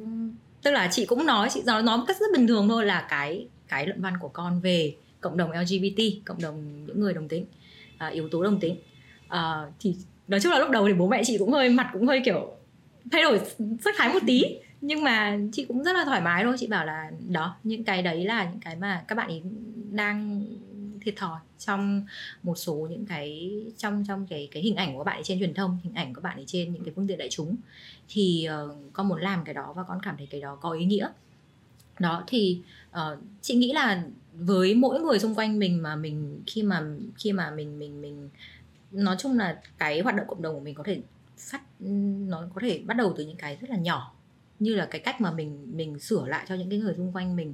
tức 0.61 0.71
là 0.71 0.89
chị 0.91 1.05
cũng 1.05 1.25
nói 1.25 1.49
chị 1.51 1.61
nói 1.65 1.83
nói 1.83 1.97
một 1.97 2.03
cách 2.07 2.17
rất 2.19 2.25
bình 2.33 2.47
thường 2.47 2.69
thôi 2.69 2.85
là 2.85 3.07
cái 3.09 3.47
cái 3.67 3.87
luận 3.87 4.01
văn 4.01 4.13
của 4.19 4.27
con 4.27 4.61
về 4.61 4.95
cộng 5.21 5.37
đồng 5.37 5.51
LGBT 5.51 6.01
cộng 6.25 6.41
đồng 6.41 6.85
những 6.85 6.99
người 6.99 7.13
đồng 7.13 7.27
tính 7.27 7.45
uh, 8.07 8.13
yếu 8.13 8.29
tố 8.29 8.43
đồng 8.43 8.59
tính. 8.59 8.75
Uh, 9.25 9.73
thì 9.79 9.95
nói 10.27 10.39
chung 10.39 10.51
là 10.51 10.59
lúc 10.59 10.69
đầu 10.69 10.87
thì 10.87 10.93
bố 10.93 11.07
mẹ 11.07 11.23
chị 11.23 11.37
cũng 11.37 11.51
hơi 11.51 11.69
mặt 11.69 11.89
cũng 11.93 12.07
hơi 12.07 12.21
kiểu 12.25 12.51
thay 13.11 13.21
đổi 13.21 13.39
sắc 13.83 13.95
thái 13.97 14.13
một 14.13 14.19
tí. 14.27 14.43
Nhưng 14.81 15.03
mà 15.03 15.39
chị 15.51 15.65
cũng 15.65 15.83
rất 15.83 15.93
là 15.93 16.05
thoải 16.05 16.21
mái 16.21 16.43
thôi. 16.43 16.55
Chị 16.59 16.67
bảo 16.67 16.85
là 16.85 17.11
đó 17.29 17.55
những 17.63 17.83
cái 17.83 18.01
đấy 18.01 18.25
là 18.25 18.43
những 18.43 18.59
cái 18.59 18.75
mà 18.75 19.03
các 19.07 19.15
bạn 19.15 19.27
ấy 19.27 19.41
đang 19.91 20.45
thiệt 21.01 21.15
thòi 21.17 21.39
trong 21.59 22.05
một 22.43 22.55
số 22.55 22.87
những 22.89 23.05
cái 23.05 23.51
trong 23.77 24.03
trong 24.07 24.27
cái 24.27 24.47
cái 24.51 24.63
hình 24.63 24.75
ảnh 24.75 24.93
của 24.93 24.99
các 24.99 25.03
bạn 25.03 25.17
ấy 25.17 25.23
trên 25.23 25.39
truyền 25.39 25.53
thông 25.53 25.77
hình 25.83 25.93
ảnh 25.93 26.13
của 26.13 26.21
các 26.21 26.29
bạn 26.29 26.37
ấy 26.37 26.45
trên 26.47 26.73
những 26.73 26.83
cái 26.83 26.93
phương 26.95 27.07
tiện 27.07 27.17
đại 27.17 27.29
chúng. 27.31 27.55
Thì 28.09 28.47
uh, 28.65 28.77
con 28.93 29.07
muốn 29.07 29.21
làm 29.21 29.43
cái 29.45 29.53
đó 29.53 29.73
và 29.75 29.83
con 29.83 29.99
cảm 30.03 30.17
thấy 30.17 30.27
cái 30.27 30.41
đó 30.41 30.57
có 30.61 30.71
ý 30.71 30.85
nghĩa. 30.85 31.07
Đó 31.99 32.23
thì 32.27 32.61
uh, 32.91 33.19
chị 33.41 33.55
nghĩ 33.55 33.73
là 33.73 34.03
với 34.33 34.75
mỗi 34.75 34.99
người 34.99 35.19
xung 35.19 35.35
quanh 35.35 35.59
mình 35.59 35.81
mà 35.81 35.95
mình 35.95 36.41
khi 36.47 36.63
mà 36.63 36.83
khi 37.17 37.33
mà 37.33 37.51
mình 37.51 37.79
mình 37.79 38.01
mình 38.01 38.29
nói 38.93 39.15
chung 39.19 39.37
là 39.37 39.61
cái 39.77 40.01
hoạt 40.01 40.15
động 40.15 40.27
cộng 40.27 40.41
đồng 40.41 40.53
của 40.53 40.59
mình 40.59 40.75
có 40.75 40.83
thể 40.83 41.01
phát 41.37 41.61
nó 42.27 42.47
có 42.55 42.61
thể 42.61 42.81
bắt 42.85 42.97
đầu 42.97 43.13
từ 43.17 43.25
những 43.25 43.37
cái 43.37 43.57
rất 43.61 43.69
là 43.69 43.77
nhỏ. 43.77 44.15
Như 44.59 44.75
là 44.75 44.85
cái 44.85 45.01
cách 45.01 45.21
mà 45.21 45.31
mình 45.31 45.77
mình 45.77 45.99
sửa 45.99 46.25
lại 46.27 46.45
cho 46.49 46.55
những 46.55 46.69
cái 46.69 46.79
người 46.79 46.93
xung 46.97 47.11
quanh 47.13 47.35
mình 47.35 47.53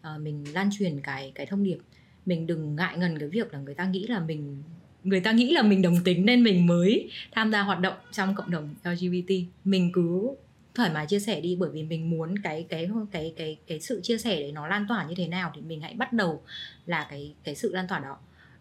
uh, 0.00 0.20
mình 0.20 0.44
lan 0.54 0.70
truyền 0.78 1.00
cái 1.00 1.32
cái 1.34 1.46
thông 1.46 1.64
điệp. 1.64 1.78
Mình 2.26 2.46
đừng 2.46 2.76
ngại 2.76 2.98
ngần 2.98 3.18
cái 3.18 3.28
việc 3.28 3.52
là 3.52 3.60
người 3.60 3.74
ta 3.74 3.84
nghĩ 3.84 4.06
là 4.06 4.20
mình 4.20 4.62
người 5.04 5.20
ta 5.20 5.32
nghĩ 5.32 5.52
là 5.52 5.62
mình 5.62 5.82
đồng 5.82 6.04
tính 6.04 6.26
nên 6.26 6.44
mình 6.44 6.66
mới 6.66 7.10
tham 7.32 7.52
gia 7.52 7.62
hoạt 7.62 7.80
động 7.80 7.94
trong 8.12 8.34
cộng 8.34 8.50
đồng 8.50 8.74
LGBT 8.84 9.30
mình 9.64 9.90
cứ 9.92 10.30
thoải 10.74 10.90
mái 10.90 11.06
chia 11.06 11.20
sẻ 11.20 11.40
đi 11.40 11.56
bởi 11.60 11.70
vì 11.70 11.82
mình 11.82 12.10
muốn 12.10 12.38
cái 12.38 12.66
cái 12.68 12.90
cái 13.12 13.34
cái 13.36 13.56
cái 13.66 13.80
sự 13.80 14.00
chia 14.02 14.18
sẻ 14.18 14.40
đấy 14.40 14.52
nó 14.52 14.66
lan 14.66 14.86
tỏa 14.88 15.06
như 15.06 15.14
thế 15.16 15.28
nào 15.28 15.52
thì 15.54 15.60
mình 15.60 15.80
hãy 15.80 15.94
bắt 15.94 16.12
đầu 16.12 16.42
là 16.86 17.06
cái 17.10 17.34
cái 17.44 17.54
sự 17.54 17.74
lan 17.74 17.88
tỏa 17.88 17.98
đó 17.98 18.18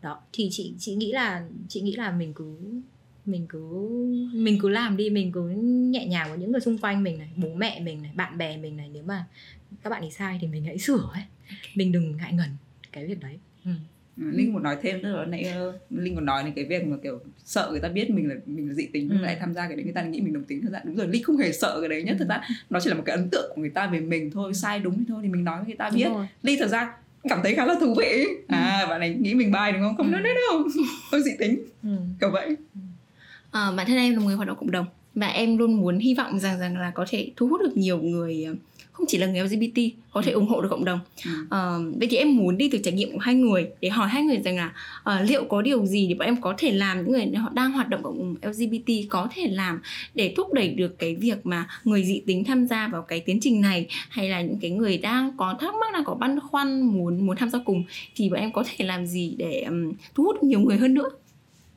đó 0.07 0.19
thì 0.33 0.47
chị 0.51 0.73
chị 0.79 0.95
nghĩ 0.95 1.11
là 1.11 1.43
chị 1.67 1.81
nghĩ 1.81 1.95
là 1.95 2.11
mình 2.11 2.33
cứ 2.33 2.57
mình 3.25 3.45
cứ 3.49 3.59
mình 4.33 4.57
cứ 4.61 4.69
làm 4.69 4.97
đi 4.97 5.09
mình 5.09 5.31
cứ 5.31 5.49
nhẹ 5.91 6.05
nhàng 6.05 6.29
với 6.29 6.37
những 6.37 6.51
người 6.51 6.61
xung 6.61 6.77
quanh 6.77 7.03
mình 7.03 7.17
này 7.19 7.29
bố 7.35 7.49
mẹ 7.55 7.79
mình 7.79 8.01
này 8.01 8.11
bạn 8.15 8.37
bè 8.37 8.57
mình 8.57 8.77
này 8.77 8.89
nếu 8.93 9.03
mà 9.03 9.25
các 9.83 9.89
bạn 9.89 10.01
ấy 10.01 10.11
sai 10.11 10.37
thì 10.41 10.47
mình 10.47 10.63
hãy 10.65 10.77
sửa 10.77 11.09
ấy. 11.13 11.23
Mình 11.75 11.91
đừng 11.91 12.17
ngại 12.17 12.33
ngần 12.33 12.49
cái 12.91 13.07
việc 13.07 13.19
đấy. 13.21 13.37
Ừ. 13.65 13.71
ừ 14.17 14.23
linh 14.31 14.53
còn 14.53 14.63
nói 14.63 14.77
thêm 14.81 15.01
nữa 15.01 15.25
nãy 15.25 15.43
ờ, 15.43 15.79
linh 15.89 16.15
còn 16.15 16.25
nói 16.25 16.43
đến 16.43 16.53
cái 16.55 16.65
việc 16.65 16.85
mà 16.85 16.97
kiểu 17.03 17.19
sợ 17.45 17.67
người 17.71 17.79
ta 17.79 17.89
biết 17.89 18.09
mình 18.09 18.29
là 18.29 18.35
mình 18.45 18.67
là 18.67 18.73
dị 18.73 18.85
tính 18.93 19.07
nhưng 19.09 19.19
ừ. 19.19 19.23
lại 19.23 19.37
tham 19.39 19.53
gia 19.53 19.67
cái 19.67 19.75
đấy 19.75 19.83
người 19.83 19.93
ta 19.93 20.03
nghĩ 20.03 20.21
mình 20.21 20.33
đồng 20.33 20.43
tính 20.43 20.61
thật 20.61 20.69
ra 20.71 20.81
đúng 20.85 20.95
rồi 20.95 21.07
linh 21.07 21.23
không 21.23 21.37
hề 21.37 21.51
sợ 21.51 21.77
cái 21.79 21.89
đấy 21.89 22.03
nhất 22.03 22.15
ừ. 22.19 22.19
thật 22.19 22.27
ra 22.29 22.41
nó 22.69 22.79
chỉ 22.79 22.89
là 22.89 22.95
một 22.95 23.03
cái 23.05 23.15
ấn 23.15 23.29
tượng 23.31 23.51
của 23.55 23.61
người 23.61 23.69
ta 23.69 23.87
về 23.87 23.99
mình 23.99 24.31
thôi 24.31 24.53
sai 24.53 24.79
đúng 24.79 24.97
thì 24.97 25.03
thôi 25.07 25.19
thì 25.23 25.29
mình 25.29 25.43
nói 25.43 25.57
với 25.57 25.67
người 25.67 25.75
ta 25.75 25.89
biết. 25.89 26.09
linh 26.43 26.59
thật 26.59 26.67
ra 26.67 26.93
cảm 27.29 27.39
thấy 27.43 27.55
khá 27.55 27.65
là 27.65 27.75
thú 27.79 27.95
vị. 27.97 28.25
À 28.47 28.85
bạn 28.89 28.99
này 28.99 29.09
nghĩ 29.19 29.33
mình 29.33 29.51
bay 29.51 29.71
đúng 29.71 29.81
không? 29.81 29.97
Không 29.97 30.07
ừ. 30.07 30.11
nói 30.11 30.21
đâu 30.23 30.67
tôi 31.11 31.21
dị 31.21 31.31
tính. 31.39 31.59
Ừ. 31.83 31.89
kiểu 32.21 32.31
vậy. 32.31 32.55
À, 33.51 33.71
bản 33.77 33.87
thân 33.87 33.97
em 33.97 34.13
là 34.13 34.19
một 34.19 34.25
người 34.25 34.35
hoạt 34.35 34.47
động 34.47 34.57
cộng 34.59 34.71
đồng 34.71 34.85
và 35.15 35.27
em 35.27 35.57
luôn 35.57 35.81
muốn 35.81 35.99
hy 35.99 36.13
vọng 36.13 36.39
rằng 36.39 36.59
rằng 36.59 36.77
là 36.77 36.91
có 36.95 37.05
thể 37.09 37.31
thu 37.35 37.47
hút 37.47 37.61
được 37.61 37.77
nhiều 37.77 37.97
người 37.97 38.43
ờ, 38.43 38.53
không 38.97 39.05
chỉ 39.07 39.17
là 39.17 39.27
người 39.27 39.43
LGBT 39.43 39.79
có 40.11 40.21
thể 40.21 40.31
ừ. 40.31 40.35
ủng 40.35 40.47
hộ 40.47 40.61
được 40.61 40.67
cộng 40.69 40.85
đồng. 40.85 40.99
Ừ. 41.25 41.31
Uh, 41.43 41.99
vậy 41.99 42.07
thì 42.11 42.17
em 42.17 42.37
muốn 42.37 42.57
đi 42.57 42.69
từ 42.69 42.77
trải 42.77 42.93
nghiệm 42.93 43.11
của 43.11 43.19
hai 43.19 43.35
người 43.35 43.69
để 43.81 43.89
hỏi 43.89 44.07
hai 44.07 44.23
người 44.23 44.37
rằng 44.37 44.55
là 44.55 44.73
uh, 45.09 45.29
liệu 45.29 45.43
có 45.43 45.61
điều 45.61 45.85
gì 45.85 46.07
để 46.07 46.15
bọn 46.15 46.25
em 46.25 46.41
có 46.41 46.53
thể 46.57 46.71
làm 46.71 46.97
những 46.97 47.11
người 47.11 47.35
họ 47.35 47.49
đang 47.53 47.71
hoạt 47.71 47.89
động 47.89 48.03
cộng 48.03 48.35
LGBT 48.41 49.09
có 49.09 49.27
thể 49.35 49.47
làm 49.47 49.81
để 50.15 50.33
thúc 50.37 50.53
đẩy 50.53 50.69
được 50.69 50.99
cái 50.99 51.15
việc 51.15 51.45
mà 51.45 51.67
người 51.83 52.03
dị 52.03 52.21
tính 52.25 52.43
tham 52.43 52.67
gia 52.67 52.87
vào 52.87 53.01
cái 53.01 53.19
tiến 53.19 53.39
trình 53.41 53.61
này 53.61 53.87
hay 54.09 54.29
là 54.29 54.41
những 54.41 54.57
cái 54.61 54.71
người 54.71 54.97
đang 54.97 55.37
có 55.37 55.57
thắc 55.59 55.73
mắc 55.73 55.93
đang 55.93 56.03
có 56.03 56.15
băn 56.15 56.39
khoăn 56.39 56.81
muốn 56.81 57.25
muốn 57.25 57.35
tham 57.35 57.49
gia 57.49 57.59
cùng 57.65 57.83
thì 58.15 58.29
bọn 58.29 58.39
em 58.39 58.51
có 58.51 58.63
thể 58.67 58.85
làm 58.85 59.05
gì 59.05 59.35
để 59.37 59.61
um, 59.61 59.93
thu 60.15 60.23
hút 60.23 60.43
nhiều 60.43 60.59
người 60.59 60.77
hơn 60.77 60.93
nữa 60.93 61.09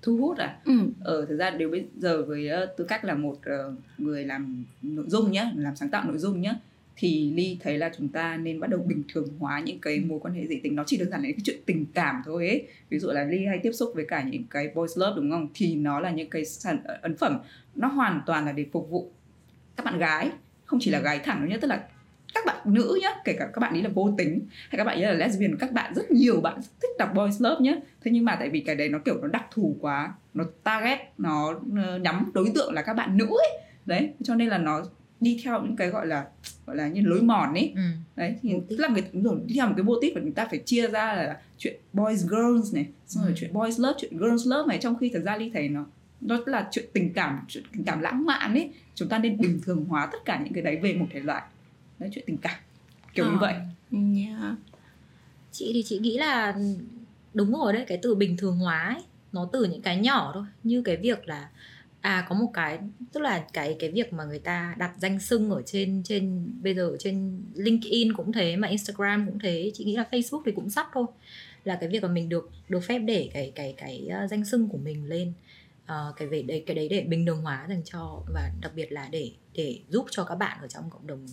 thu 0.02 0.16
hút 0.16 0.38
à 0.38 0.56
ừ. 0.64 0.72
ờ 1.04 1.26
thực 1.26 1.36
ra 1.36 1.50
đều 1.50 1.70
bây 1.70 1.84
giờ 1.98 2.22
với 2.22 2.48
uh, 2.62 2.76
tư 2.76 2.84
cách 2.84 3.04
là 3.04 3.14
một 3.14 3.36
uh, 3.38 3.74
người 3.98 4.24
làm 4.24 4.64
nội 4.82 5.04
dung 5.08 5.32
nhá 5.32 5.50
làm 5.56 5.76
sáng 5.76 5.88
tạo 5.88 6.04
nội 6.04 6.18
dung 6.18 6.40
nhá 6.40 6.54
thì 7.00 7.32
ly 7.34 7.58
thấy 7.60 7.78
là 7.78 7.90
chúng 7.98 8.08
ta 8.08 8.36
nên 8.36 8.60
bắt 8.60 8.70
đầu 8.70 8.80
bình 8.80 9.02
thường 9.12 9.28
hóa 9.38 9.60
những 9.60 9.80
cái 9.80 10.00
mối 10.00 10.20
quan 10.22 10.34
hệ 10.34 10.46
dị 10.46 10.60
tính. 10.60 10.76
Nó 10.76 10.84
chỉ 10.86 10.96
đơn 10.96 11.10
giản 11.10 11.22
là 11.22 11.28
cái 11.28 11.40
chuyện 11.44 11.60
tình 11.66 11.86
cảm 11.94 12.22
thôi 12.24 12.48
ấy. 12.48 12.66
Ví 12.88 12.98
dụ 12.98 13.08
là 13.08 13.24
ly 13.24 13.46
hay 13.46 13.58
tiếp 13.62 13.72
xúc 13.72 13.92
với 13.94 14.04
cả 14.08 14.22
những 14.22 14.44
cái 14.50 14.68
boys 14.74 14.98
love 14.98 15.12
đúng 15.16 15.30
không? 15.30 15.48
Thì 15.54 15.74
nó 15.74 16.00
là 16.00 16.10
những 16.10 16.30
cái 16.30 16.44
sản 16.44 16.78
ấn 17.02 17.16
phẩm. 17.16 17.38
Nó 17.74 17.88
hoàn 17.88 18.22
toàn 18.26 18.46
là 18.46 18.52
để 18.52 18.66
phục 18.72 18.90
vụ 18.90 19.10
các 19.76 19.84
bạn 19.84 19.98
gái. 19.98 20.30
Không 20.64 20.78
chỉ 20.82 20.90
là 20.90 21.00
gái 21.00 21.18
thẳng 21.18 21.38
đâu 21.40 21.48
nhá 21.48 21.56
tức 21.60 21.68
là 21.68 21.88
các 22.34 22.46
bạn 22.46 22.56
nữ 22.64 22.98
nhá 23.02 23.08
kể 23.24 23.32
cả 23.32 23.50
các 23.52 23.60
bạn 23.60 23.72
ấy 23.72 23.82
là 23.82 23.90
vô 23.94 24.14
tính 24.18 24.40
hay 24.50 24.78
các 24.78 24.84
bạn 24.84 24.96
ấy 24.96 25.02
là 25.02 25.12
lesbian 25.12 25.56
các 25.56 25.72
bạn 25.72 25.94
rất 25.94 26.10
nhiều 26.10 26.40
bạn 26.40 26.60
thích 26.82 26.90
đọc 26.98 27.10
boys 27.14 27.42
love 27.42 27.60
nhá. 27.60 27.76
Thế 28.00 28.10
nhưng 28.10 28.24
mà 28.24 28.36
tại 28.36 28.48
vì 28.50 28.60
cái 28.60 28.74
đấy 28.74 28.88
nó 28.88 28.98
kiểu 28.98 29.14
nó 29.22 29.28
đặc 29.28 29.44
thù 29.50 29.76
quá 29.80 30.14
nó 30.34 30.44
target 30.62 30.98
nó 31.18 31.60
ờ, 31.76 31.98
nhắm 31.98 32.30
đối 32.34 32.50
tượng 32.54 32.72
là 32.72 32.82
các 32.82 32.94
bạn 32.94 33.16
nữ 33.16 33.26
ấy. 33.26 33.60
Đấy 33.86 34.10
cho 34.22 34.34
nên 34.34 34.48
là 34.48 34.58
nó 34.58 34.82
đi 35.20 35.40
theo 35.44 35.62
những 35.62 35.76
cái 35.76 35.88
gọi 35.88 36.06
là 36.06 36.26
gọi 36.66 36.76
là 36.76 36.88
như 36.88 37.00
lối 37.04 37.22
mòn 37.22 37.54
ấy 37.54 37.72
ừ. 37.76 37.82
đấy 38.16 38.36
thì 38.42 38.54
tức 38.68 38.76
là 38.80 38.88
người 38.88 39.04
đúng 39.12 39.22
rồi 39.22 39.40
đi 39.46 39.54
theo 39.54 39.66
một 39.66 39.72
cái 39.76 39.84
mô 39.84 39.94
típ 40.00 40.12
và 40.14 40.20
chúng 40.20 40.32
ta 40.32 40.46
phải 40.50 40.58
chia 40.58 40.88
ra 40.88 41.14
là 41.14 41.40
chuyện 41.58 41.80
boys 41.92 42.22
girls 42.22 42.74
này 42.74 42.86
xong 43.06 43.24
rồi 43.24 43.32
ừ. 43.32 43.36
chuyện 43.40 43.52
boys 43.52 43.80
love 43.80 43.94
chuyện 43.98 44.18
girls 44.18 44.46
love 44.46 44.66
này 44.68 44.78
trong 44.82 44.98
khi 44.98 45.10
thật 45.14 45.22
ra 45.24 45.36
ly 45.36 45.50
thấy 45.54 45.68
nó 45.68 45.84
nó 46.20 46.38
là 46.46 46.68
chuyện 46.70 46.84
tình 46.92 47.12
cảm 47.12 47.44
chuyện 47.48 47.64
tình 47.72 47.84
cảm 47.84 48.00
lãng 48.00 48.24
mạn 48.26 48.54
ấy 48.54 48.70
chúng 48.94 49.08
ta 49.08 49.18
nên 49.18 49.38
bình 49.38 49.60
thường 49.62 49.84
hóa 49.84 50.08
tất 50.12 50.18
cả 50.24 50.40
những 50.44 50.52
cái 50.52 50.62
đấy 50.62 50.76
về 50.82 50.94
một 50.94 51.06
thể 51.10 51.20
loại 51.20 51.42
đấy 51.98 52.10
chuyện 52.12 52.24
tình 52.26 52.38
cảm 52.38 52.60
kiểu 53.14 53.24
à, 53.24 53.28
như 53.28 53.34
ờ, 53.34 53.40
vậy 53.40 53.54
yeah. 54.16 54.54
chị 55.52 55.70
thì 55.74 55.82
chị 55.82 55.98
nghĩ 55.98 56.18
là 56.18 56.56
đúng 57.34 57.52
rồi 57.52 57.72
đấy 57.72 57.84
cái 57.88 57.98
từ 58.02 58.14
bình 58.14 58.36
thường 58.36 58.58
hóa 58.58 58.94
ấy, 58.94 59.02
nó 59.32 59.48
từ 59.52 59.64
những 59.64 59.82
cái 59.82 59.96
nhỏ 59.96 60.30
thôi 60.34 60.44
như 60.64 60.82
cái 60.82 60.96
việc 60.96 61.28
là 61.28 61.48
à 62.00 62.26
có 62.28 62.34
một 62.34 62.50
cái 62.54 62.78
tức 63.12 63.20
là 63.20 63.44
cái 63.52 63.76
cái 63.78 63.90
việc 63.90 64.12
mà 64.12 64.24
người 64.24 64.38
ta 64.38 64.74
đặt 64.78 64.92
danh 64.98 65.20
xưng 65.20 65.50
ở 65.50 65.62
trên 65.66 66.02
trên 66.04 66.52
bây 66.62 66.74
giờ 66.74 66.96
trên 66.98 67.42
LinkedIn 67.54 68.12
cũng 68.12 68.32
thế 68.32 68.56
mà 68.56 68.68
Instagram 68.68 69.26
cũng 69.26 69.38
thế 69.38 69.70
chị 69.74 69.84
nghĩ 69.84 69.96
là 69.96 70.06
Facebook 70.10 70.42
thì 70.46 70.52
cũng 70.52 70.70
sắp 70.70 70.86
thôi 70.92 71.06
là 71.64 71.76
cái 71.80 71.88
việc 71.88 72.02
mà 72.02 72.08
mình 72.08 72.28
được 72.28 72.50
được 72.68 72.80
phép 72.80 72.98
để 72.98 73.30
cái 73.34 73.52
cái 73.54 73.74
cái 73.76 74.08
uh, 74.24 74.30
danh 74.30 74.44
xưng 74.44 74.68
của 74.68 74.78
mình 74.78 75.08
lên 75.08 75.32
uh, 75.84 76.16
cái 76.16 76.28
về 76.28 76.42
đấy 76.42 76.64
cái 76.66 76.76
đấy 76.76 76.88
để 76.88 77.00
bình 77.00 77.26
thường 77.26 77.42
hóa 77.42 77.66
dành 77.68 77.82
cho 77.84 78.22
và 78.34 78.50
đặc 78.60 78.72
biệt 78.74 78.92
là 78.92 79.08
để 79.10 79.32
để 79.54 79.80
giúp 79.88 80.06
cho 80.10 80.24
các 80.24 80.34
bạn 80.34 80.58
ở 80.60 80.68
trong 80.68 80.90
cộng 80.90 81.06
đồng 81.06 81.26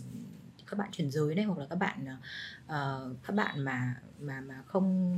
các 0.68 0.80
bạn 0.80 0.90
chuyển 0.92 1.12
giới 1.12 1.36
này 1.36 1.46
hoặc 1.46 1.60
là 1.60 1.66
các 1.70 1.76
bạn 1.76 2.06
uh, 2.66 3.18
các 3.28 3.36
bạn 3.36 3.60
mà 3.60 3.96
mà 4.22 4.42
mà 4.42 4.62
không 4.66 5.16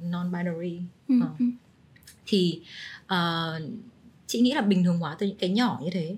non 0.00 0.32
binary 0.32 0.82
uh. 1.02 1.08
Ừ, 1.08 1.20
ừ. 1.38 1.44
thì 2.26 2.62
uh, 3.04 3.62
chị 4.26 4.40
nghĩ 4.40 4.54
là 4.54 4.60
bình 4.60 4.84
thường 4.84 4.98
hóa 4.98 5.16
từ 5.18 5.26
những 5.26 5.36
cái 5.36 5.50
nhỏ 5.50 5.80
như 5.84 5.90
thế. 5.92 6.16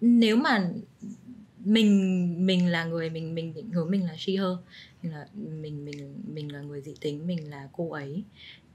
Nếu 0.00 0.36
mà 0.36 0.70
mình 1.58 2.46
mình 2.46 2.66
là 2.66 2.84
người 2.84 3.10
mình 3.10 3.34
mình 3.34 3.54
định 3.54 3.70
hướng 3.70 3.90
mình 3.90 4.06
là 4.06 4.14
she 4.18 4.32
her 4.32 4.56
mình 5.02 5.12
là 5.12 5.26
mình 5.34 5.84
mình 5.84 6.14
mình 6.34 6.52
là 6.52 6.60
người 6.60 6.80
dị 6.80 6.94
tính 7.00 7.26
mình 7.26 7.50
là 7.50 7.68
cô 7.72 7.90
ấy 7.90 8.22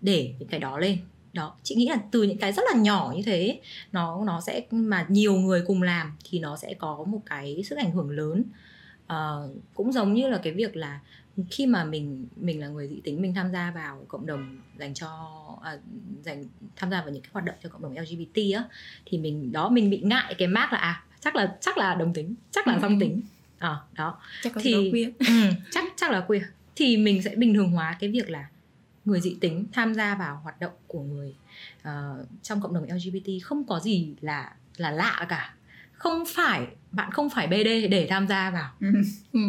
để 0.01 0.33
những 0.39 0.49
cái 0.49 0.59
đó 0.59 0.79
lên. 0.79 0.97
Đó 1.33 1.55
chị 1.63 1.75
nghĩ 1.75 1.87
là 1.89 1.99
từ 2.11 2.23
những 2.23 2.37
cái 2.37 2.53
rất 2.53 2.63
là 2.73 2.81
nhỏ 2.81 3.13
như 3.15 3.21
thế 3.25 3.59
nó 3.91 4.23
nó 4.25 4.41
sẽ 4.41 4.61
mà 4.71 5.05
nhiều 5.09 5.35
người 5.35 5.63
cùng 5.67 5.81
làm 5.81 6.13
thì 6.23 6.39
nó 6.39 6.57
sẽ 6.57 6.73
có 6.73 7.05
một 7.07 7.21
cái 7.25 7.63
sức 7.63 7.77
ảnh 7.77 7.91
hưởng 7.91 8.09
lớn. 8.09 8.43
Uh, 9.05 9.51
cũng 9.73 9.91
giống 9.91 10.13
như 10.13 10.29
là 10.29 10.39
cái 10.43 10.53
việc 10.53 10.75
là 10.75 10.99
khi 11.51 11.65
mà 11.65 11.83
mình 11.83 12.27
mình 12.35 12.59
là 12.59 12.67
người 12.67 12.87
dị 12.87 13.01
tính 13.03 13.21
mình 13.21 13.33
tham 13.33 13.51
gia 13.51 13.71
vào 13.71 14.05
cộng 14.07 14.25
đồng 14.25 14.57
dành 14.79 14.93
cho 14.93 15.09
à, 15.63 15.77
dành 16.23 16.45
tham 16.75 16.91
gia 16.91 17.01
vào 17.01 17.11
những 17.11 17.21
cái 17.21 17.29
hoạt 17.33 17.45
động 17.45 17.55
cho 17.63 17.69
cộng 17.69 17.81
đồng 17.81 17.97
LGBT 17.97 18.55
á 18.55 18.63
thì 19.05 19.17
mình 19.17 19.51
đó 19.51 19.69
mình 19.69 19.89
bị 19.89 20.01
ngại 20.01 20.35
cái 20.37 20.47
mác 20.47 20.73
là 20.73 20.79
à 20.79 21.03
chắc 21.19 21.35
là 21.35 21.57
chắc 21.61 21.77
là 21.77 21.95
đồng 21.95 22.13
tính 22.13 22.35
chắc 22.51 22.67
là 22.67 22.79
song 22.81 22.99
ừ. 22.99 22.99
tính 22.99 23.21
à, 23.59 23.75
đó 23.95 24.19
chắc 24.43 24.53
có 24.53 24.61
thì 24.63 24.91
queer. 24.91 25.09
ừ, 25.19 25.51
chắc 25.71 25.85
chắc 25.95 26.11
là 26.11 26.21
queer 26.21 26.43
thì 26.75 26.97
mình 26.97 27.21
sẽ 27.21 27.35
bình 27.35 27.53
thường 27.53 27.71
hóa 27.71 27.97
cái 27.99 28.09
việc 28.09 28.29
là 28.29 28.47
người 29.05 29.21
dị 29.21 29.37
tính 29.41 29.65
tham 29.71 29.93
gia 29.93 30.15
vào 30.15 30.39
hoạt 30.43 30.59
động 30.59 30.73
của 30.87 31.01
người 31.01 31.35
uh, 31.81 32.27
trong 32.43 32.61
cộng 32.61 32.73
đồng 32.73 32.83
LGBT 32.83 33.29
không 33.43 33.63
có 33.67 33.79
gì 33.79 34.15
là 34.21 34.53
là 34.77 34.91
lạ 34.91 35.25
cả 35.29 35.53
không 35.93 36.23
phải 36.27 36.67
bạn 36.91 37.11
không 37.11 37.29
phải 37.29 37.47
BD 37.47 37.91
để 37.91 38.07
tham 38.09 38.27
gia 38.27 38.49
vào 38.49 38.71
ừ. 38.79 38.87
ừ 39.33 39.39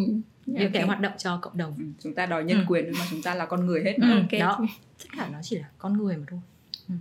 những 0.48 0.56
okay. 0.56 0.70
cái 0.72 0.82
hoạt 0.82 1.00
động 1.00 1.12
cho 1.18 1.38
cộng 1.42 1.56
đồng 1.56 1.74
ừ, 1.78 1.84
chúng 2.02 2.14
ta 2.14 2.26
đòi 2.26 2.44
nhân 2.44 2.58
ừ. 2.58 2.64
quyền 2.68 2.84
nhưng 2.84 2.94
mà 2.98 3.04
chúng 3.10 3.22
ta 3.22 3.34
là 3.34 3.46
con 3.46 3.66
người 3.66 3.84
hết 3.84 3.96
ừ, 3.96 4.20
okay. 4.20 4.40
đó 4.40 4.58
tất 4.98 5.08
cả 5.16 5.28
nó 5.32 5.38
chỉ 5.42 5.58
là 5.58 5.68
con 5.78 5.98
người 5.98 6.16
mà 6.16 6.24
thôi 6.30 6.40
ừ. 6.88 6.94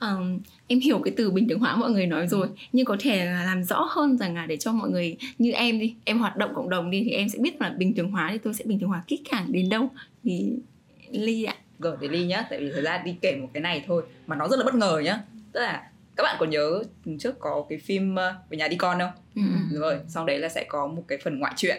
Um, 0.00 0.40
em 0.66 0.80
hiểu 0.80 1.00
cái 1.04 1.14
từ 1.16 1.30
bình 1.30 1.48
thường 1.48 1.58
hóa 1.58 1.76
mọi 1.76 1.90
người 1.90 2.06
nói 2.06 2.28
rồi 2.28 2.46
ừ. 2.46 2.54
nhưng 2.72 2.84
có 2.84 2.96
thể 3.00 3.24
là 3.24 3.44
làm 3.44 3.64
rõ 3.64 3.86
hơn 3.90 4.18
rằng 4.18 4.34
là 4.34 4.46
để 4.46 4.56
cho 4.56 4.72
mọi 4.72 4.90
người 4.90 5.16
như 5.38 5.52
em 5.52 5.78
đi 5.78 5.94
em 6.04 6.18
hoạt 6.18 6.36
động 6.36 6.50
cộng 6.54 6.70
đồng 6.70 6.90
đi 6.90 7.02
thì 7.04 7.10
em 7.10 7.28
sẽ 7.28 7.38
biết 7.38 7.60
là 7.60 7.70
bình 7.70 7.94
thường 7.94 8.10
hóa 8.10 8.28
thì 8.32 8.38
tôi 8.38 8.54
sẽ 8.54 8.64
bình 8.64 8.78
thường 8.78 8.88
hóa 8.88 9.02
kỹ 9.06 9.20
càng 9.30 9.52
đến 9.52 9.68
đâu 9.68 9.90
thì 10.24 10.52
ly 11.10 11.44
ạ 11.44 11.54
rồi 11.78 11.96
để 12.00 12.08
ly 12.08 12.26
nhá 12.26 12.46
tại 12.50 12.60
vì 12.60 12.70
thời 12.72 12.82
gian 12.82 13.04
đi 13.04 13.16
kể 13.20 13.36
một 13.40 13.48
cái 13.54 13.60
này 13.60 13.84
thôi 13.86 14.02
mà 14.26 14.36
nó 14.36 14.48
rất 14.48 14.58
là 14.58 14.64
bất 14.64 14.74
ngờ 14.74 15.02
nhá 15.04 15.20
tức 15.52 15.60
là 15.60 15.90
các 16.18 16.24
bạn 16.24 16.36
có 16.38 16.46
nhớ 16.46 16.82
trước 17.18 17.40
có 17.40 17.64
cái 17.68 17.78
phim 17.78 18.14
ờ, 18.14 18.34
về 18.50 18.58
nhà 18.58 18.68
đi 18.68 18.76
con 18.76 18.98
không 18.98 19.10
ừ. 19.34 19.42
rồi 19.78 19.98
sau 20.08 20.26
đấy 20.26 20.38
là 20.38 20.48
sẽ 20.48 20.64
có 20.68 20.86
một 20.86 21.04
cái 21.08 21.18
phần 21.24 21.38
ngoại 21.38 21.52
truyện 21.56 21.76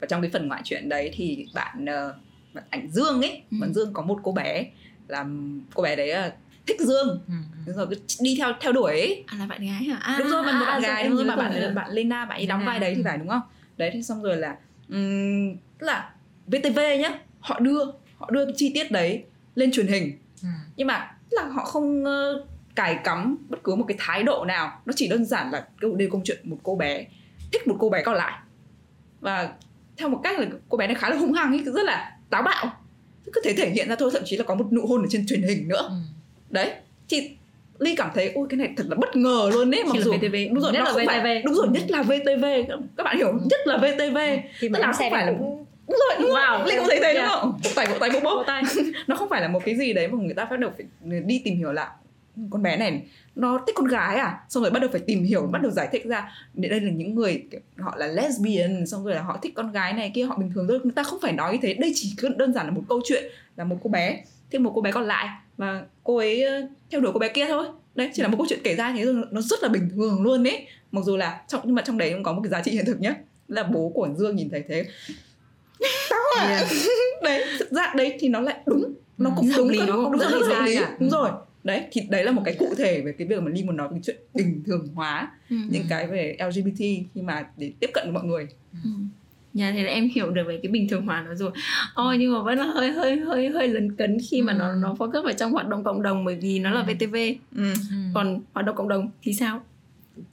và 0.00 0.06
trong 0.06 0.22
cái 0.22 0.30
phần 0.30 0.48
ngoại 0.48 0.60
truyện 0.64 0.88
đấy 0.88 1.10
thì 1.14 1.46
bạn 1.54 1.84
uh, 1.84 2.14
bạn 2.54 2.64
ảnh 2.70 2.90
Dương 2.90 3.22
ấy 3.22 3.42
ừ. 3.50 3.56
bạn 3.60 3.74
Dương 3.74 3.92
có 3.92 4.02
một 4.02 4.20
cô 4.22 4.32
bé 4.32 4.66
là 5.08 5.26
cô 5.74 5.82
bé 5.82 5.96
đấy 5.96 6.28
uh, 6.28 6.32
thích 6.66 6.80
Dương 6.80 7.08
ừ. 7.26 7.34
đúng 7.66 7.76
rồi 7.76 7.86
cứ 7.90 7.96
đi 8.20 8.36
theo 8.38 8.52
theo 8.60 8.72
đuổi 8.72 8.90
ấy 8.90 9.24
à 9.26 9.36
là 9.38 9.46
bạn 9.46 9.60
gái 9.60 9.84
hả 9.84 9.96
à, 9.96 10.16
đúng 10.18 10.28
rồi 10.28 10.42
bạn 10.42 10.54
à, 10.54 10.66
bạn 10.66 10.82
gái 10.82 11.08
đúng 11.08 11.16
rồi 11.16 11.24
mà 11.24 11.36
bạn 11.36 11.60
rồi. 11.60 11.72
bạn 11.72 11.90
Lena 11.90 12.24
bạn 12.24 12.38
ấy 12.38 12.46
đóng 12.46 12.64
vai 12.66 12.78
đấy 12.78 12.94
thì 12.96 13.02
phải 13.04 13.18
đúng 13.18 13.28
không 13.28 13.42
đấy 13.76 13.90
thì 13.92 14.02
xong 14.02 14.22
rồi 14.22 14.36
là 14.36 14.56
um, 14.88 15.56
tức 15.78 15.86
là 15.86 16.10
VTV 16.46 16.78
nhá 17.00 17.18
họ 17.40 17.60
đưa 17.60 17.84
họ 18.18 18.30
đưa 18.30 18.44
cái 18.44 18.54
chi 18.56 18.70
tiết 18.74 18.90
đấy 18.90 19.24
lên 19.54 19.72
truyền 19.72 19.86
hình 19.86 20.18
ừ. 20.42 20.48
nhưng 20.76 20.86
mà 20.86 21.10
là 21.30 21.44
họ 21.44 21.64
không 21.64 22.04
uh, 22.04 22.49
cài 22.80 22.94
cắm 23.04 23.36
bất 23.48 23.58
cứ 23.64 23.74
một 23.74 23.84
cái 23.88 23.96
thái 24.00 24.22
độ 24.22 24.44
nào. 24.44 24.80
Nó 24.86 24.92
chỉ 24.96 25.08
đơn 25.08 25.24
giản 25.24 25.50
là 25.50 25.64
đây 25.98 26.08
câu 26.12 26.20
chuyện 26.24 26.38
một 26.44 26.56
cô 26.62 26.76
bé 26.76 27.04
thích 27.52 27.66
một 27.66 27.76
cô 27.78 27.88
bé 27.90 28.02
còn 28.02 28.14
lại. 28.14 28.32
Và 29.20 29.52
theo 29.96 30.08
một 30.08 30.20
cách 30.24 30.38
là 30.38 30.46
cô 30.68 30.78
bé 30.78 30.86
này 30.86 30.94
khá 30.96 31.08
là 31.10 31.16
hung 31.16 31.32
hăng 31.32 31.52
ấy 31.52 31.62
rất 31.64 31.84
là 31.84 32.16
táo 32.30 32.42
bạo. 32.42 32.72
Cứ 33.32 33.40
thể 33.44 33.52
thể 33.56 33.70
hiện 33.70 33.88
ra 33.88 33.96
thôi 33.98 34.10
thậm 34.12 34.22
chí 34.24 34.36
là 34.36 34.44
có 34.44 34.54
một 34.54 34.72
nụ 34.72 34.86
hôn 34.86 35.00
ở 35.02 35.06
trên 35.10 35.26
truyền 35.26 35.42
hình 35.42 35.68
nữa. 35.68 35.82
Ừ. 35.88 35.94
đấy 36.50 36.70
thì 37.08 37.30
ly 37.78 37.94
cảm 37.96 38.10
thấy 38.14 38.32
ôi 38.34 38.46
cái 38.50 38.56
này 38.58 38.68
thật 38.76 38.84
là 38.88 38.94
bất 38.96 39.16
ngờ 39.16 39.50
luôn 39.52 39.70
đấy 39.70 39.84
mặc 39.84 39.96
dù 40.04 40.12
VTV. 40.12 40.34
đúng 40.50 40.60
rồi 40.60 40.72
Nhất 40.72 40.78
là 40.84 40.84
không 40.92 41.02
phải 41.06 41.20
VTV. 41.20 41.46
đúng 41.46 41.54
rồi 41.54 41.68
nhất 41.68 41.90
là 41.90 42.02
VTV 42.02 42.44
các 42.96 43.02
bạn 43.04 43.16
hiểu 43.16 43.32
nhất 43.50 43.60
là 43.64 43.76
VTV 43.76 44.18
khi 44.58 44.68
tức 44.68 44.72
mà 44.72 44.78
là 44.78 44.92
không 44.92 45.10
phải 45.10 45.26
là 45.26 45.32
cũng 45.38 45.66
đúng 45.88 45.98
rồi 46.08 46.18
đúng 46.20 46.30
rồi. 46.30 46.40
Wow. 46.40 46.64
linh 46.66 46.78
cũng 46.78 46.86
thấy 46.88 47.00
thế 47.02 47.12
đúng 47.14 47.22
Yeah. 47.22 47.30
không? 47.40 47.58
Vỗ 47.64 47.70
tay 47.74 47.86
vỗ 47.86 47.96
tay 48.00 48.10
vỗ 48.10 48.20
bốc 48.20 48.46
nó 49.06 49.16
không 49.16 49.28
phải 49.28 49.40
là 49.40 49.48
một 49.48 49.62
cái 49.64 49.76
gì 49.76 49.92
đấy 49.92 50.08
mà 50.08 50.18
người 50.22 50.34
ta 50.34 50.44
bắt 50.44 50.60
đầu 50.60 50.70
phải 50.76 50.86
đi 51.26 51.42
tìm 51.44 51.56
hiểu 51.56 51.72
lại 51.72 51.88
con 52.50 52.62
bé 52.62 52.76
này 52.76 53.02
nó 53.34 53.64
thích 53.66 53.74
con 53.76 53.86
gái 53.86 54.16
à? 54.16 54.40
Xong 54.48 54.62
rồi 54.62 54.70
bắt 54.72 54.80
đầu 54.80 54.90
phải 54.92 55.00
tìm 55.00 55.24
hiểu 55.24 55.42
bắt 55.46 55.62
đầu 55.62 55.70
giải 55.70 55.88
thích 55.92 56.04
ra. 56.04 56.32
Đây 56.54 56.80
là 56.80 56.90
những 56.90 57.14
người 57.14 57.42
họ 57.78 57.96
là 57.96 58.06
lesbian 58.06 58.86
xong 58.86 59.04
rồi 59.04 59.14
là 59.14 59.22
họ 59.22 59.38
thích 59.42 59.52
con 59.56 59.72
gái 59.72 59.92
này 59.92 60.10
kia 60.14 60.24
họ 60.24 60.36
bình 60.38 60.50
thường 60.54 60.66
thôi. 60.68 60.80
Người 60.82 60.92
ta 60.92 61.02
không 61.02 61.18
phải 61.22 61.32
nói 61.32 61.52
như 61.52 61.58
thế. 61.62 61.74
Đây 61.74 61.92
chỉ 61.94 62.14
đơn 62.36 62.52
giản 62.52 62.66
là 62.66 62.72
một 62.72 62.82
câu 62.88 63.00
chuyện 63.04 63.24
là 63.56 63.64
một 63.64 63.76
cô 63.82 63.90
bé 63.90 64.24
thêm 64.50 64.62
một 64.64 64.72
cô 64.74 64.80
bé 64.80 64.92
còn 64.92 65.04
lại. 65.04 65.28
Và 65.56 65.82
cô 66.04 66.16
ấy 66.16 66.44
theo 66.90 67.00
đuổi 67.00 67.12
cô 67.12 67.18
bé 67.18 67.28
kia 67.28 67.46
thôi. 67.48 67.66
Đấy 67.94 68.10
chỉ 68.14 68.22
là 68.22 68.28
một 68.28 68.36
câu 68.36 68.46
chuyện 68.48 68.60
kể 68.64 68.74
ra 68.76 68.92
thế 68.96 69.04
thôi. 69.04 69.14
Nó 69.30 69.40
rất 69.40 69.62
là 69.62 69.68
bình 69.68 69.88
thường 69.94 70.22
luôn 70.22 70.44
ấy. 70.48 70.66
Mặc 70.92 71.04
dù 71.04 71.16
là 71.16 71.42
trong 71.48 71.60
nhưng 71.64 71.74
mà 71.74 71.82
trong 71.82 71.98
đấy 71.98 72.10
cũng 72.12 72.22
có 72.22 72.32
một 72.32 72.40
cái 72.44 72.50
giá 72.50 72.62
trị 72.62 72.70
hiện 72.70 72.84
thực 72.86 73.00
nhá. 73.00 73.14
Là 73.48 73.62
bố 73.62 73.88
của 73.94 74.08
Dương 74.16 74.36
nhìn 74.36 74.50
thấy 74.50 74.64
thế. 74.68 74.84
Tao 76.10 76.20
à 76.38 76.64
đấy 77.22 77.44
thực 77.58 77.72
ra 77.72 77.92
đấy 77.96 78.16
thì 78.20 78.28
nó 78.28 78.40
lại 78.40 78.56
đúng. 78.66 78.92
Nó 79.18 79.30
Ừ. 79.30 79.34
cũng 79.36 79.50
đúng 79.56 79.68
lý 79.68 79.78
đúng 79.86 79.86
đúng 80.12 80.18
Rất 80.18 80.30
rất 80.30 80.40
là 80.48 80.56
hợp 80.58 80.64
lý. 80.66 80.74
ra 80.74 80.80
cả. 80.80 80.96
đúng 81.00 81.10
rồi 81.10 81.30
đấy 81.64 81.82
thì 81.92 82.00
đấy 82.10 82.24
là 82.24 82.32
một 82.32 82.42
cái 82.44 82.56
cụ 82.58 82.74
thể 82.78 83.00
về 83.00 83.12
cái 83.12 83.26
việc 83.26 83.42
mà 83.42 83.50
Ly 83.50 83.64
muốn 83.64 83.76
nói 83.76 83.88
về 83.92 83.98
chuyện 84.02 84.16
bình 84.34 84.62
thường 84.66 84.88
hóa 84.94 85.30
Ừ. 85.50 85.56
những 85.68 85.84
cái 85.88 86.06
về 86.06 86.36
LGBT 86.38 86.78
khi 87.14 87.22
mà 87.22 87.46
để 87.56 87.72
tiếp 87.80 87.90
cận 87.94 88.04
với 88.04 88.12
mọi 88.12 88.24
người 88.24 88.46
Ừ. 88.84 88.90
Nhà 89.54 89.72
thế 89.72 89.82
là 89.82 89.92
em 89.92 90.08
hiểu 90.14 90.30
được 90.30 90.42
về 90.48 90.58
cái 90.62 90.72
bình 90.72 90.88
thường 90.88 91.06
hóa 91.06 91.24
nó 91.28 91.34
rồi 91.34 91.50
Ôi 91.94 92.18
nhưng 92.18 92.32
mà 92.32 92.42
vẫn 92.42 92.58
là 92.58 92.64
hơi 92.64 92.90
hơi 92.92 93.16
hơi 93.16 93.48
hơi 93.48 93.68
lấn 93.68 93.96
cấn 93.96 94.18
khi 94.30 94.42
mà 94.42 94.52
nó 94.52 94.68
Ừ. 94.68 94.78
nó 94.82 94.94
focus 94.98 95.22
vào 95.24 95.32
trong 95.32 95.52
hoạt 95.52 95.68
động 95.68 95.84
cộng 95.84 96.02
đồng 96.02 96.24
bởi 96.24 96.34
vì 96.36 96.58
nó 96.58 96.70
là 96.70 96.80
Ừ. 96.80 96.92
VTV 96.94 97.14
ừ. 97.56 97.64
còn 98.14 98.40
hoạt 98.52 98.66
động 98.66 98.76
cộng 98.76 98.88
đồng 98.88 99.10
thì 99.22 99.32
sao 99.34 99.62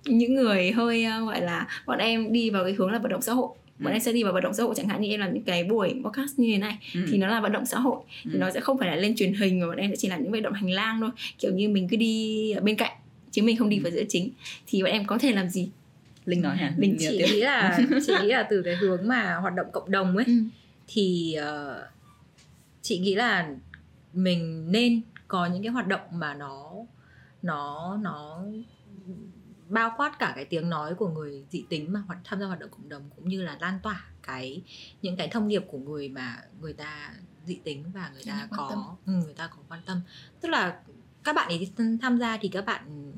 những 0.05 0.35
người 0.35 0.71
hơi 0.71 1.03
ờ, 1.05 1.25
gọi 1.25 1.41
là 1.41 1.67
bọn 1.85 1.99
em 1.99 2.31
đi 2.33 2.49
vào 2.49 2.63
cái 2.63 2.73
hướng 2.73 2.91
là 2.91 2.99
vận 2.99 3.11
động 3.11 3.21
xã 3.21 3.33
hội 3.33 3.49
bọn 3.79 3.91
Ừ. 3.93 3.95
em 3.95 3.99
sẽ 4.01 4.11
đi 4.13 4.23
vào 4.23 4.33
vận 4.33 4.43
động 4.43 4.53
xã 4.53 4.63
hội 4.63 4.73
chẳng 4.77 4.87
hạn 4.87 5.01
như 5.01 5.09
em 5.09 5.19
làm 5.19 5.33
những 5.33 5.43
cái 5.43 5.63
buổi 5.63 6.01
podcast 6.03 6.39
như 6.39 6.51
thế 6.51 6.57
này 6.57 6.77
Ừ. 6.95 7.05
thì 7.11 7.17
nó 7.17 7.27
là 7.27 7.41
vận 7.41 7.51
động 7.51 7.65
xã 7.65 7.79
hội 7.79 7.97
thì 8.23 8.31
Ừ. 8.33 8.37
nó 8.37 8.51
sẽ 8.51 8.59
không 8.59 8.77
phải 8.77 8.87
là 8.89 8.95
lên 8.95 9.15
truyền 9.15 9.33
hình 9.33 9.59
mà 9.59 9.67
bọn 9.67 9.77
em 9.77 9.89
sẽ 9.91 9.95
chỉ 9.95 10.07
làm 10.07 10.23
những 10.23 10.31
vận 10.31 10.41
động 10.41 10.53
hành 10.53 10.69
lang 10.71 10.99
thôi 11.01 11.09
kiểu 11.39 11.51
như 11.53 11.69
mình 11.69 11.87
cứ 11.87 11.97
đi 11.97 12.51
ở 12.51 12.61
bên 12.61 12.75
cạnh 12.75 12.91
chứ 13.31 13.41
mình 13.43 13.57
không 13.57 13.69
đi 13.69 13.79
vào 13.79 13.91
giữa 13.91 14.03
chính 14.09 14.29
thì 14.67 14.83
bọn 14.83 14.91
em 14.91 15.05
có 15.05 15.17
thể 15.17 15.31
làm 15.31 15.49
gì 15.49 15.69
Linh 16.25 16.41
nói 16.41 16.57
hả 16.57 16.73
Linh 16.77 16.95
tiếp. 16.99 17.11
nghĩ 17.11 17.41
là 17.41 17.79
chị 18.07 18.13
nghĩ 18.21 18.27
là 18.27 18.43
từ 18.49 18.61
cái 18.61 18.75
hướng 18.75 19.07
mà 19.07 19.35
hoạt 19.35 19.53
động 19.55 19.67
cộng 19.73 19.91
đồng 19.91 20.17
ấy 20.17 20.25
thì 20.87 21.33
ờ, 21.33 21.87
chị 22.81 22.97
nghĩ 22.99 23.15
là 23.15 23.49
mình 24.13 24.71
nên 24.71 25.01
có 25.27 25.45
những 25.45 25.63
cái 25.63 25.71
hoạt 25.71 25.87
động 25.87 26.01
mà 26.11 26.33
nó 26.33 26.71
nó 27.41 27.97
nó 28.03 28.43
bao 29.69 29.93
quát 29.97 30.19
cả 30.19 30.33
cái 30.35 30.45
tiếng 30.45 30.69
nói 30.69 30.95
của 30.95 31.09
người 31.09 31.43
dị 31.49 31.65
tính 31.69 31.93
mà 31.93 31.99
hoạt 32.07 32.19
tham 32.23 32.39
gia 32.39 32.45
hoạt 32.45 32.59
động 32.59 32.69
cộng 32.69 32.89
đồng 32.89 33.09
cũng 33.15 33.29
như 33.29 33.41
là 33.41 33.57
lan 33.61 33.79
tỏa 33.83 34.05
cái 34.23 34.61
những 35.01 35.17
cái 35.17 35.27
thông 35.27 35.47
điệp 35.47 35.63
của 35.67 35.77
người 35.77 36.09
mà 36.09 36.37
người 36.61 36.73
ta 36.73 37.13
dị 37.45 37.59
tính 37.63 37.83
và 37.93 38.11
người 38.13 38.23
ta 38.27 38.47
có 38.57 38.67
tâm. 38.69 38.83
ừ, 39.05 39.25
người 39.25 39.33
ta 39.33 39.47
có 39.47 39.57
quan 39.69 39.81
tâm. 39.85 40.01
Tức 40.41 40.49
là 40.49 40.79
các 41.23 41.35
bạn 41.35 41.47
ấy 41.47 41.71
tham 42.01 42.19
gia 42.19 42.37
thì 42.37 42.47
các 42.47 42.65
bạn 42.65 43.11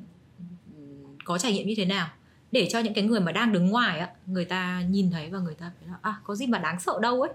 ừ, 0.76 0.82
có 1.26 1.38
trải 1.38 1.54
nghiệm 1.54 1.68
như 1.68 1.74
thế 1.78 1.86
nào? 1.86 2.10
Để 2.52 2.68
cho 2.72 2.80
những 2.80 2.94
cái 2.94 3.04
người 3.04 3.20
mà 3.20 3.32
đang 3.32 3.54
đứng 3.54 3.70
ngoài 3.70 4.00
á 4.00 4.10
người 4.26 4.46
ta 4.46 4.82
nhìn 4.82 5.12
thấy 5.12 5.30
và 5.30 5.40
người 5.40 5.56
ta 5.56 5.72
phải 5.80 5.88
là 5.88 5.98
à 6.02 6.16
có 6.24 6.36
gì 6.36 6.48
mà 6.48 6.58
đáng 6.58 6.80
sợ 6.80 7.00
đâu 7.02 7.22
ấy. 7.22 7.32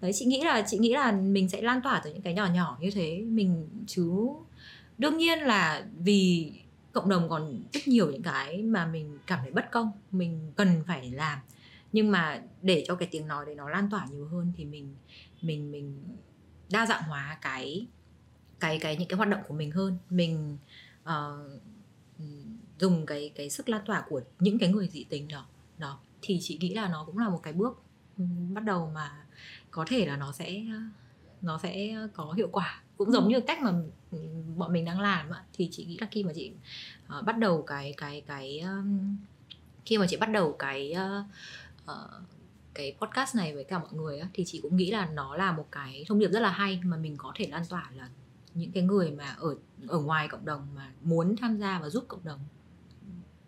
Đấy 0.00 0.12
chị 0.14 0.24
nghĩ 0.24 0.44
là 0.44 0.64
chị 0.66 0.78
nghĩ 0.78 0.92
là 0.92 1.12
mình 1.12 1.48
sẽ 1.48 1.62
lan 1.62 1.80
tỏa 1.82 2.00
từ 2.04 2.12
những 2.12 2.22
cái 2.22 2.34
nhỏ 2.34 2.46
nhỏ 2.46 2.78
như 2.80 2.90
thế. 2.90 3.22
Mình 3.26 3.68
chứ 3.86 4.28
đương 4.98 5.16
nhiên 5.16 5.38
là 5.38 5.86
vì 5.98 6.52
cộng 6.96 7.08
đồng 7.08 7.28
còn 7.28 7.62
rất 7.72 7.88
nhiều 7.88 8.10
những 8.10 8.22
cái 8.22 8.62
mà 8.62 8.86
mình 8.86 9.18
cảm 9.26 9.38
thấy 9.42 9.50
bất 9.50 9.70
công 9.70 9.90
mình 10.10 10.52
cần 10.56 10.82
phải 10.86 11.10
làm. 11.10 11.38
Nhưng 11.92 12.10
mà 12.10 12.42
để 12.62 12.84
cho 12.86 12.94
cái 12.94 13.08
tiếng 13.10 13.28
nói 13.28 13.46
đấy 13.46 13.54
nó 13.54 13.68
lan 13.68 13.90
tỏa 13.90 14.06
nhiều 14.10 14.26
hơn 14.26 14.52
thì 14.56 14.64
mình 14.64 14.94
mình 15.42 15.72
mình 15.72 16.02
đa 16.70 16.86
dạng 16.86 17.02
hóa 17.02 17.38
cái 17.42 17.86
cái 18.60 18.78
cái 18.78 18.96
những 18.96 19.08
cái 19.08 19.16
hoạt 19.16 19.28
động 19.28 19.40
của 19.48 19.54
mình 19.54 19.70
hơn. 19.70 19.98
Mình 20.10 20.58
ừm, 21.04 22.58
dùng 22.78 23.06
cái 23.06 23.32
cái 23.34 23.50
sức 23.50 23.68
lan 23.68 23.82
tỏa 23.86 24.04
của 24.08 24.20
những 24.38 24.58
cái 24.58 24.68
người 24.68 24.88
dị 24.88 25.04
tính 25.04 25.28
đó 25.28 25.46
đó. 25.78 26.00
Thì 26.22 26.38
chị 26.42 26.58
nghĩ 26.60 26.74
là 26.74 26.88
nó 26.88 27.04
cũng 27.04 27.18
là 27.18 27.28
một 27.28 27.40
cái 27.42 27.52
bước 27.52 27.82
ừm, 28.18 28.54
bắt 28.54 28.64
đầu 28.64 28.90
mà 28.94 29.26
có 29.70 29.84
thể 29.88 30.06
là 30.06 30.16
nó 30.16 30.32
sẽ 30.32 30.62
nó 31.42 31.58
sẽ 31.62 31.96
có 32.14 32.32
hiệu 32.32 32.48
quả. 32.52 32.82
Cũng 32.96 33.12
giống 33.12 33.28
như 33.28 33.40
cách 33.40 33.62
mà 33.62 33.72
bọn 34.56 34.72
mình 34.72 34.84
đang 34.84 35.00
làm 35.00 35.30
ạ. 35.30 35.44
Thì 35.52 35.68
chị 35.72 35.84
nghĩ 35.84 35.98
là 36.00 36.06
khi 36.10 36.24
mà 36.24 36.32
chị 36.34 36.52
uh, 37.18 37.24
bắt 37.24 37.38
đầu 37.38 37.62
cái 37.62 37.94
cái 37.96 38.22
cái 38.26 38.60
um, 38.60 39.16
khi 39.84 39.98
mà 39.98 40.06
chị 40.08 40.16
bắt 40.16 40.30
đầu 40.30 40.56
cái 40.58 40.94
uh, 40.94 41.24
uh, 41.90 42.10
cái 42.74 42.96
podcast 43.00 43.36
này 43.36 43.54
với 43.54 43.64
cả 43.64 43.78
mọi 43.78 43.92
người 43.92 44.18
á, 44.18 44.28
thì 44.34 44.44
chị 44.46 44.60
cũng 44.62 44.76
nghĩ 44.76 44.90
là 44.90 45.06
nó 45.06 45.36
là 45.36 45.52
một 45.52 45.66
cái 45.70 46.04
thông 46.08 46.18
điệp 46.18 46.28
rất 46.28 46.40
là 46.40 46.50
hay 46.50 46.80
mà 46.84 46.96
mình 46.96 47.16
có 47.16 47.32
thể 47.34 47.46
lan 47.50 47.62
tỏa 47.68 47.90
là 47.96 48.08
những 48.54 48.72
cái 48.72 48.82
người 48.82 49.10
mà 49.10 49.36
ở 49.38 49.56
ở 49.88 49.98
ngoài 49.98 50.28
cộng 50.28 50.44
đồng 50.44 50.68
mà 50.74 50.90
muốn 51.02 51.36
tham 51.36 51.58
gia 51.58 51.78
và 51.78 51.88
giúp 51.88 52.04
cộng 52.08 52.24
đồng 52.24 52.40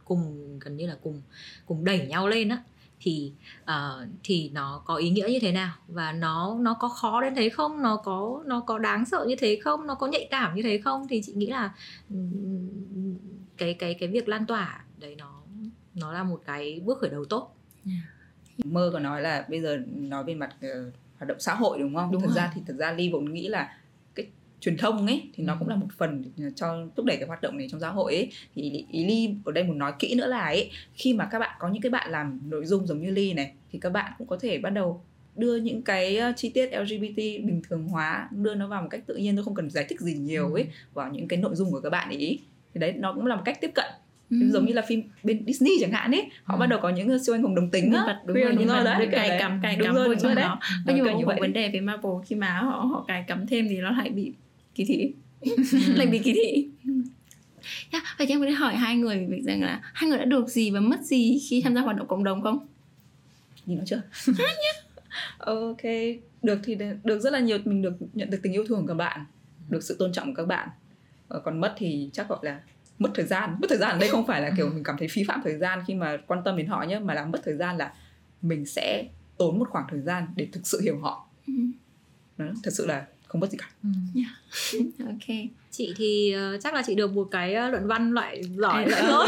cùng 0.05 0.59
gần 0.59 0.77
như 0.77 0.87
là 0.87 0.97
cùng 1.03 1.23
cùng 1.67 1.85
đẩy 1.85 2.07
nhau 2.07 2.29
lên 2.29 2.49
á 2.49 2.63
thì 3.01 3.33
ờ, 3.65 4.07
thì 4.23 4.51
nó 4.55 4.83
có 4.85 4.97
ý 4.97 5.11
nghĩa 5.11 5.29
như 5.31 5.39
thế 5.41 5.53
nào? 5.53 5.75
Và 5.89 6.13
nó 6.13 6.57
nó 6.61 6.75
có 6.75 6.89
khó 6.89 7.21
đến 7.21 7.35
thế 7.35 7.49
không? 7.49 7.83
Nó 7.83 7.97
có 7.97 8.43
nó 8.47 8.61
có 8.61 8.79
đáng 8.79 9.05
sợ 9.05 9.25
như 9.29 9.37
thế 9.39 9.61
không? 9.65 9.87
Nó 9.87 9.95
có 9.95 10.07
nhạy 10.07 10.29
cảm 10.31 10.57
như 10.57 10.63
thế 10.63 10.79
không? 10.79 11.09
Thì 11.09 11.23
chị 11.25 11.33
nghĩ 11.33 11.47
là 11.47 11.75
cái 13.57 13.75
cái 13.75 13.95
cái 13.95 14.09
việc 14.09 14.29
lan 14.29 14.47
tỏa 14.47 14.85
đấy 14.99 15.17
nó 15.19 15.43
nó 15.95 16.13
là 16.13 16.23
một 16.23 16.43
cái 16.47 16.81
bước 16.85 16.99
khởi 16.99 17.11
đầu 17.11 17.25
tốt. 17.25 17.55
Mơ 18.65 18.91
có 18.93 18.99
nói 18.99 19.23
là 19.23 19.47
bây 19.49 19.61
giờ 19.61 19.79
nói 19.87 20.25
về 20.25 20.35
mặt 20.35 20.55
ờ, 20.63 20.91
hoạt 21.19 21.29
động 21.29 21.41
xã 21.41 21.55
hội 21.55 21.79
đúng 21.79 21.95
không? 21.95 22.13
Đúng 22.13 22.23
thật 22.23 22.29
rồi. 22.29 22.37
ra 22.37 22.53
thì 22.55 22.61
thật 22.67 22.75
ra 22.79 22.93
ly 22.93 23.11
vốn 23.13 23.33
nghĩ 23.33 23.49
là 23.49 23.78
truyền 24.61 24.77
thông 24.77 25.07
ấy 25.07 25.23
thì 25.35 25.44
nó 25.44 25.53
Ừ. 25.53 25.57
cũng 25.59 25.68
là 25.68 25.77
một 25.77 25.87
phần 25.99 26.25
cho 26.57 26.87
thúc 26.97 27.07
đẩy 27.07 27.16
cái 27.16 27.27
hoạt 27.29 27.42
động 27.42 27.59
này 27.59 27.68
trong 27.71 27.81
xã 27.81 27.88
hội 27.90 28.14
ấy 28.14 28.31
thì 28.55 28.85
ý, 28.92 29.05
ly 29.05 29.31
ở 29.44 29.53
đây 29.53 29.64
muốn 29.64 29.79
nói 29.79 29.92
kỹ 29.99 30.14
nữa 30.14 30.27
là 30.27 30.40
ấy 30.40 30.71
khi 30.94 31.14
mà 31.14 31.29
các 31.31 31.38
bạn 31.38 31.57
có 31.59 31.68
những 31.68 31.83
cái 31.83 31.90
bạn 31.90 32.11
làm 32.11 32.40
nội 32.49 32.66
dung 32.66 32.87
giống 32.87 33.03
như 33.03 33.11
ly 33.11 33.33
này 33.33 33.53
thì 33.73 33.79
các 33.79 33.90
bạn 33.92 34.12
cũng 34.18 34.27
có 34.27 34.37
thể 34.40 34.59
bắt 34.59 34.71
đầu 34.71 35.03
đưa 35.37 35.57
những 35.57 35.83
cái 35.83 36.16
ờ, 36.16 36.33
chi 36.37 36.49
tiết 36.51 36.71
LGBT 36.73 37.16
bình 37.16 37.62
thường 37.68 37.88
hóa 37.88 38.29
đưa 38.33 38.55
nó 38.55 38.68
vào 38.68 38.83
một 38.83 38.88
cách 38.90 39.01
tự 39.07 39.16
nhiên 39.16 39.37
tôi 39.37 39.44
không 39.44 39.55
cần 39.55 39.71
giải 39.71 39.85
thích 39.88 40.01
gì 40.01 40.14
nhiều 40.14 40.53
ấy 40.55 40.64
vào 40.94 41.11
những 41.12 41.29
cái 41.29 41.38
nội 41.38 41.55
dung 41.55 41.71
của 41.71 41.81
các 41.81 41.90
bạn 41.90 42.11
ý 42.11 42.38
thì 42.75 42.81
đấy 42.81 42.92
nó 42.92 43.12
cũng 43.14 43.27
là 43.27 43.37
một 43.37 43.42
cách 43.44 43.61
tiếp 43.61 43.71
cận 43.75 43.87
Ừ. 44.31 44.37
giống 44.51 44.66
như 44.66 44.73
là 44.73 44.83
phim 44.83 45.03
bên 45.23 45.44
Disney 45.47 45.73
chẳng 45.81 45.90
hạn 45.92 46.11
ấy 46.12 46.27
họ 46.44 46.55
Ừ. 46.55 46.59
bắt 46.61 46.66
đầu 46.66 46.79
có 46.83 46.88
những 46.90 47.25
siêu 47.25 47.35
anh 47.35 47.42
hùng 47.42 47.55
đồng 47.55 47.71
tính 47.71 47.92
á 47.92 48.21
đúng 48.25 48.35
Queer, 48.35 48.47
rồi 48.49 48.57
nhân 48.57 48.68
vật 48.68 48.85
đấy, 48.85 49.09
cài 49.12 49.38
cắm 49.38 49.61
cài 49.62 49.77
Đúng 49.77 49.87
cắm 49.87 49.94
rồi, 49.94 50.05
vô 50.09 50.12
đúng 50.14 50.23
trong 50.23 50.35
rồi 50.35 50.42
đó 50.42 50.59
có 51.23 51.27
vậy. 51.27 51.37
vấn 51.40 51.53
đề 51.53 51.68
với 51.68 51.81
Marvel 51.81 52.12
khi 52.27 52.37
mà 52.37 52.59
họ 52.61 52.71
họ 52.92 53.05
cài 53.09 53.25
cắm 53.29 53.47
thêm 53.47 53.66
thì 53.68 53.77
nó 53.81 53.90
lại 53.90 54.11
bị 54.11 54.33
kỳ 54.79 54.85
thị. 54.85 55.14
Lại 55.95 56.07
bị 56.07 56.19
kỳ 56.19 56.33
thị. 56.33 56.69
Yeah, 57.91 58.05
vậy 58.19 58.27
thì 58.27 58.35
em 58.35 58.41
có 58.41 58.47
thể 58.47 58.53
hỏi 58.53 58.77
hai 58.77 58.97
người 58.97 59.27
việc 59.31 59.43
rằng 59.45 59.62
là 59.62 59.81
hai 59.83 60.11
người 60.11 60.19
đã 60.19 60.25
được 60.25 60.49
gì 60.49 60.71
và 60.71 60.81
mất 60.81 61.03
gì 61.03 61.41
khi 61.49 61.61
tham 61.62 61.75
gia 61.75 61.81
hoạt 61.81 61.97
động 61.97 62.07
cộng 62.07 62.25
đồng 62.25 62.43
không? 62.43 62.67
Nhìn 63.67 63.79
nó 63.79 63.85
chưa? 63.87 64.03
Ok 65.38 65.83
được 66.43 66.59
thì 66.64 66.77
được 67.05 67.21
rất 67.21 67.33
là 67.33 67.41
nhiều 67.41 67.59
mình 67.64 67.83
được 67.83 67.95
nhận 68.12 68.31
được 68.31 68.38
tình 68.43 68.53
yêu 68.53 68.64
thương 68.69 68.81
của 68.81 68.87
các 68.87 68.95
bạn 68.95 69.25
được 69.69 69.83
sự 69.83 69.97
tôn 69.99 70.12
trọng 70.12 70.27
của 70.27 70.43
các 70.43 70.47
bạn. 70.47 70.69
Ờ, 71.29 71.41
còn 71.45 71.61
mất 71.61 71.75
thì 71.77 72.11
chắc 72.12 72.29
gọi 72.29 72.38
là 72.43 72.61
mất 72.99 73.11
thời 73.14 73.27
gian. 73.27 73.57
Mất 73.61 73.67
thời 73.69 73.79
gian 73.79 73.91
ở 73.91 73.99
đây 73.99 74.09
không 74.09 74.27
phải 74.27 74.43
là 74.43 74.51
kiểu 74.57 74.71
mình 74.71 74.85
cảm 74.85 74.97
thấy 74.99 75.09
phí 75.09 75.25
phạm 75.25 75.41
thời 75.45 75.59
gian 75.59 75.83
khi 75.87 75.95
mà 75.95 76.17
quan 76.27 76.43
tâm 76.45 76.57
đến 76.57 76.67
họ 76.67 76.83
nhé 76.83 76.99
mà 76.99 77.14
là 77.14 77.25
mất 77.25 77.41
thời 77.45 77.57
gian 77.57 77.77
là 77.77 77.93
mình 78.43 78.67
sẽ 78.67 79.05
tốn 79.37 79.59
một 79.59 79.69
khoảng 79.71 79.87
thời 79.91 80.01
gian 80.01 80.27
để 80.37 80.49
thực 80.53 80.67
sự 80.67 80.81
hiểu 80.81 80.99
họ. 80.99 81.29
Ừ. 81.47 81.53
đó, 82.37 82.47
thật 82.62 82.71
sự 82.75 82.87
là 82.87 83.07
không 83.29 83.41
mất 83.41 83.51
gì 83.51 83.59
cả. 83.59 83.71
Ok. 85.07 85.37
Chị 85.71 85.95
thì 85.97 86.33
ờ, 86.33 86.59
chắc 86.61 86.75
là 86.75 86.83
chị 86.87 86.95
được 86.95 87.12
một 87.12 87.29
cái 87.31 87.55
ờ, 87.55 87.69
luận 87.69 87.87
văn 87.87 88.12
loại 88.12 88.43
giỏi 88.43 88.88
loại 88.88 89.03
ừ. 89.03 89.09
tốt. 89.09 89.27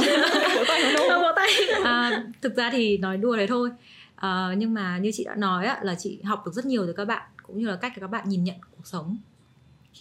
Vỗ 1.20 1.32
tay 1.36 1.48
à, 1.84 2.24
thực 2.42 2.56
ra 2.56 2.70
thì 2.72 2.98
nói 2.98 3.16
đùa 3.16 3.36
đấy 3.36 3.46
thôi. 3.46 3.70
À, 4.16 4.54
nhưng 4.58 4.74
mà 4.74 4.98
như 4.98 5.10
chị 5.14 5.24
đã 5.24 5.34
nói 5.34 5.66
á, 5.66 5.80
là 5.82 5.94
chị 5.94 6.18
học 6.24 6.42
được 6.46 6.52
rất 6.54 6.66
nhiều 6.66 6.86
từ 6.86 6.92
các 6.92 7.04
bạn 7.04 7.22
cũng 7.42 7.58
như 7.58 7.66
là 7.66 7.76
cách 7.76 7.92
các 8.00 8.10
bạn 8.10 8.28
nhìn 8.28 8.44
nhận 8.44 8.56
cuộc 8.76 8.86
sống. 8.86 9.16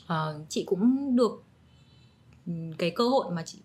À, 0.08 0.26
chị 0.50 0.64
cũng 0.66 1.16
được 1.16 1.44
ừ, 2.48 2.54
cái 2.78 2.92
cơ 2.92 3.08
hội 3.10 3.32
mà 3.32 3.44
chị 3.46 3.58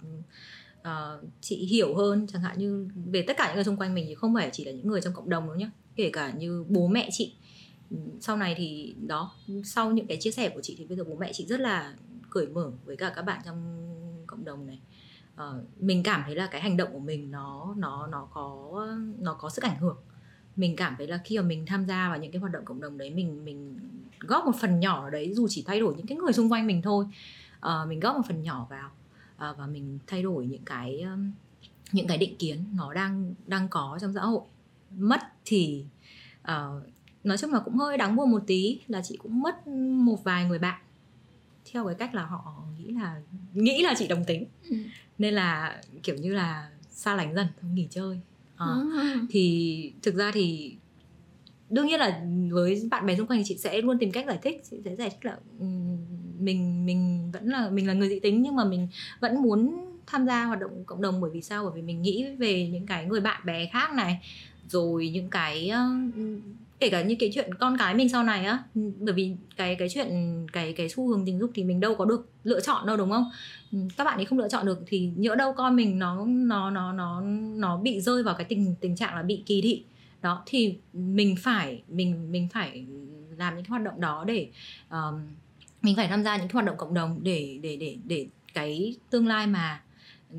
ờ, 0.83 1.21
chị 1.41 1.57
hiểu 1.57 1.97
hơn 1.97 2.27
chẳng 2.33 2.43
hạn 2.43 2.59
như 2.59 2.89
về 3.13 3.23
tất 3.23 3.37
cả 3.37 3.47
những 3.47 3.55
người 3.55 3.65
xung 3.65 3.77
quanh 3.77 3.95
mình 3.95 4.05
thì 4.09 4.15
không 4.15 4.35
phải 4.35 4.51
chỉ 4.53 4.65
là 4.65 4.73
những 4.73 4.89
người 4.89 5.01
trong 5.01 5.15
cộng 5.15 5.29
đồng 5.29 5.47
đâu 5.47 5.57
nhé 5.57 5.69
kể 5.97 6.11
cả 6.13 6.33
như 6.39 6.65
bố 6.69 6.87
mẹ 6.87 7.09
chị 7.13 7.33
Ừ, 7.43 7.44
sau 8.21 8.37
này 8.37 8.55
thì 8.59 8.95
đó 9.07 9.33
sau 9.65 9.93
những 9.93 10.07
cái 10.07 10.17
chia 10.21 10.31
sẻ 10.31 10.49
của 10.49 10.61
chị 10.61 10.75
thì 10.79 10.85
bây 10.85 10.97
giờ 10.97 11.05
bố 11.05 11.17
mẹ 11.17 11.33
chị 11.33 11.47
rất 11.47 11.61
là 11.61 11.95
cởi 12.31 12.47
mở 12.47 12.73
với 12.85 12.97
cả 12.97 13.13
các 13.17 13.23
bạn 13.23 13.41
trong 13.45 13.57
cộng 14.27 14.45
đồng 14.45 14.67
này. 14.67 14.81
Ờ, 15.37 15.65
mình 15.81 16.03
cảm 16.03 16.23
thấy 16.27 16.35
là 16.35 16.47
cái 16.47 16.61
hành 16.61 16.77
động 16.77 16.93
của 16.93 16.99
mình 16.99 17.31
nó 17.31 17.75
nó 17.79 18.07
nó 18.07 18.29
có 18.33 18.87
nó 19.21 19.35
có 19.35 19.51
sức 19.51 19.65
ảnh 19.65 19.79
hưởng. 19.79 19.97
Mình 20.57 20.77
cảm 20.77 20.95
thấy 20.99 21.07
là 21.07 21.21
khi 21.25 21.39
mà 21.39 21.45
mình 21.45 21.67
tham 21.67 21.87
gia 21.87 22.09
vào 22.09 22.19
những 22.19 22.33
cái 22.33 22.41
hoạt 22.41 22.53
động 22.53 22.65
cộng 22.65 22.81
đồng 22.81 22.99
đấy 22.99 23.11
mình 23.11 23.45
mình 23.45 23.79
góp 24.21 24.45
một 24.45 24.57
phần 24.61 24.81
nhỏ 24.81 25.05
ở 25.05 25.11
đấy 25.11 25.35
dù 25.35 25.47
chỉ 25.49 25.65
thay 25.67 25.81
đổi 25.81 25.95
những 25.97 26.07
cái 26.07 26.19
người 26.19 26.33
xung 26.33 26.53
quanh 26.53 26.67
mình 26.67 26.83
thôi. 26.83 27.07
Ờ, 27.61 27.87
mình 27.89 28.01
góp 28.01 28.17
một 28.17 28.23
phần 28.29 28.43
nhỏ 28.43 28.67
vào 28.71 28.91
uh, 29.51 29.59
và 29.59 29.67
mình 29.67 29.99
thay 30.07 30.23
đổi 30.23 30.47
những 30.47 30.65
cái 30.65 31.01
um, 31.01 31.33
những 31.93 32.07
cái 32.07 32.19
định 32.19 32.37
kiến 32.37 32.65
nó 32.77 32.95
đang 32.95 33.35
đang 33.47 33.69
có 33.69 33.99
trong 34.01 34.13
xã 34.15 34.21
hội. 34.21 34.43
Mất 34.99 35.21
thì 35.45 35.85
uh, 36.43 36.83
nói 37.25 37.39
chung 37.39 37.53
là 37.53 37.61
cũng 37.61 37.77
hơi 37.77 37.97
đáng 37.97 38.17
buồn 38.17 38.31
một 38.31 38.43
tí 38.47 38.81
là 38.89 39.03
chị 39.05 39.17
cũng 39.17 39.41
mất 39.41 39.69
một 39.69 40.25
vài 40.25 40.45
người 40.45 40.59
bạn. 40.59 40.81
Theo 41.73 41.87
cái 41.87 41.95
cách 41.95 42.15
là 42.15 42.27
họ 42.27 42.65
nghĩ 42.79 42.93
là 42.93 43.21
nghĩ 43.55 43.83
là 43.83 43.95
chị 43.99 44.09
đồng 44.09 44.25
tính. 44.25 44.45
Ừ. 44.71 44.77
nên 45.19 45.35
là 45.35 45.83
kiểu 46.03 46.17
như 46.17 46.35
là 46.35 46.71
xa 46.91 47.15
lánh 47.15 47.35
dần 47.35 47.47
không 47.61 47.75
nghỉ 47.75 47.89
chơi. 47.91 48.21
À, 48.57 48.67
thì 49.31 49.93
thực 50.03 50.15
ra 50.15 50.31
thì 50.35 50.77
đương 51.71 51.87
nhiên 51.87 52.01
là 52.01 52.25
với 52.51 52.89
bạn 52.91 53.07
bè 53.07 53.17
xung 53.17 53.27
quanh 53.27 53.39
thì 53.39 53.45
chị 53.47 53.57
sẽ 53.57 53.83
luôn 53.83 53.99
tìm 53.99 54.13
cách 54.13 54.27
giải 54.27 54.39
thích 54.43 54.63
chị 54.71 54.77
sẽ 54.85 54.97
giải 54.97 55.11
thích 55.11 55.25
là 55.25 55.39
mình 56.39 56.87
mình 56.87 57.31
vẫn 57.33 57.49
là 57.49 57.71
mình 57.71 57.87
là 57.87 57.93
người 57.93 58.09
dị 58.09 58.21
tính 58.21 58.43
nhưng 58.43 58.57
mà 58.57 58.65
mình 58.65 58.89
vẫn 59.21 59.43
muốn 59.43 59.85
tham 60.07 60.27
gia 60.27 60.45
hoạt 60.45 60.61
động 60.61 60.85
cộng 60.87 61.03
đồng 61.03 61.21
bởi 61.21 61.31
vì 61.31 61.43
sao? 61.43 61.65
Bởi 61.65 61.73
vì 61.75 61.83
mình 61.83 62.03
nghĩ 62.03 62.27
về 62.39 62.69
những 62.69 62.87
cái 62.87 63.07
người 63.07 63.21
bạn 63.21 63.47
bè 63.47 63.67
khác 63.73 63.93
này 63.95 64.21
rồi 64.69 65.09
những 65.09 65.31
cái 65.31 65.71
kể 66.81 66.91
cả 66.91 67.03
như 67.03 67.17
cái 67.19 67.31
chuyện 67.35 67.55
con 67.55 67.77
cái 67.79 67.95
mình 67.95 68.09
sau 68.09 68.25
này 68.25 68.45
á 68.45 68.59
ừ, 68.75 68.81
bởi 68.99 69.15
vì 69.15 69.33
cái 69.57 69.75
cái 69.75 69.89
chuyện 69.89 70.09
cái 70.53 70.73
cái 70.73 70.89
xu 70.89 71.09
hướng 71.09 71.27
tình 71.27 71.39
dục 71.39 71.51
thì 71.55 71.65
mình 71.65 71.81
đâu 71.81 71.95
có 71.95 72.05
được 72.05 72.29
lựa 72.45 72.61
chọn 72.61 72.87
đâu 72.87 72.97
đúng 72.97 73.11
không? 73.11 73.31
Ừ, 73.73 73.79
các 73.97 74.05
bạn 74.05 74.17
ấy 74.17 74.25
không 74.25 74.39
lựa 74.39 74.49
chọn 74.49 74.67
được 74.67 74.83
thì 74.87 75.11
nhỡ 75.17 75.35
đâu 75.35 75.53
con 75.53 75.77
mình 75.77 75.99
nó 75.99 76.25
nó 76.27 76.71
nó 76.71 76.93
nó 76.93 77.21
nó 77.57 77.77
bị 77.77 78.01
rơi 78.01 78.23
vào 78.23 78.35
cái 78.35 78.45
tình 78.45 78.75
tình 78.81 78.97
trạng 78.97 79.15
là 79.15 79.23
bị 79.23 79.43
kỳ 79.47 79.61
thị. 79.63 79.85
Đó 80.23 80.43
thì 80.47 80.77
mình 80.93 81.37
phải 81.39 81.83
mình 81.89 82.33
mình 82.33 82.49
phải 82.53 82.87
làm 83.39 83.55
những 83.55 83.65
cái 83.65 83.71
hoạt 83.71 83.83
động 83.83 84.01
đó 84.01 84.25
để 84.27 84.49
um, 84.91 85.15
mình 85.83 85.97
phải 85.97 86.09
tham 86.09 86.25
gia 86.25 86.37
những 86.37 86.49
cái 86.49 86.53
hoạt 86.53 86.67
động 86.67 86.77
cộng 86.77 86.95
đồng 86.95 87.21
để 87.23 87.59
để 87.63 87.77
để 87.77 87.97
để 88.05 88.27
cái 88.55 88.95
tương 89.11 89.27
lai 89.27 89.47
mà 89.47 89.83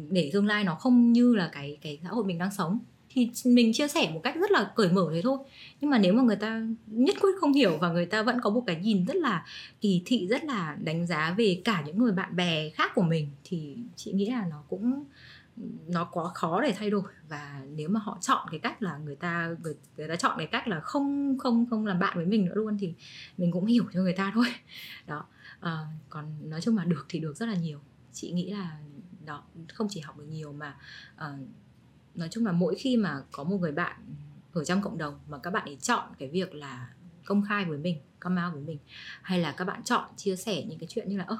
để 0.09 0.29
tương 0.33 0.45
lai 0.45 0.63
nó 0.63 0.75
không 0.75 1.13
như 1.13 1.35
là 1.35 1.49
cái 1.53 1.77
cái 1.81 1.99
xã 2.03 2.09
hội 2.09 2.25
mình 2.25 2.37
đang 2.37 2.51
sống 2.51 2.79
thì 3.15 3.31
mình 3.45 3.73
chia 3.73 3.87
sẻ 3.87 4.11
một 4.13 4.21
cách 4.23 4.35
rất 4.35 4.51
là 4.51 4.71
cởi 4.75 4.89
mở 4.89 5.09
thế 5.13 5.21
thôi. 5.21 5.37
Nhưng 5.81 5.89
mà 5.89 5.97
nếu 5.97 6.13
mà 6.13 6.23
người 6.23 6.35
ta 6.35 6.61
nhất 6.87 7.15
quyết 7.21 7.31
không 7.39 7.53
hiểu 7.53 7.77
và 7.77 7.89
người 7.89 8.05
ta 8.05 8.23
vẫn 8.23 8.41
có 8.41 8.49
một 8.49 8.63
cái 8.67 8.75
nhìn 8.75 9.05
rất 9.05 9.15
là 9.15 9.45
kỳ 9.81 10.01
thị 10.05 10.27
rất 10.27 10.43
là 10.43 10.77
đánh 10.83 11.07
giá 11.07 11.35
về 11.37 11.61
cả 11.63 11.83
những 11.85 11.97
người 11.97 12.11
bạn 12.11 12.35
bè 12.35 12.69
khác 12.69 12.91
của 12.95 13.01
mình 13.01 13.29
thì 13.43 13.77
chị 13.95 14.11
nghĩ 14.11 14.29
là 14.29 14.45
nó 14.49 14.63
cũng 14.69 15.03
nó 15.87 16.09
quá 16.11 16.29
khó 16.33 16.61
để 16.61 16.73
thay 16.77 16.89
đổi. 16.89 17.03
Và 17.29 17.61
nếu 17.75 17.89
mà 17.89 17.99
họ 17.99 18.17
chọn 18.21 18.47
cái 18.51 18.59
cách 18.59 18.81
là 18.81 18.97
người 18.97 19.15
ta 19.15 19.55
người, 19.63 19.75
người 19.97 20.07
ta 20.07 20.15
chọn 20.15 20.37
cái 20.37 20.47
cách 20.47 20.67
là 20.67 20.79
không 20.79 21.37
không 21.37 21.65
không 21.69 21.85
làm 21.85 21.99
bạn 21.99 22.17
với 22.17 22.25
mình 22.25 22.45
nữa 22.45 22.55
luôn 22.55 22.77
thì 22.79 22.93
mình 23.37 23.51
cũng 23.51 23.65
hiểu 23.65 23.85
cho 23.93 23.99
người 23.99 24.13
ta 24.13 24.31
thôi. 24.35 24.45
Đó. 25.07 25.25
À, 25.59 25.77
còn 26.09 26.49
nói 26.49 26.61
chung 26.61 26.77
là 26.77 26.85
được 26.85 27.05
thì 27.09 27.19
được 27.19 27.37
rất 27.37 27.45
là 27.45 27.55
nhiều. 27.55 27.79
Chị 28.13 28.31
nghĩ 28.31 28.51
là 28.51 28.77
đó 29.25 29.43
không 29.73 29.87
chỉ 29.89 29.99
học 29.99 30.17
được 30.17 30.27
nhiều 30.29 30.53
mà 30.53 30.75
uh, 31.15 31.39
nói 32.15 32.27
chung 32.31 32.45
là 32.45 32.51
mỗi 32.51 32.75
khi 32.75 32.97
mà 32.97 33.21
có 33.31 33.43
một 33.43 33.57
người 33.57 33.71
bạn 33.71 33.95
ở 34.53 34.63
trong 34.63 34.81
cộng 34.81 34.97
đồng 34.97 35.19
mà 35.27 35.37
các 35.37 35.51
bạn 35.51 35.65
ấy 35.65 35.77
chọn 35.81 36.09
cái 36.19 36.29
việc 36.29 36.55
là 36.55 36.89
công 37.25 37.43
khai 37.47 37.65
với 37.65 37.77
mình 37.77 37.97
come 38.19 38.41
out 38.43 38.53
với 38.53 38.63
mình 38.63 38.77
hay 39.21 39.39
là 39.39 39.51
các 39.51 39.65
bạn 39.65 39.83
chọn 39.83 40.09
chia 40.17 40.35
sẻ 40.35 40.63
những 40.63 40.79
cái 40.79 40.87
chuyện 40.89 41.09
như 41.09 41.17
là 41.17 41.23
ơ 41.23 41.37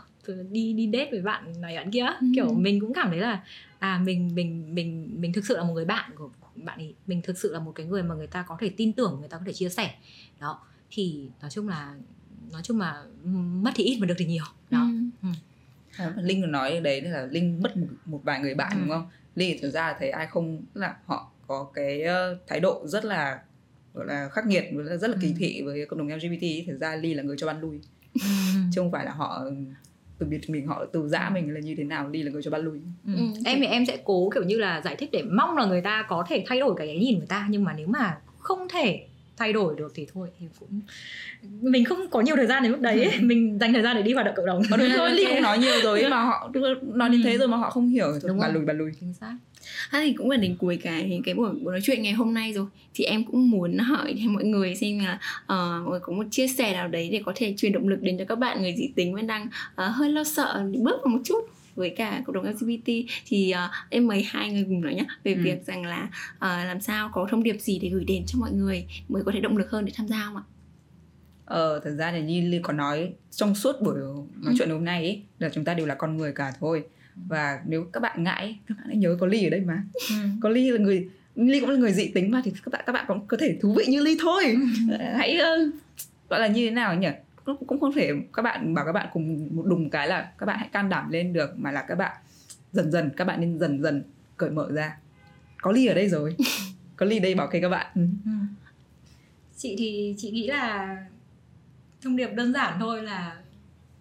đi 0.52 0.74
đi 0.74 0.90
date 0.94 1.12
với 1.12 1.22
bạn 1.22 1.62
này 1.62 1.78
bạn 1.78 1.92
kia 1.92 2.06
ừ. 2.22 2.28
kiểu 2.36 2.54
mình 2.54 2.80
cũng 2.80 2.94
cảm 2.94 3.10
thấy 3.10 3.20
là 3.20 3.44
à 3.80 4.02
mình 4.06 4.36
mình 4.36 4.76
mình 4.76 5.10
mình 5.22 5.34
thực 5.34 5.46
sự 5.46 5.58
là 5.58 5.64
một 5.64 5.74
người 5.74 5.86
bạn 5.86 6.12
của 6.16 6.30
bạn 6.56 6.80
ấy 6.80 6.94
mình 7.08 7.22
thực 7.22 7.38
sự 7.38 7.54
là 7.54 7.60
một 7.60 7.72
cái 7.76 7.86
người 7.86 8.04
mà 8.04 8.16
người 8.16 8.28
ta 8.28 8.46
có 8.48 8.58
thể 8.60 8.70
tin 8.70 8.94
tưởng 8.94 9.18
người 9.20 9.30
ta 9.30 9.38
có 9.38 9.44
thể 9.46 9.54
chia 9.54 9.70
sẻ 9.70 9.96
đó 10.40 10.60
thì 10.92 11.30
nói 11.42 11.52
chung 11.52 11.68
là 11.68 11.96
nói 12.52 12.62
chung 12.64 12.80
là 12.80 13.04
mất 13.36 13.72
thì 13.76 13.84
ít 13.84 13.98
mà 14.00 14.08
được 14.08 14.16
thì 14.18 14.26
nhiều 14.26 14.44
đó 14.70 14.88
ừ. 15.22 15.28
Ừ. 15.98 16.06
linh 16.22 16.52
nói 16.52 16.80
đấy 16.80 17.02
là 17.02 17.26
linh 17.26 17.62
mất 17.62 17.78
một, 17.78 17.88
một 18.06 18.22
vài 18.24 18.40
người 18.40 18.56
bạn 18.56 18.72
ừ. 18.72 18.80
đúng 18.80 18.90
không 18.90 19.10
linh 19.36 19.58
thực 19.62 19.70
ra 19.70 19.96
thấy 20.00 20.10
ai 20.10 20.28
không 20.28 20.62
là 20.74 20.96
họ 21.06 21.32
có 21.48 21.68
cái 21.74 22.04
thái 22.48 22.60
độ 22.60 22.82
rất 22.88 23.06
là 23.06 23.40
gọi 23.94 24.06
là 24.06 24.30
khắc 24.30 24.46
nghiệt 24.46 24.64
rất 25.00 25.10
là 25.10 25.18
kỳ 25.22 25.28
ừ. 25.28 25.34
thị 25.38 25.62
với 25.66 25.86
cộng 25.86 26.00
đồng 26.00 26.18
LGBT 26.18 26.68
thực 26.68 26.78
ra 26.80 26.96
Ly 26.96 27.14
là 27.14 27.24
người 27.24 27.36
cho 27.40 27.48
ban 27.48 27.62
lui 27.62 27.80
chứ 28.72 28.82
không 28.82 28.92
phải 28.92 29.06
là 29.06 29.12
họ 29.12 29.46
từ 30.18 30.26
biệt 30.26 30.50
mình 30.50 30.68
họ 30.68 30.86
từ 30.94 31.08
giã 31.08 31.32
mình 31.34 31.54
là 31.54 31.60
như 31.60 31.76
thế 31.78 31.84
nào 31.84 32.10
Ly 32.10 32.24
là 32.24 32.32
người 32.32 32.42
cho 32.44 32.52
ban 32.52 32.62
lui 32.62 32.80
ừ. 33.06 33.14
Ừ. 33.16 33.22
em 33.46 33.60
thì 33.60 33.66
em 33.66 33.86
sẽ 33.86 33.98
cố 34.04 34.30
kiểu 34.34 34.44
như 34.44 34.58
là 34.60 34.82
giải 34.86 34.96
thích 34.96 35.10
để 35.12 35.24
mong 35.32 35.58
là 35.58 35.66
người 35.66 35.82
ta 35.82 36.06
có 36.10 36.26
thể 36.30 36.44
thay 36.48 36.60
đổi 36.60 36.74
cái 36.78 36.88
cái 36.88 36.98
nhìn 36.98 37.18
người 37.18 37.28
ta 37.28 37.48
nhưng 37.50 37.64
mà 37.64 37.74
nếu 37.74 37.88
mà 37.88 38.18
không 38.40 38.68
thể 38.70 39.06
thay 39.38 39.54
đổi 39.54 39.76
được 39.78 39.92
thì 39.96 40.08
thôi 40.14 40.30
thì 40.40 40.46
cũng 40.60 40.82
mình 41.62 41.86
không 41.86 42.10
có 42.10 42.22
nhiều 42.22 42.36
thời 42.36 42.48
gian 42.48 42.64
đến 42.64 42.72
lúc 42.72 42.82
đấy 42.82 43.04
ấy. 43.04 43.20
mình 43.22 43.58
dành 43.60 43.74
thời 43.74 43.82
gian 43.82 43.96
để 43.96 44.02
đi 44.02 44.14
hoạt 44.14 44.26
động 44.26 44.36
cộng 44.38 44.46
đồng. 44.46 44.62
Đúng 44.78 44.90
rồi 44.98 45.12
Ly 45.12 45.26
cũng 45.30 45.42
nói 45.42 45.58
nhiều 45.58 45.82
rồi 45.84 46.10
mà 46.10 46.24
họ 46.24 46.52
nói 46.82 47.10
đến 47.10 47.22
thế 47.24 47.38
rồi 47.38 47.48
mà 47.48 47.58
họ 47.58 47.70
không 47.70 47.90
hiểu. 47.90 48.12
Rồi 48.22 48.38
bà 48.42 48.48
lùi 48.48 48.66
bà 48.66 48.74
lùi. 48.74 48.92
Chính 49.00 49.14
xác. 49.14 49.36
À, 49.90 50.02
thì 50.04 50.14
cũng 50.14 50.30
gần 50.30 50.42
đến 50.42 50.56
cuối 50.60 50.80
cái 50.84 51.22
cái 51.26 51.36
buổi, 51.36 51.50
buổi 51.50 51.72
nói 51.72 51.80
chuyện 51.84 52.02
ngày 52.02 52.14
hôm 52.14 52.34
nay 52.34 52.54
rồi. 52.54 52.66
Thì 52.94 53.04
em 53.04 53.24
cũng 53.24 53.50
muốn 53.50 53.78
hỏi 53.78 54.16
mọi 54.30 54.44
người 54.44 54.76
xem 54.76 55.00
là 55.00 55.20
uh, 55.44 55.50
mọi 55.84 55.90
người 55.90 56.00
có 56.00 56.14
một 56.14 56.24
chia 56.32 56.48
sẻ 56.48 56.74
nào 56.74 56.88
đấy 56.88 57.10
để 57.12 57.22
có 57.26 57.34
thể 57.36 57.54
truyền 57.58 57.72
động 57.72 57.88
lực 57.88 58.02
đến 58.02 58.18
cho 58.18 58.26
các 58.26 58.40
bạn 58.40 58.62
người 58.62 58.76
dị 58.78 58.90
tính 58.96 59.16
vẫn 59.16 59.28
đang 59.28 59.48
uh, 59.48 59.96
hơi 59.96 60.10
lo 60.10 60.24
sợ 60.24 60.64
bước 60.74 60.98
vào 61.04 61.16
một 61.16 61.22
chút 61.24 61.50
với 61.76 61.90
cả 61.90 62.22
cộng 62.26 62.36
đồng 62.36 62.46
LGBT 62.54 62.92
thì 63.26 63.54
uh, 63.66 63.72
em 63.90 64.08
mời 64.08 64.24
hai 64.28 64.52
người 64.52 64.64
cùng 64.64 64.82
nói 64.82 64.96
nhé 64.96 65.06
về 65.24 65.34
ừ. 65.34 65.42
việc 65.44 65.66
rằng 65.66 65.86
là 65.86 66.04
uh, 66.36 66.42
làm 66.42 66.82
sao 66.82 67.10
có 67.14 67.28
thông 67.32 67.44
điệp 67.44 67.58
gì 67.60 67.80
để 67.80 67.90
gửi 67.90 68.04
đến 68.04 68.24
cho 68.28 68.40
mọi 68.40 68.52
người 68.52 68.86
mới 69.10 69.24
có 69.24 69.32
thể 69.32 69.40
động 69.40 69.58
lực 69.58 69.70
hơn 69.70 69.86
để 69.86 69.92
tham 69.96 70.08
gia 70.08 70.26
không 70.26 70.36
ạ? 70.36 70.44
Ờ, 71.46 71.80
thật 71.84 71.92
ra 71.98 72.12
thì 72.12 72.22
như 72.22 72.50
Ly 72.50 72.60
có 72.64 72.74
nói 72.74 73.14
trong 73.32 73.56
suốt 73.56 73.82
buổi 73.82 73.96
nói 73.96 74.26
ừ. 74.46 74.54
chuyện 74.58 74.70
hôm 74.70 74.86
nay 74.86 75.04
ấy, 75.04 75.24
là 75.40 75.50
chúng 75.50 75.66
ta 75.66 75.74
đều 75.74 75.86
là 75.86 75.96
con 75.96 76.18
người 76.18 76.32
cả 76.32 76.54
thôi 76.60 76.84
và 77.16 77.60
nếu 77.68 77.84
các 77.94 78.00
bạn 78.00 78.24
ngại 78.24 78.60
các 78.68 78.78
bạn 78.78 78.88
hãy 78.88 78.98
nhớ 78.98 79.18
có 79.20 79.28
ly 79.28 79.44
ở 79.44 79.50
đây 79.50 79.62
mà 79.62 79.84
ừ. 80.10 80.16
có 80.42 80.50
ly 80.50 80.72
là 80.72 80.78
người 80.78 81.10
ly 81.36 81.60
cũng 81.60 81.70
là 81.70 81.76
người 81.76 81.94
dị 81.94 82.08
tính 82.08 82.32
mà 82.32 82.42
thì 82.46 82.52
các 82.64 82.72
bạn 82.72 82.84
các 82.86 82.94
bạn 82.94 83.06
cũng 83.08 83.28
có 83.28 83.38
thể 83.40 83.58
thú 83.62 83.74
vị 83.74 83.86
như 83.88 84.04
ly 84.04 84.18
thôi 84.22 84.44
ừ. 84.90 84.98
hãy 85.18 85.38
uh, 85.38 85.76
gọi 86.30 86.40
là 86.40 86.48
như 86.48 86.66
thế 86.66 86.72
nào 86.72 86.96
nhỉ 86.96 87.08
cũng 87.68 87.80
không 87.80 87.94
thể 87.94 88.12
các 88.34 88.42
bạn 88.42 88.74
bảo 88.74 88.86
các 88.86 88.92
bạn 88.92 89.08
cùng 89.14 89.50
một 89.52 89.66
đùng 89.66 89.90
cái 89.90 90.08
là 90.08 90.32
các 90.38 90.46
bạn 90.46 90.60
hãy 90.60 90.70
can 90.72 90.90
đảm 90.90 91.12
lên 91.12 91.34
được 91.34 91.60
mà 91.60 91.72
là 91.72 91.82
các 91.82 91.96
bạn 91.96 92.18
dần 92.72 92.92
dần 92.92 93.10
các 93.18 93.26
bạn 93.26 93.42
nên 93.42 93.60
dần 93.60 93.82
dần 93.82 94.04
cởi 94.38 94.50
mở 94.50 94.68
ra. 94.72 94.98
Có 95.62 95.72
ly 95.72 95.86
ở 95.86 95.94
đây 95.94 96.10
rồi. 96.10 96.36
Có 96.96 97.06
ly 97.06 97.20
đây 97.20 97.36
bảo 97.36 97.48
kê 97.48 97.62
các 97.62 97.70
bạn. 97.70 97.88
Ừ. 97.96 98.02
ừ. 98.26 98.32
chị 99.58 99.76
thì 99.78 100.16
chị 100.18 100.32
nghĩ 100.32 100.48
là 100.48 100.98
thông 102.02 102.16
điệp 102.16 102.30
đơn 102.34 102.54
giản 102.54 102.80
thôi 102.80 103.04
là 103.04 103.36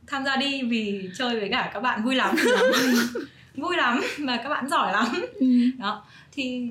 tham 0.06 0.24
gia 0.24 0.36
đi 0.36 0.62
vì 0.62 1.10
chơi 1.14 1.40
với 1.40 1.48
cả 1.48 1.70
các 1.74 1.80
bạn 1.80 2.04
vui 2.04 2.14
lắm. 2.14 2.36
Vui 3.56 3.76
lắm 3.76 4.00
và 4.18 4.36
các 4.36 4.48
bạn 4.48 4.68
giỏi 4.68 4.92
lắm. 4.92 5.06
Ừ. 5.40 5.46
đó. 5.78 6.06
Thì 6.32 6.68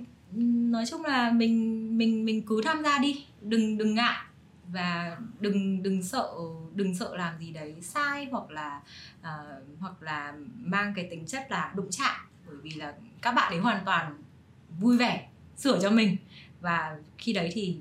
nói 0.72 0.86
chung 0.86 1.06
là 1.06 1.32
mình 1.32 1.98
mình 1.98 2.26
mình 2.26 2.42
cứ 2.42 2.62
tham 2.66 2.84
gia 2.84 3.00
đi. 3.00 3.26
Đừng 3.42 3.78
đừng 3.78 3.96
ngại 3.96 4.16
và 4.74 5.18
đừng 5.40 5.84
đừng 5.84 6.04
sợ 6.04 6.30
đừng 6.76 6.96
sợ 6.96 7.18
làm 7.18 7.40
gì 7.40 7.52
đấy 7.52 7.76
sai 7.82 8.28
hoặc 8.32 8.52
là 8.52 8.82
uh, 9.20 9.80
hoặc 9.80 10.02
là 10.02 10.34
mang 10.56 10.94
cái 10.96 11.08
tính 11.12 11.26
chất 11.26 11.52
là 11.52 11.72
đụng 11.76 11.88
chạm. 11.92 12.16
Bởi 12.48 12.56
vì 12.64 12.72
là 12.72 12.94
các 13.22 13.32
bạn 13.32 13.54
ấy 13.54 13.60
hoàn 13.60 13.86
toàn 13.86 14.24
vui 14.80 14.98
vẻ 14.98 15.30
sửa 15.58 15.80
cho 15.82 15.90
mình. 15.90 16.18
Và 16.62 16.98
khi 17.18 17.34
đấy 17.34 17.50
thì 17.54 17.78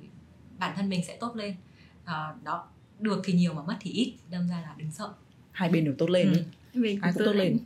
bản 0.58 0.76
thân 0.76 0.88
mình 0.88 1.04
sẽ 1.04 1.16
tốt 1.20 1.36
lên. 1.36 1.56
Uh, 2.04 2.44
đó 2.44 2.68
được 3.00 3.20
thì 3.24 3.32
nhiều 3.32 3.54
mà 3.54 3.62
mất 3.62 3.76
thì 3.80 3.90
ít. 3.90 4.14
Đâm 4.30 4.48
ra 4.48 4.60
là 4.60 4.74
đừng 4.76 4.90
sợ. 4.90 5.12
Hai 5.52 5.68
bên 5.68 5.84
đều 5.84 5.94
tốt 5.98 6.10
lên 6.10 6.32
ừ. 6.32 6.42
Mình 6.74 7.00
cũng 7.00 7.24
tốt, 7.24 7.32
lên. 7.32 7.58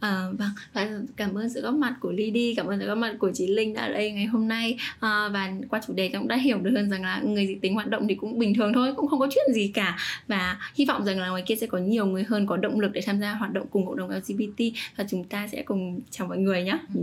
À, 0.00 0.26
vâng. 0.38 0.48
Và 0.72 0.88
cảm 1.16 1.34
ơn 1.34 1.48
sự 1.48 1.60
góp 1.60 1.74
mặt 1.74 1.94
của 2.00 2.12
Lily 2.12 2.54
cảm 2.54 2.66
ơn 2.66 2.80
sự 2.80 2.86
góp 2.86 2.98
mặt 2.98 3.16
của 3.18 3.30
chị 3.34 3.46
Linh 3.46 3.74
đã 3.74 3.82
ở 3.82 3.92
đây 3.92 4.12
ngày 4.12 4.26
hôm 4.26 4.48
nay. 4.48 4.78
À, 5.00 5.28
và 5.28 5.52
qua 5.68 5.80
chủ 5.86 5.92
đề 5.92 6.08
cũng 6.08 6.28
đã 6.28 6.36
hiểu 6.36 6.58
được 6.58 6.70
hơn 6.74 6.90
rằng 6.90 7.02
là 7.02 7.20
người 7.24 7.46
dị 7.46 7.54
tính 7.54 7.74
hoạt 7.74 7.90
động 7.90 8.08
thì 8.08 8.14
cũng 8.14 8.38
bình 8.38 8.54
thường 8.54 8.72
thôi 8.72 8.94
cũng 8.96 9.08
không 9.08 9.20
có 9.20 9.28
chuyện 9.30 9.54
gì 9.54 9.70
cả. 9.74 9.98
Và 10.26 10.58
hy 10.74 10.84
vọng 10.84 11.04
rằng 11.04 11.20
là 11.20 11.28
ngoài 11.28 11.42
kia 11.46 11.56
sẽ 11.56 11.66
có 11.66 11.78
nhiều 11.78 12.06
người 12.06 12.24
hơn 12.24 12.46
có 12.46 12.56
động 12.56 12.80
lực 12.80 12.92
để 12.92 13.00
tham 13.06 13.20
gia 13.20 13.32
hoạt 13.32 13.52
động 13.52 13.66
cùng 13.70 13.86
cộng 13.86 13.96
đồng 13.96 14.10
LGBT 14.10 14.62
và 14.96 15.04
chúng 15.10 15.24
ta 15.24 15.48
sẽ 15.48 15.62
cùng 15.62 16.00
chào 16.10 16.28
mọi 16.28 16.38
người 16.38 16.62
nhé. 16.62 16.78
Ừ. 16.94 17.00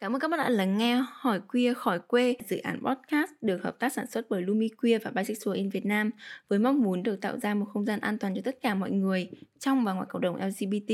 Cảm 0.00 0.14
ơn 0.14 0.20
các 0.20 0.30
bạn 0.30 0.40
đã 0.40 0.48
lắng 0.48 0.78
nghe 0.78 1.02
Hỏi 1.12 1.40
Queer 1.40 1.76
Khỏi 1.76 1.98
Quê, 1.98 2.36
dự 2.48 2.56
án 2.56 2.80
podcast 2.84 3.30
được 3.40 3.62
hợp 3.62 3.78
tác 3.78 3.92
sản 3.92 4.06
xuất 4.06 4.26
bởi 4.30 4.42
Lumi 4.42 4.68
Queer 4.68 5.02
và 5.02 5.10
Bisexual 5.10 5.56
in 5.56 5.68
Việt 5.68 5.86
Nam 5.86 6.10
với 6.48 6.58
mong 6.58 6.82
muốn 6.82 7.02
được 7.02 7.20
tạo 7.20 7.38
ra 7.38 7.54
một 7.54 7.66
không 7.72 7.84
gian 7.84 8.00
an 8.00 8.18
toàn 8.18 8.34
cho 8.34 8.40
tất 8.44 8.56
cả 8.62 8.74
mọi 8.74 8.90
người 8.90 9.30
trong 9.58 9.84
và 9.84 9.92
ngoài 9.92 10.06
cộng 10.10 10.22
đồng 10.22 10.36
LGBT, 10.36 10.92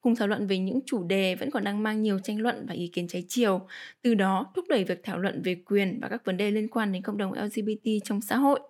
cùng 0.00 0.16
thảo 0.16 0.28
luận 0.28 0.46
về 0.46 0.58
những 0.58 0.80
chủ 0.86 1.02
đề 1.04 1.34
vẫn 1.34 1.50
còn 1.50 1.64
đang 1.64 1.82
mang 1.82 2.02
nhiều 2.02 2.18
tranh 2.18 2.40
luận 2.40 2.66
và 2.68 2.74
ý 2.74 2.88
kiến 2.88 3.08
trái 3.08 3.24
chiều, 3.28 3.60
từ 4.02 4.14
đó 4.14 4.52
thúc 4.54 4.64
đẩy 4.68 4.84
việc 4.84 5.00
thảo 5.04 5.18
luận 5.18 5.42
về 5.42 5.54
quyền 5.66 5.98
và 6.02 6.08
các 6.08 6.24
vấn 6.24 6.36
đề 6.36 6.50
liên 6.50 6.68
quan 6.68 6.92
đến 6.92 7.02
cộng 7.02 7.18
đồng 7.18 7.32
LGBT 7.32 7.86
trong 8.04 8.20
xã 8.20 8.36
hội. 8.36 8.60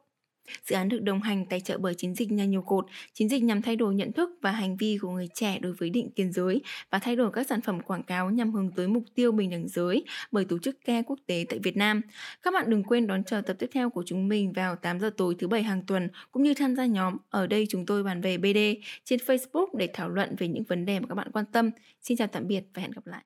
Dự 0.65 0.77
án 0.77 0.89
được 0.89 1.03
đồng 1.03 1.23
hành 1.23 1.47
tài 1.47 1.61
trợ 1.61 1.79
bởi 1.79 1.95
chiến 1.95 2.15
dịch 2.15 2.33
nhà 2.33 2.45
nhiều 2.45 2.63
cột, 2.63 2.87
chiến 3.13 3.29
dịch 3.29 3.43
nhằm 3.43 3.63
thay 3.63 3.77
đổi 3.77 3.95
nhận 3.95 4.13
thức 4.13 4.31
và 4.41 4.51
hành 4.51 4.77
vi 4.77 4.99
của 5.03 5.11
người 5.11 5.29
trẻ 5.35 5.59
đối 5.59 5.73
với 5.73 5.91
định 5.91 6.11
kiến 6.11 6.33
giới 6.33 6.61
và 6.91 6.99
thay 6.99 7.17
đổi 7.17 7.31
các 7.33 7.47
sản 7.47 7.61
phẩm 7.61 7.81
quảng 7.81 8.03
cáo 8.03 8.31
nhằm 8.31 8.53
hướng 8.53 8.71
tới 8.77 8.89
mục 8.89 9.05
tiêu 9.15 9.33
bình 9.33 9.51
đẳng 9.51 9.69
giới 9.69 10.05
bởi 10.33 10.45
tổ 10.45 10.59
chức 10.59 10.85
CARE 10.85 11.03
quốc 11.03 11.19
tế 11.27 11.45
tại 11.49 11.59
Việt 11.59 11.77
Nam. 11.77 12.01
Các 12.43 12.55
bạn 12.55 12.71
đừng 12.71 12.85
quên 12.85 13.07
đón 13.07 13.25
chờ 13.25 13.41
tập 13.41 13.57
tiếp 13.59 13.71
theo 13.73 13.91
của 13.91 14.03
chúng 14.07 14.29
mình 14.29 14.53
vào 14.53 14.77
8 14.77 15.01
giờ 15.01 15.11
tối 15.17 15.35
thứ 15.39 15.49
bảy 15.49 15.63
hàng 15.63 15.83
tuần 15.87 16.09
cũng 16.33 16.43
như 16.43 16.55
tham 16.55 16.77
gia 16.77 16.87
nhóm 16.87 17.17
ở 17.31 17.47
đây 17.47 17.67
chúng 17.69 17.87
tôi 17.87 18.03
bàn 18.03 18.21
về 18.21 18.39
BD 18.39 18.59
trên 19.05 19.21
Facebook 19.27 19.67
để 19.77 19.89
thảo 19.95 20.09
luận 20.09 20.37
về 20.39 20.49
những 20.49 20.65
vấn 20.65 20.87
đề 20.87 21.01
mà 21.01 21.07
các 21.09 21.15
bạn 21.15 21.31
quan 21.33 21.45
tâm. 21.53 21.71
Xin 22.03 22.17
chào 22.17 22.29
tạm 22.29 22.47
biệt 22.47 22.63
và 22.75 22.83
hẹn 22.83 22.91
gặp 22.91 23.07
lại. 23.07 23.23